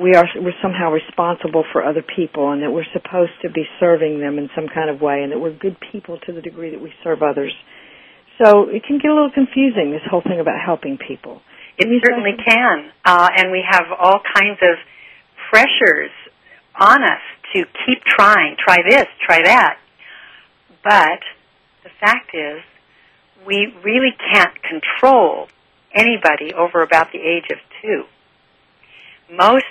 we 0.00 0.14
are 0.14 0.26
we're 0.40 0.56
somehow 0.62 0.90
responsible 0.90 1.62
for 1.72 1.84
other 1.84 2.02
people 2.02 2.50
and 2.50 2.62
that 2.62 2.70
we're 2.72 2.88
supposed 2.92 3.36
to 3.42 3.50
be 3.50 3.62
serving 3.78 4.18
them 4.18 4.38
in 4.38 4.48
some 4.56 4.66
kind 4.66 4.88
of 4.88 5.00
way 5.00 5.22
and 5.22 5.30
that 5.30 5.38
we're 5.38 5.54
good 5.54 5.76
people 5.92 6.18
to 6.26 6.32
the 6.32 6.40
degree 6.40 6.70
that 6.70 6.80
we 6.80 6.92
serve 7.04 7.22
others. 7.22 7.52
So 8.42 8.68
it 8.70 8.84
can 8.84 8.98
get 8.98 9.10
a 9.10 9.14
little 9.14 9.30
confusing, 9.30 9.90
this 9.90 10.02
whole 10.08 10.22
thing 10.22 10.40
about 10.40 10.56
helping 10.64 10.96
people. 10.96 11.42
It 11.76 11.88
certainly 12.04 12.32
can. 12.36 12.90
Uh, 13.04 13.28
and 13.36 13.52
we 13.52 13.62
have 13.68 13.86
all 13.98 14.20
kinds 14.34 14.58
of 14.62 14.76
pressures 15.50 16.10
on 16.78 17.02
us 17.02 17.20
to 17.54 17.64
keep 17.84 18.02
trying, 18.04 18.56
try 18.56 18.78
this, 18.88 19.06
try 19.26 19.42
that. 19.44 19.78
But 20.82 21.20
the 21.84 21.90
fact 22.00 22.30
is, 22.34 22.62
we 23.46 23.74
really 23.84 24.16
can't 24.32 24.54
control 24.62 25.48
anybody 25.94 26.54
over 26.54 26.82
about 26.82 27.12
the 27.12 27.18
age 27.18 27.44
of 27.50 27.58
two. 27.82 28.04
Most 29.30 29.64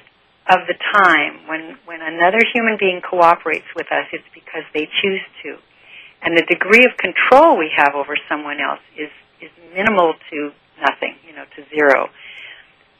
of 0.49 0.59
the 0.67 0.75
time, 0.93 1.47
when, 1.47 1.77
when 1.85 2.01
another 2.01 2.39
human 2.53 2.77
being 2.79 3.01
cooperates 3.07 3.67
with 3.75 3.87
us, 3.91 4.05
it's 4.11 4.23
because 4.33 4.63
they 4.73 4.87
choose 5.01 5.21
to 5.43 5.57
and 6.21 6.37
the 6.37 6.43
degree 6.43 6.85
of 6.85 6.97
control 6.97 7.57
we 7.57 7.71
have 7.75 7.95
over 7.95 8.15
someone 8.27 8.59
else 8.59 8.81
is 8.97 9.09
is 9.41 9.51
minimal 9.73 10.13
to 10.31 10.51
nothing, 10.81 11.15
you 11.25 11.33
know, 11.33 11.45
to 11.55 11.63
zero. 11.73 12.09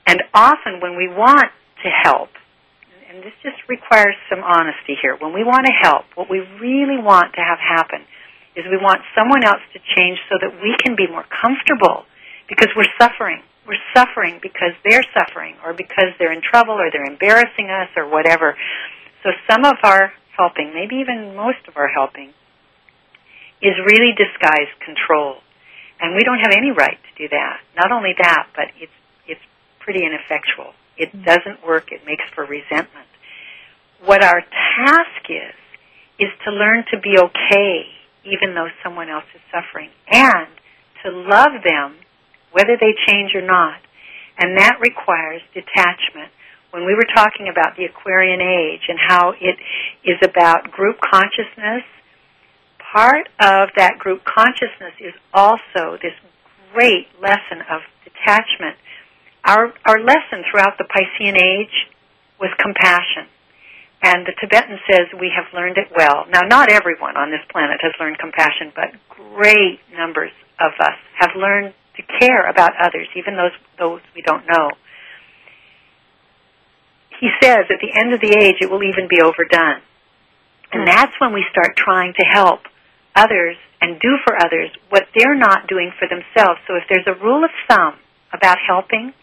And 0.07 0.23
often 0.33 0.79
when 0.79 0.95
we 0.95 1.07
want 1.07 1.51
to 1.83 1.89
help, 1.89 2.29
and 3.09 3.23
this 3.23 3.33
just 3.43 3.57
requires 3.67 4.15
some 4.29 4.39
honesty 4.43 4.95
here, 5.01 5.15
when 5.19 5.33
we 5.33 5.43
want 5.43 5.65
to 5.65 5.73
help, 5.73 6.05
what 6.15 6.29
we 6.29 6.39
really 6.61 6.97
want 6.97 7.33
to 7.33 7.41
have 7.41 7.59
happen 7.59 8.01
is 8.55 8.65
we 8.69 8.77
want 8.77 9.01
someone 9.15 9.43
else 9.43 9.61
to 9.73 9.79
change 9.95 10.19
so 10.29 10.35
that 10.41 10.61
we 10.61 10.75
can 10.83 10.95
be 10.95 11.07
more 11.07 11.25
comfortable 11.29 12.05
because 12.47 12.69
we're 12.75 12.89
suffering. 12.99 13.41
We're 13.67 13.81
suffering 13.95 14.39
because 14.41 14.73
they're 14.83 15.05
suffering 15.13 15.55
or 15.63 15.73
because 15.73 16.09
they're 16.17 16.33
in 16.33 16.41
trouble 16.41 16.73
or 16.73 16.89
they're 16.91 17.05
embarrassing 17.05 17.69
us 17.69 17.89
or 17.95 18.09
whatever. 18.09 18.57
So 19.23 19.29
some 19.49 19.65
of 19.65 19.77
our 19.83 20.11
helping, 20.35 20.73
maybe 20.73 20.95
even 20.95 21.35
most 21.35 21.67
of 21.67 21.77
our 21.77 21.87
helping, 21.87 22.33
is 23.61 23.75
really 23.85 24.15
disguised 24.15 24.75
control. 24.83 25.43
And 25.99 26.15
we 26.15 26.21
don't 26.23 26.39
have 26.39 26.55
any 26.55 26.71
right 26.71 26.97
to 26.97 27.11
do 27.17 27.27
that. 27.29 27.59
Not 27.75 27.91
only 27.91 28.15
that, 28.17 28.47
but 28.55 28.71
it's 28.79 28.95
it's 29.27 29.41
pretty 29.79 30.05
ineffectual. 30.05 30.73
It 30.97 31.11
mm-hmm. 31.11 31.23
doesn't 31.23 31.65
work. 31.65 31.91
It 31.91 32.05
makes 32.05 32.23
for 32.33 32.45
resentment. 32.45 33.07
What 34.03 34.23
our 34.23 34.41
task 34.41 35.27
is 35.27 35.59
is 36.19 36.31
to 36.45 36.51
learn 36.51 36.85
to 36.91 36.99
be 36.99 37.15
okay 37.19 37.99
even 38.23 38.53
though 38.55 38.67
someone 38.83 39.09
else 39.09 39.27
is 39.33 39.41
suffering 39.51 39.89
and 40.11 40.47
to 41.03 41.11
love 41.11 41.63
them 41.63 41.95
whether 42.51 42.75
they 42.79 42.93
change 43.07 43.35
or 43.35 43.41
not. 43.41 43.79
And 44.37 44.57
that 44.57 44.79
requires 44.79 45.41
detachment. 45.53 46.31
When 46.71 46.85
we 46.85 46.93
were 46.93 47.07
talking 47.15 47.49
about 47.49 47.75
the 47.77 47.85
Aquarian 47.85 48.41
age 48.41 48.81
and 48.87 48.97
how 48.99 49.33
it 49.39 49.57
is 50.03 50.17
about 50.23 50.71
group 50.71 50.97
consciousness 51.01 51.83
part 52.91 53.29
of 53.39 53.69
that 53.77 53.99
group 53.99 54.23
consciousness 54.23 54.93
is 54.99 55.13
also 55.33 55.97
this 56.01 56.13
great 56.73 57.07
lesson 57.21 57.61
of 57.69 57.81
detachment. 58.03 58.77
Our, 59.45 59.73
our 59.85 59.99
lesson 59.99 60.43
throughout 60.49 60.77
the 60.77 60.85
Piscean 60.85 61.37
age 61.37 61.89
was 62.39 62.49
compassion. 62.57 63.27
And 64.01 64.25
the 64.25 64.33
Tibetan 64.39 64.79
says 64.89 65.07
we 65.19 65.31
have 65.35 65.53
learned 65.53 65.77
it 65.77 65.91
well. 65.95 66.25
Now, 66.31 66.41
not 66.47 66.71
everyone 66.71 67.17
on 67.17 67.31
this 67.31 67.43
planet 67.51 67.79
has 67.81 67.91
learned 67.99 68.17
compassion, 68.17 68.71
but 68.73 68.95
great 69.09 69.79
numbers 69.93 70.31
of 70.59 70.71
us 70.79 70.95
have 71.19 71.31
learned 71.35 71.73
to 71.97 72.03
care 72.19 72.49
about 72.49 72.71
others, 72.79 73.07
even 73.15 73.35
those, 73.35 73.51
those 73.77 73.99
we 74.15 74.21
don't 74.21 74.47
know. 74.47 74.71
He 77.19 77.27
says 77.43 77.67
at 77.69 77.81
the 77.81 77.91
end 77.93 78.13
of 78.13 78.21
the 78.21 78.31
age 78.39 78.55
it 78.61 78.71
will 78.71 78.83
even 78.83 79.09
be 79.09 79.19
overdone. 79.19 79.81
And 80.71 80.83
hmm. 80.83 80.85
that's 80.85 81.13
when 81.19 81.33
we 81.33 81.43
start 81.51 81.75
trying 81.75 82.13
to 82.13 82.25
help 82.25 82.61
others 83.15 83.57
and 83.81 83.99
do 83.99 84.17
for 84.25 84.35
others 84.35 84.69
what 84.89 85.07
they're 85.15 85.35
not 85.35 85.67
doing 85.67 85.91
for 85.97 86.07
themselves. 86.07 86.59
So 86.67 86.75
if 86.75 86.83
there's 86.89 87.07
a 87.07 87.17
rule 87.23 87.43
of 87.43 87.51
thumb 87.67 87.95
about 88.33 88.57
helping, 88.65 89.13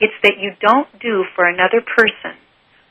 it's 0.00 0.14
that 0.22 0.38
you 0.38 0.52
don't 0.60 0.88
do 1.00 1.24
for 1.34 1.46
another 1.46 1.80
person 1.80 2.38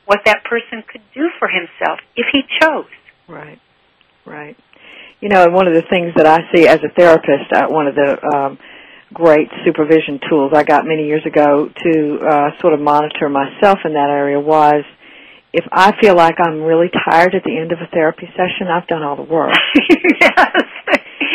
what 0.06 0.20
that 0.24 0.44
person 0.44 0.82
could 0.90 1.02
do 1.14 1.28
for 1.38 1.48
himself 1.48 2.00
if 2.16 2.26
he 2.32 2.42
chose. 2.60 2.90
Right, 3.28 3.60
right. 4.26 4.56
You 5.20 5.28
know, 5.28 5.48
one 5.50 5.68
of 5.68 5.74
the 5.74 5.84
things 5.88 6.12
that 6.16 6.26
I 6.26 6.40
see 6.54 6.66
as 6.66 6.80
a 6.82 6.92
therapist, 6.98 7.52
uh, 7.52 7.68
one 7.68 7.86
of 7.86 7.94
the 7.94 8.18
um, 8.34 8.58
great 9.14 9.48
supervision 9.64 10.18
tools 10.28 10.52
I 10.54 10.64
got 10.64 10.84
many 10.84 11.06
years 11.06 11.24
ago 11.24 11.68
to 11.68 12.18
uh, 12.20 12.50
sort 12.60 12.74
of 12.74 12.80
monitor 12.80 13.28
myself 13.28 13.78
in 13.84 13.94
that 13.94 14.10
area 14.10 14.40
was 14.40 14.84
if 15.52 15.64
I 15.70 15.92
feel 16.00 16.16
like 16.16 16.36
I'm 16.40 16.62
really 16.62 16.88
tired 16.88 17.34
at 17.34 17.44
the 17.44 17.56
end 17.56 17.72
of 17.72 17.78
a 17.80 17.86
therapy 17.92 18.28
session, 18.32 18.68
I've 18.72 18.86
done 18.86 19.02
all 19.02 19.16
the 19.16 19.22
work. 19.22 19.52
yes. 20.20 20.64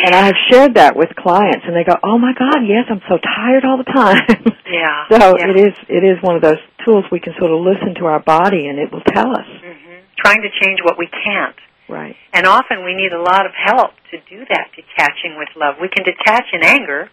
And 0.04 0.14
I 0.14 0.26
have 0.26 0.34
shared 0.50 0.74
that 0.74 0.96
with 0.96 1.10
clients, 1.16 1.66
and 1.66 1.74
they 1.74 1.84
go, 1.84 1.94
"Oh 2.02 2.18
my 2.18 2.32
God, 2.32 2.62
yes, 2.66 2.86
I'm 2.90 3.02
so 3.08 3.18
tired 3.18 3.64
all 3.64 3.78
the 3.78 3.90
time." 3.90 4.26
Yeah. 4.68 5.08
so 5.10 5.32
yeah. 5.38 5.48
it 5.48 5.56
is 5.56 5.74
it 5.88 6.04
is 6.04 6.20
one 6.20 6.36
of 6.36 6.42
those 6.42 6.60
tools 6.84 7.04
we 7.10 7.20
can 7.20 7.32
sort 7.40 7.50
of 7.50 7.64
listen 7.64 7.96
to 8.00 8.04
our 8.04 8.20
body, 8.20 8.68
and 8.68 8.78
it 8.78 8.92
will 8.92 9.00
tell 9.00 9.32
us. 9.32 9.48
Mm-hmm. 9.48 10.04
Trying 10.20 10.42
to 10.42 10.50
change 10.60 10.80
what 10.84 10.98
we 10.98 11.08
can't. 11.08 11.56
Right. 11.88 12.14
And 12.34 12.44
often 12.46 12.84
we 12.84 12.92
need 12.92 13.16
a 13.16 13.22
lot 13.22 13.46
of 13.46 13.52
help 13.56 13.96
to 14.12 14.20
do 14.28 14.44
that 14.44 14.68
detaching 14.76 15.40
with 15.40 15.48
love. 15.56 15.76
We 15.80 15.88
can 15.88 16.04
detach 16.04 16.52
in 16.52 16.62
anger, 16.62 17.08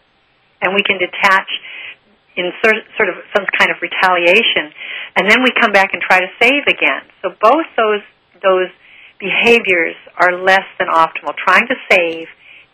and 0.62 0.76
we 0.76 0.84
can 0.84 1.00
detach 1.00 1.48
in 2.36 2.52
sort 2.64 3.10
of 3.10 3.16
some 3.36 3.46
kind 3.58 3.72
of 3.72 3.78
retaliation, 3.82 4.72
and 5.16 5.30
then 5.30 5.44
we 5.44 5.52
come 5.60 5.72
back 5.72 5.94
and 5.94 6.02
try 6.02 6.20
to 6.20 6.28
save 6.40 6.68
again. 6.68 7.08
So 7.22 7.32
both 7.42 7.66
those 7.78 8.04
those 8.44 8.70
behaviors 9.20 9.96
are 10.20 10.36
less 10.36 10.68
than 10.78 10.88
optimal. 10.88 11.36
Trying 11.36 11.68
to 11.68 11.76
save 11.90 12.28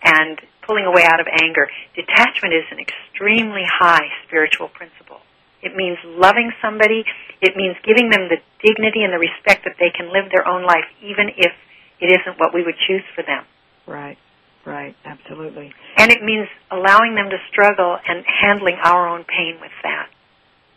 and 0.03 0.41
pulling 0.65 0.85
away 0.85 1.03
out 1.05 1.19
of 1.19 1.27
anger. 1.41 1.67
Detachment 1.95 2.53
is 2.53 2.65
an 2.71 2.79
extremely 2.79 3.63
high 3.65 4.09
spiritual 4.25 4.69
principle. 4.69 5.19
It 5.61 5.75
means 5.75 5.97
loving 6.05 6.51
somebody. 6.61 7.05
It 7.41 7.55
means 7.55 7.75
giving 7.85 8.09
them 8.09 8.29
the 8.29 8.37
dignity 8.63 9.03
and 9.03 9.13
the 9.13 9.19
respect 9.19 9.65
that 9.65 9.77
they 9.79 9.91
can 9.93 10.11
live 10.11 10.31
their 10.33 10.47
own 10.47 10.65
life, 10.65 10.85
even 11.01 11.29
if 11.37 11.53
it 11.99 12.09
isn't 12.09 12.39
what 12.39 12.53
we 12.53 12.63
would 12.63 12.75
choose 12.87 13.03
for 13.13 13.21
them. 13.21 13.45
Right. 13.85 14.17
Right. 14.65 14.95
Absolutely. 15.05 15.73
And 15.97 16.11
it 16.11 16.21
means 16.21 16.47
allowing 16.69 17.15
them 17.15 17.29
to 17.29 17.37
struggle 17.51 17.97
and 18.07 18.23
handling 18.25 18.77
our 18.83 19.07
own 19.07 19.25
pain 19.25 19.57
with 19.59 19.71
that. 19.83 20.07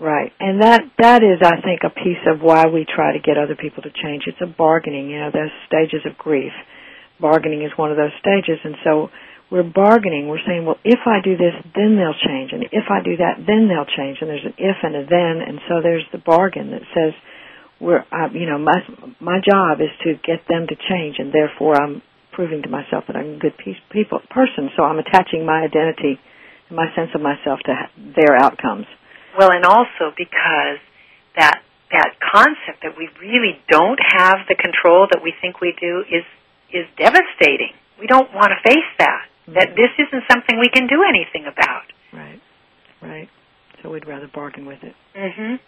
Right. 0.01 0.33
And 0.41 0.63
that 0.63 0.83
that 0.99 1.23
is 1.23 1.39
I 1.43 1.61
think 1.61 1.81
a 1.85 1.91
piece 1.91 2.25
of 2.27 2.41
why 2.41 2.67
we 2.67 2.85
try 2.85 3.13
to 3.13 3.21
get 3.21 3.39
other 3.39 3.55
people 3.55 3.83
to 3.83 3.91
change. 3.91 4.25
It's 4.27 4.41
a 4.43 4.47
bargaining, 4.47 5.11
you 5.11 5.21
know, 5.21 5.31
there's 5.33 5.53
stages 5.67 6.05
of 6.05 6.19
grief. 6.19 6.53
Bargaining 7.21 7.63
is 7.63 7.71
one 7.77 7.91
of 7.91 7.97
those 7.97 8.13
stages 8.21 8.59
and 8.65 8.75
so 8.83 9.11
we're 9.51 9.63
bargaining. 9.63 10.27
We're 10.27 10.43
saying, 10.47 10.65
well, 10.67 10.79
if 10.85 11.01
I 11.07 11.23
do 11.23 11.37
this, 11.37 11.55
then 11.77 11.95
they'll 11.95 12.19
change, 12.27 12.51
and 12.53 12.65
if 12.73 12.91
I 12.91 12.99
do 13.05 13.17
that, 13.19 13.45
then 13.47 13.69
they'll 13.69 13.87
change. 13.87 14.19
And 14.21 14.31
there's 14.31 14.45
an 14.45 14.55
if 14.59 14.77
and 14.83 14.97
a 14.97 15.05
then, 15.07 15.47
and 15.47 15.61
so 15.69 15.79
there's 15.83 16.05
the 16.11 16.19
bargain 16.19 16.71
that 16.73 16.83
says, 16.91 17.13
we're, 17.81 18.03
uh, 18.11 18.33
you 18.33 18.47
know, 18.47 18.59
my 18.59 18.83
my 19.21 19.39
job 19.39 19.81
is 19.81 19.93
to 20.03 20.15
get 20.15 20.49
them 20.49 20.67
to 20.67 20.75
change, 20.75 21.17
and 21.19 21.33
therefore 21.33 21.77
I'm 21.77 22.03
proving 22.35 22.63
to 22.63 22.69
myself 22.69 23.05
that 23.07 23.17
I'm 23.17 23.35
a 23.37 23.39
good 23.39 23.57
piece, 23.57 23.77
people 23.91 24.21
person. 24.31 24.71
So 24.77 24.83
I'm 24.83 24.99
attaching 24.99 25.47
my 25.47 25.63
identity 25.63 26.19
and 26.69 26.77
my 26.77 26.87
sense 26.95 27.11
of 27.15 27.21
myself 27.21 27.61
to 27.67 27.73
ha- 27.75 27.91
their 27.97 28.37
outcomes. 28.37 28.87
Well, 29.39 29.51
and 29.51 29.65
also 29.65 30.13
because 30.17 30.79
that 31.37 31.63
that 31.93 32.11
concept 32.19 32.83
that 32.83 32.95
we 32.99 33.09
really 33.21 33.59
don't 33.69 33.99
have 34.03 34.39
the 34.49 34.55
control 34.57 35.07
that 35.13 35.23
we 35.23 35.33
think 35.41 35.61
we 35.61 35.75
do 35.81 36.03
is 36.11 36.25
is 36.73 36.87
devastating. 36.99 37.71
We 38.01 38.07
don't 38.07 38.33
want 38.35 38.51
to 38.51 38.59
face 38.69 38.91
that. 38.99 39.27
That 39.55 39.77
this 39.77 39.91
isn't 39.99 40.25
something 40.31 40.59
we 40.59 40.71
can 40.73 40.87
do 40.89 41.05
anything 41.07 41.45
about. 41.47 41.85
Right. 42.13 42.41
Right. 43.03 43.29
So 43.83 43.91
we'd 43.91 44.07
rather 44.07 44.27
bargain 44.33 44.65
with 44.67 44.83
it. 44.83 44.95
Mhm. 45.15 45.61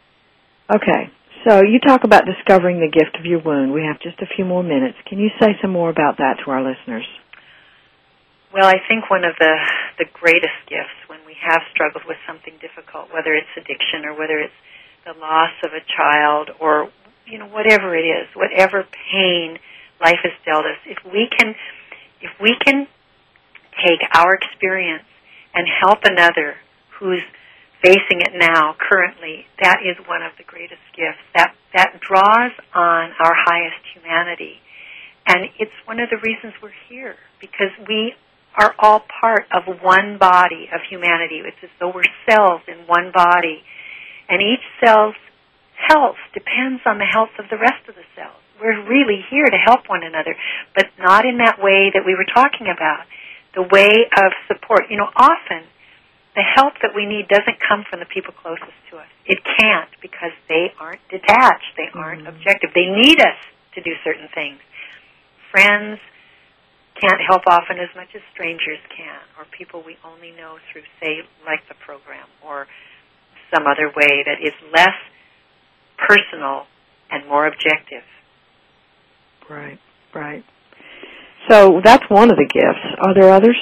Okay. 0.74 1.10
So 1.44 1.62
you 1.62 1.78
talk 1.78 2.04
about 2.04 2.24
discovering 2.26 2.80
the 2.80 2.90
gift 2.90 3.16
of 3.18 3.24
your 3.24 3.40
wound. 3.40 3.72
We 3.72 3.82
have 3.82 4.00
just 4.00 4.20
a 4.20 4.26
few 4.34 4.44
more 4.44 4.62
minutes. 4.62 4.98
Can 5.06 5.18
you 5.18 5.30
say 5.40 5.54
some 5.62 5.70
more 5.70 5.90
about 5.90 6.18
that 6.18 6.38
to 6.44 6.50
our 6.50 6.62
listeners? 6.62 7.06
Well, 8.52 8.66
I 8.66 8.80
think 8.88 9.10
one 9.10 9.24
of 9.24 9.34
the 9.38 9.54
the 9.98 10.06
greatest 10.12 10.56
gifts 10.68 10.96
when 11.08 11.20
we 11.26 11.36
have 11.44 11.60
struggled 11.72 12.04
with 12.06 12.16
something 12.26 12.54
difficult, 12.60 13.12
whether 13.12 13.34
it's 13.34 13.50
addiction 13.56 14.04
or 14.04 14.18
whether 14.18 14.38
it's 14.38 14.56
the 15.04 15.12
loss 15.18 15.52
of 15.64 15.72
a 15.72 15.84
child 15.84 16.50
or 16.60 16.88
you 17.26 17.38
know 17.38 17.46
whatever 17.46 17.94
it 17.94 18.06
is, 18.06 18.28
whatever 18.34 18.84
pain 19.12 19.58
life 20.00 20.20
has 20.22 20.32
dealt 20.44 20.64
us, 20.64 20.80
if 20.86 20.98
we 21.04 21.28
can 21.28 21.54
if 22.20 22.30
we 22.40 22.56
can 22.64 22.86
take 23.84 24.00
our 24.14 24.34
experience 24.34 25.04
and 25.54 25.66
help 25.68 26.00
another 26.04 26.56
who's 26.98 27.22
facing 27.82 28.20
it 28.24 28.32
now 28.34 28.74
currently 28.78 29.46
that 29.62 29.78
is 29.84 29.96
one 30.08 30.22
of 30.22 30.32
the 30.38 30.44
greatest 30.44 30.82
gifts. 30.96 31.20
That 31.34 31.54
that 31.74 32.00
draws 32.00 32.52
on 32.74 33.12
our 33.20 33.34
highest 33.34 33.82
humanity. 33.94 34.60
And 35.26 35.50
it's 35.58 35.74
one 35.84 36.00
of 36.00 36.08
the 36.08 36.18
reasons 36.22 36.54
we're 36.62 36.76
here 36.88 37.16
because 37.40 37.74
we 37.88 38.14
are 38.56 38.74
all 38.78 39.04
part 39.20 39.44
of 39.52 39.64
one 39.82 40.18
body 40.18 40.68
of 40.72 40.80
humanity. 40.88 41.42
It's 41.44 41.60
as 41.62 41.70
though 41.78 41.92
we're 41.92 42.08
cells 42.28 42.62
in 42.68 42.86
one 42.86 43.12
body. 43.12 43.62
And 44.28 44.40
each 44.40 44.64
cell's 44.82 45.18
health 45.76 46.16
depends 46.32 46.80
on 46.86 46.98
the 46.98 47.04
health 47.04 47.34
of 47.38 47.46
the 47.50 47.58
rest 47.58 47.84
of 47.88 47.94
the 47.94 48.06
cells. 48.16 48.40
We're 48.60 48.86
really 48.88 49.20
here 49.28 49.44
to 49.44 49.58
help 49.58 49.88
one 49.88 50.02
another 50.02 50.34
but 50.74 50.86
not 50.98 51.26
in 51.26 51.38
that 51.38 51.60
way 51.60 51.90
that 51.92 52.06
we 52.06 52.14
were 52.14 52.26
talking 52.32 52.72
about. 52.72 53.04
The 53.54 53.62
way 53.62 54.08
of 54.16 54.32
support. 54.48 54.88
You 54.88 54.96
know, 54.96 55.08
often 55.16 55.64
the 56.36 56.44
help 56.44 56.76
that 56.84 56.92
we 56.92 57.08
need 57.08 57.32
doesn't 57.32 57.56
come 57.64 57.82
from 57.88 57.98
the 57.98 58.06
people 58.12 58.36
closest 58.36 58.76
to 58.92 59.00
us. 59.00 59.08
It 59.24 59.40
can't 59.56 59.88
because 60.04 60.36
they 60.52 60.68
aren't 60.78 61.00
detached. 61.08 61.72
They 61.80 61.88
aren't 61.96 62.28
mm-hmm. 62.28 62.36
objective. 62.36 62.70
They 62.76 62.92
need 62.92 63.18
us 63.18 63.40
to 63.74 63.80
do 63.80 63.96
certain 64.04 64.28
things. 64.36 64.60
Friends 65.50 65.98
can't 67.00 67.20
help 67.24 67.42
often 67.48 67.80
as 67.80 67.88
much 67.96 68.12
as 68.14 68.20
strangers 68.32 68.80
can, 68.92 69.20
or 69.40 69.48
people 69.48 69.82
we 69.84 69.96
only 70.04 70.32
know 70.36 70.60
through, 70.70 70.84
say, 71.00 71.24
like 71.44 71.64
the 71.68 71.76
program, 71.80 72.28
or 72.44 72.68
some 73.54 73.66
other 73.66 73.88
way 73.88 74.24
that 74.28 74.36
is 74.44 74.52
less 74.76 74.96
personal 75.96 76.68
and 77.10 77.26
more 77.28 77.46
objective. 77.46 78.04
Right, 79.48 79.78
right. 80.14 80.44
So 81.48 81.80
that's 81.82 82.04
one 82.08 82.30
of 82.30 82.36
the 82.36 82.48
gifts. 82.48 82.84
Are 83.00 83.14
there 83.14 83.32
others? 83.32 83.56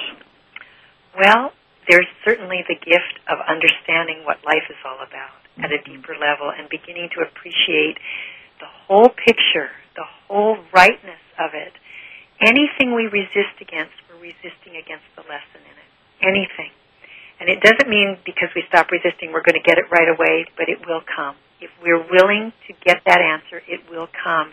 Well, 1.18 1.52
there's 1.88 2.08
certainly 2.24 2.64
the 2.68 2.76
gift 2.76 3.20
of 3.28 3.38
understanding 3.46 4.24
what 4.24 4.40
life 4.44 4.64
is 4.70 4.80
all 4.84 5.00
about 5.04 5.44
at 5.60 5.70
a 5.70 5.78
mm-hmm. 5.78 6.00
deeper 6.00 6.16
level 6.16 6.50
and 6.50 6.68
beginning 6.68 7.08
to 7.14 7.22
appreciate 7.22 7.98
the 8.60 8.70
whole 8.86 9.08
picture, 9.08 9.70
the 9.96 10.06
whole 10.26 10.58
rightness 10.72 11.20
of 11.38 11.52
it. 11.54 11.72
Anything 12.40 12.94
we 12.94 13.06
resist 13.06 13.60
against, 13.60 13.94
we're 14.08 14.32
resisting 14.32 14.76
against 14.76 15.06
the 15.14 15.22
lesson 15.22 15.62
in 15.62 15.76
it. 15.76 15.90
Anything. 16.24 16.72
And 17.40 17.48
it 17.48 17.60
doesn't 17.60 17.88
mean 17.88 18.18
because 18.24 18.48
we 18.54 18.62
stop 18.68 18.90
resisting 18.90 19.32
we're 19.32 19.44
going 19.44 19.58
to 19.58 19.66
get 19.66 19.78
it 19.78 19.90
right 19.90 20.08
away, 20.08 20.46
but 20.56 20.68
it 20.68 20.86
will 20.86 21.02
come. 21.04 21.36
If 21.60 21.70
we're 21.82 22.02
willing 22.02 22.52
to 22.66 22.72
get 22.84 23.02
that 23.06 23.20
answer, 23.20 23.62
it 23.68 23.88
will 23.90 24.08
come. 24.08 24.52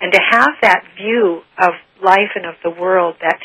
And 0.00 0.12
to 0.12 0.20
have 0.30 0.58
that 0.62 0.84
view 0.96 1.42
of 1.58 1.72
life 2.02 2.34
and 2.34 2.46
of 2.46 2.54
the 2.64 2.70
world 2.70 3.16
that 3.20 3.38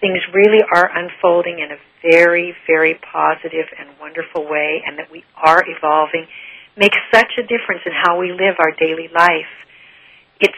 things 0.00 0.18
really 0.32 0.64
are 0.64 0.90
unfolding 0.92 1.60
in 1.60 1.72
a 1.72 1.78
very, 2.02 2.56
very 2.66 2.98
positive 3.12 3.68
and 3.78 3.88
wonderful 4.00 4.48
way 4.48 4.82
and 4.84 4.98
that 4.98 5.10
we 5.12 5.24
are 5.36 5.62
evolving 5.68 6.26
makes 6.76 6.96
such 7.12 7.32
a 7.38 7.42
difference 7.42 7.84
in 7.84 7.92
how 7.92 8.18
we 8.18 8.32
live 8.32 8.56
our 8.58 8.72
daily 8.72 9.08
life. 9.12 9.52
It's 10.40 10.56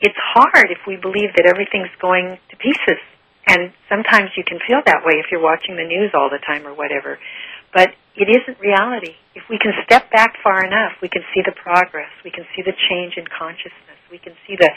it's 0.00 0.16
hard 0.16 0.70
if 0.70 0.86
we 0.86 0.96
believe 0.96 1.36
that 1.36 1.44
everything's 1.44 1.92
going 2.00 2.38
to 2.48 2.56
pieces. 2.56 3.00
And 3.46 3.72
sometimes 3.88 4.30
you 4.36 4.44
can 4.44 4.58
feel 4.64 4.80
that 4.86 5.04
way 5.04 5.20
if 5.20 5.26
you're 5.30 5.42
watching 5.42 5.76
the 5.76 5.84
news 5.84 6.12
all 6.14 6.30
the 6.30 6.40
time 6.40 6.66
or 6.66 6.72
whatever. 6.72 7.18
But 7.74 7.90
it 8.16 8.28
isn't 8.30 8.58
reality. 8.60 9.12
If 9.34 9.44
we 9.50 9.58
can 9.58 9.72
step 9.84 10.10
back 10.10 10.36
far 10.42 10.64
enough, 10.64 10.92
we 11.02 11.08
can 11.08 11.22
see 11.34 11.42
the 11.44 11.52
progress. 11.52 12.08
We 12.24 12.30
can 12.30 12.46
see 12.56 12.62
the 12.62 12.72
change 12.88 13.18
in 13.18 13.26
consciousness 13.26 13.89
we 14.10 14.18
can 14.18 14.34
see 14.46 14.56
the 14.58 14.70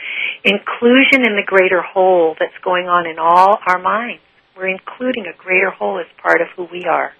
inclusion 0.44 1.26
in 1.26 1.36
the 1.36 1.44
greater 1.46 1.82
whole 1.82 2.36
that's 2.40 2.58
going 2.64 2.88
on 2.88 3.08
in 3.08 3.18
all 3.20 3.58
our 3.66 3.80
minds. 3.80 4.22
We're 4.56 4.68
including 4.68 5.26
a 5.26 5.36
greater 5.36 5.72
whole 5.72 6.00
as 6.00 6.06
part 6.22 6.42
of 6.42 6.48
who 6.56 6.68
we 6.72 6.86
are. 6.86 7.14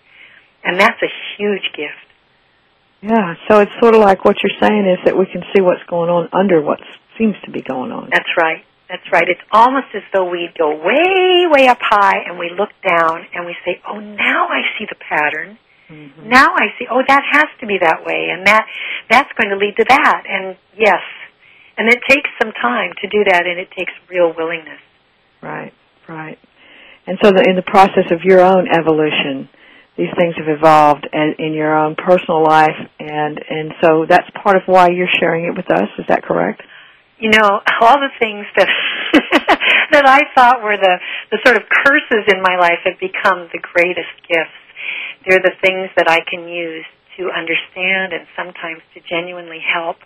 And 0.64 0.80
that's 0.80 1.02
a 1.02 1.12
huge 1.38 1.74
gift. 1.76 2.08
Yeah, 3.02 3.36
so 3.50 3.60
it's 3.60 3.74
sort 3.82 3.96
of 3.96 4.02
like 4.02 4.24
what 4.24 4.38
you're 4.42 4.58
saying 4.62 4.88
is 4.88 5.00
that 5.06 5.18
we 5.18 5.26
can 5.26 5.44
see 5.54 5.62
what's 5.62 5.84
going 5.90 6.10
on 6.10 6.30
under 6.32 6.62
what 6.62 6.80
seems 7.18 7.36
to 7.44 7.52
be 7.52 7.62
going 7.62 7.92
on. 7.92 8.10
That's 8.12 8.30
right. 8.38 8.64
That's 8.88 9.04
right. 9.12 9.28
It's 9.28 9.42
almost 9.52 9.88
as 9.96 10.04
though 10.14 10.30
we 10.30 10.50
go 10.58 10.70
way, 10.70 11.48
way 11.50 11.68
up 11.68 11.80
high 11.82 12.24
and 12.28 12.38
we 12.38 12.52
look 12.56 12.70
down 12.88 13.26
and 13.34 13.46
we 13.46 13.56
say, 13.66 13.82
oh, 13.90 14.00
now 14.00 14.48
I 14.48 14.62
see 14.78 14.86
the 14.88 14.96
pattern. 14.96 15.58
Mm-hmm. 15.90 16.30
Now 16.30 16.54
I 16.56 16.68
see, 16.80 16.86
oh, 16.90 17.02
that 17.08 17.24
has 17.32 17.50
to 17.60 17.68
be 17.68 17.78
that 17.82 18.06
way, 18.06 18.30
and 18.32 18.48
that 18.48 18.66
that's 19.10 19.30
going 19.34 19.50
to 19.50 19.58
lead 19.58 19.76
to 19.78 19.86
that. 19.88 20.24
And 20.28 20.56
yes, 20.78 21.02
and 21.78 21.90
it 21.90 22.00
takes 22.08 22.30
some 22.42 22.52
time 22.62 22.92
to 23.02 23.08
do 23.08 23.24
that, 23.26 23.46
and 23.46 23.60
it 23.60 23.70
takes 23.78 23.92
real 24.10 24.34
willingness. 24.36 24.82
Right, 25.42 25.74
right. 26.08 26.38
And 27.06 27.18
so, 27.22 27.32
the, 27.32 27.44
in 27.48 27.56
the 27.56 27.66
process 27.66 28.12
of 28.12 28.24
your 28.24 28.40
own 28.40 28.68
evolution, 28.68 29.50
these 29.98 30.14
things 30.18 30.36
have 30.38 30.48
evolved 30.48 31.08
and, 31.12 31.36
in 31.40 31.54
your 31.54 31.76
own 31.76 31.96
personal 31.96 32.44
life, 32.44 32.78
and 33.00 33.40
and 33.50 33.74
so 33.82 34.06
that's 34.08 34.30
part 34.42 34.56
of 34.56 34.64
why 34.66 34.90
you're 34.90 35.12
sharing 35.20 35.46
it 35.46 35.56
with 35.56 35.70
us. 35.70 35.90
Is 36.00 36.06
that 36.08 36.24
correct? 36.24 36.62
You 37.20 37.30
know, 37.30 37.62
all 37.82 37.98
the 38.00 38.14
things 38.20 38.46
that 38.58 38.68
that 39.92 40.06
I 40.06 40.22
thought 40.34 40.64
were 40.64 40.78
the 40.78 40.98
the 41.32 41.40
sort 41.46 41.58
of 41.58 41.64
curses 41.70 42.26
in 42.34 42.42
my 42.42 42.58
life 42.58 42.82
have 42.86 43.00
become 43.00 43.50
the 43.54 43.60
greatest 43.62 44.14
gifts. 44.28 44.58
They're 45.28 45.44
the 45.44 45.56
things 45.62 45.90
that 45.96 46.10
I 46.10 46.20
can 46.26 46.48
use 46.48 46.86
to 47.18 47.30
understand 47.30 48.14
and 48.14 48.26
sometimes 48.36 48.82
to 48.96 49.00
genuinely 49.08 49.62
help 49.62 49.98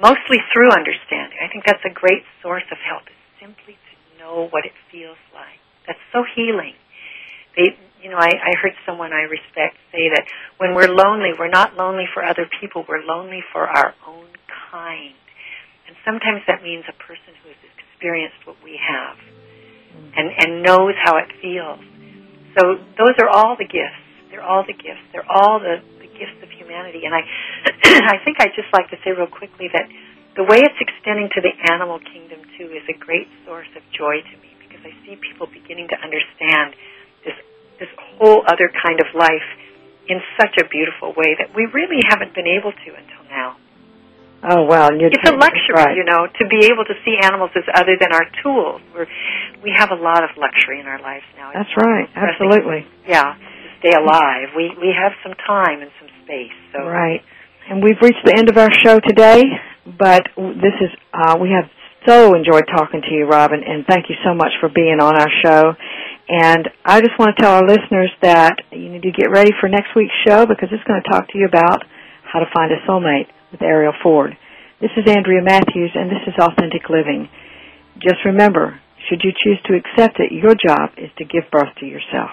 mostly 0.00 0.38
through 0.52 0.70
understanding. 0.70 1.38
I 1.38 1.48
think 1.50 1.64
that's 1.64 1.84
a 1.84 1.92
great 1.92 2.24
source 2.42 2.66
of 2.70 2.78
help 2.82 3.06
is 3.06 3.20
simply 3.40 3.74
to 3.74 3.92
know 4.18 4.48
what 4.50 4.64
it 4.64 4.72
feels 4.90 5.20
like. 5.32 5.60
That's 5.86 6.02
so 6.12 6.24
healing. 6.24 6.74
They, 7.56 7.76
you 8.02 8.10
know, 8.10 8.18
I, 8.18 8.32
I 8.34 8.52
heard 8.60 8.74
someone 8.86 9.12
I 9.12 9.28
respect 9.30 9.78
say 9.92 10.10
that 10.10 10.24
when 10.58 10.74
we're 10.74 10.90
lonely, 10.90 11.30
we're 11.38 11.52
not 11.52 11.76
lonely 11.76 12.04
for 12.12 12.24
other 12.24 12.48
people, 12.60 12.84
we're 12.88 13.04
lonely 13.04 13.42
for 13.52 13.68
our 13.68 13.94
own 14.06 14.28
kind. 14.72 15.14
And 15.86 15.96
sometimes 16.04 16.42
that 16.48 16.62
means 16.62 16.84
a 16.88 16.96
person 16.96 17.36
who 17.42 17.50
is 17.50 17.60
experienced 17.78 18.42
what 18.44 18.56
we 18.64 18.80
have 18.80 19.16
and, 20.16 20.30
and 20.38 20.62
knows 20.62 20.94
how 21.02 21.16
it 21.18 21.30
feels. 21.40 21.80
So 22.58 22.78
those 22.98 23.14
are 23.18 23.28
all 23.28 23.56
the 23.56 23.66
gifts. 23.66 24.02
They're 24.30 24.42
all 24.42 24.64
the 24.66 24.74
gifts. 24.74 25.04
They're 25.12 25.28
all 25.28 25.60
the, 25.60 25.78
the 25.98 26.10
gifts 26.10 26.42
of 26.42 26.50
humanity. 26.50 27.02
And 27.04 27.14
I, 27.14 27.22
I 28.14 28.18
think 28.24 28.40
I'd 28.40 28.54
just 28.56 28.72
like 28.72 28.88
to 28.90 28.96
say 29.04 29.12
real 29.12 29.28
quickly 29.30 29.68
that 29.72 29.86
the 30.36 30.42
way 30.44 30.58
it's 30.64 30.80
extending 30.80 31.28
to 31.36 31.40
the 31.40 31.52
animal 31.70 32.00
kingdom 32.00 32.42
too 32.58 32.72
is 32.74 32.82
a 32.90 32.96
great 32.98 33.28
source 33.46 33.68
of 33.76 33.82
joy 33.94 34.18
to 34.24 34.34
me 34.42 34.50
because 34.66 34.82
I 34.82 34.90
see 35.06 35.14
people 35.20 35.46
beginning 35.46 35.88
to 35.94 35.98
understand 36.00 36.74
this 37.24 37.36
this 37.78 37.90
whole 38.18 38.42
other 38.46 38.70
kind 38.82 38.98
of 39.00 39.06
life 39.14 39.46
in 40.08 40.20
such 40.40 40.54
a 40.60 40.66
beautiful 40.68 41.14
way 41.16 41.34
that 41.38 41.54
we 41.54 41.66
really 41.72 42.00
haven't 42.08 42.34
been 42.34 42.46
able 42.48 42.72
to 42.72 42.88
until 42.94 43.24
now. 43.30 43.56
Oh 44.44 44.64
well, 44.68 44.90
It's 44.92 45.24
a 45.24 45.32
luxury, 45.32 45.72
right. 45.72 45.96
you 45.96 46.04
know, 46.04 46.28
to 46.28 46.44
be 46.52 46.68
able 46.68 46.84
to 46.84 46.92
see 47.04 47.16
animals 47.22 47.48
as 47.56 47.64
other 47.74 47.96
than 47.96 48.12
our 48.12 48.28
tools. 48.42 48.82
We're 48.92 49.08
we 49.64 49.72
have 49.76 49.90
a 49.90 49.96
lot 49.96 50.20
of 50.22 50.36
luxury 50.36 50.80
in 50.80 50.86
our 50.86 51.00
lives 51.00 51.24
now. 51.36 51.48
It's 51.48 51.64
That's 51.64 51.74
right. 51.80 52.08
Absolutely. 52.14 52.84
Yeah, 53.08 53.32
to 53.40 53.68
stay 53.80 53.96
alive. 53.96 54.52
We 54.56 54.68
we 54.76 54.92
have 54.92 55.12
some 55.24 55.32
time 55.46 55.80
and 55.80 55.90
some 55.98 56.10
space. 56.24 56.52
So 56.76 56.84
Right. 56.84 57.22
And 57.68 57.82
we've 57.82 58.00
reached 58.02 58.20
the 58.24 58.36
end 58.36 58.50
of 58.50 58.58
our 58.58 58.68
show 58.84 59.00
today, 59.00 59.42
but 59.86 60.28
this 60.36 60.76
is 60.84 60.90
uh, 61.12 61.38
we 61.40 61.48
have 61.48 61.70
so 62.06 62.34
enjoyed 62.34 62.64
talking 62.68 63.00
to 63.00 63.14
you, 63.14 63.24
Robin, 63.24 63.64
and 63.64 63.86
thank 63.86 64.10
you 64.10 64.16
so 64.24 64.34
much 64.34 64.52
for 64.60 64.68
being 64.68 65.00
on 65.00 65.16
our 65.16 65.32
show. 65.42 65.72
And 66.28 66.68
I 66.84 67.00
just 67.00 67.18
want 67.18 67.36
to 67.36 67.42
tell 67.42 67.56
our 67.56 67.66
listeners 67.66 68.12
that 68.20 68.60
you 68.70 68.90
need 68.90 69.02
to 69.02 69.12
get 69.12 69.30
ready 69.30 69.52
for 69.60 69.68
next 69.68 69.96
week's 69.96 70.12
show 70.26 70.44
because 70.44 70.68
it's 70.72 70.84
going 70.84 71.00
to 71.00 71.08
talk 71.08 71.28
to 71.32 71.38
you 71.38 71.46
about 71.46 71.84
how 72.22 72.40
to 72.40 72.46
find 72.54 72.72
a 72.72 72.80
soulmate 72.88 73.28
with 73.50 73.60
Arielle 73.60 73.96
Ford. 74.02 74.36
This 74.80 74.90
is 74.96 75.08
Andrea 75.08 75.40
Matthews, 75.42 75.92
and 75.94 76.10
this 76.10 76.24
is 76.26 76.34
Authentic 76.38 76.90
Living. 76.90 77.28
Just 77.96 78.24
remember, 78.26 78.80
should 79.08 79.22
you 79.24 79.32
choose 79.32 79.60
to 79.64 79.76
accept 79.76 80.20
it, 80.20 80.32
your 80.32 80.54
job 80.54 80.90
is 80.98 81.10
to 81.16 81.24
give 81.24 81.50
birth 81.50 81.72
to 81.80 81.86
yourself. 81.86 82.32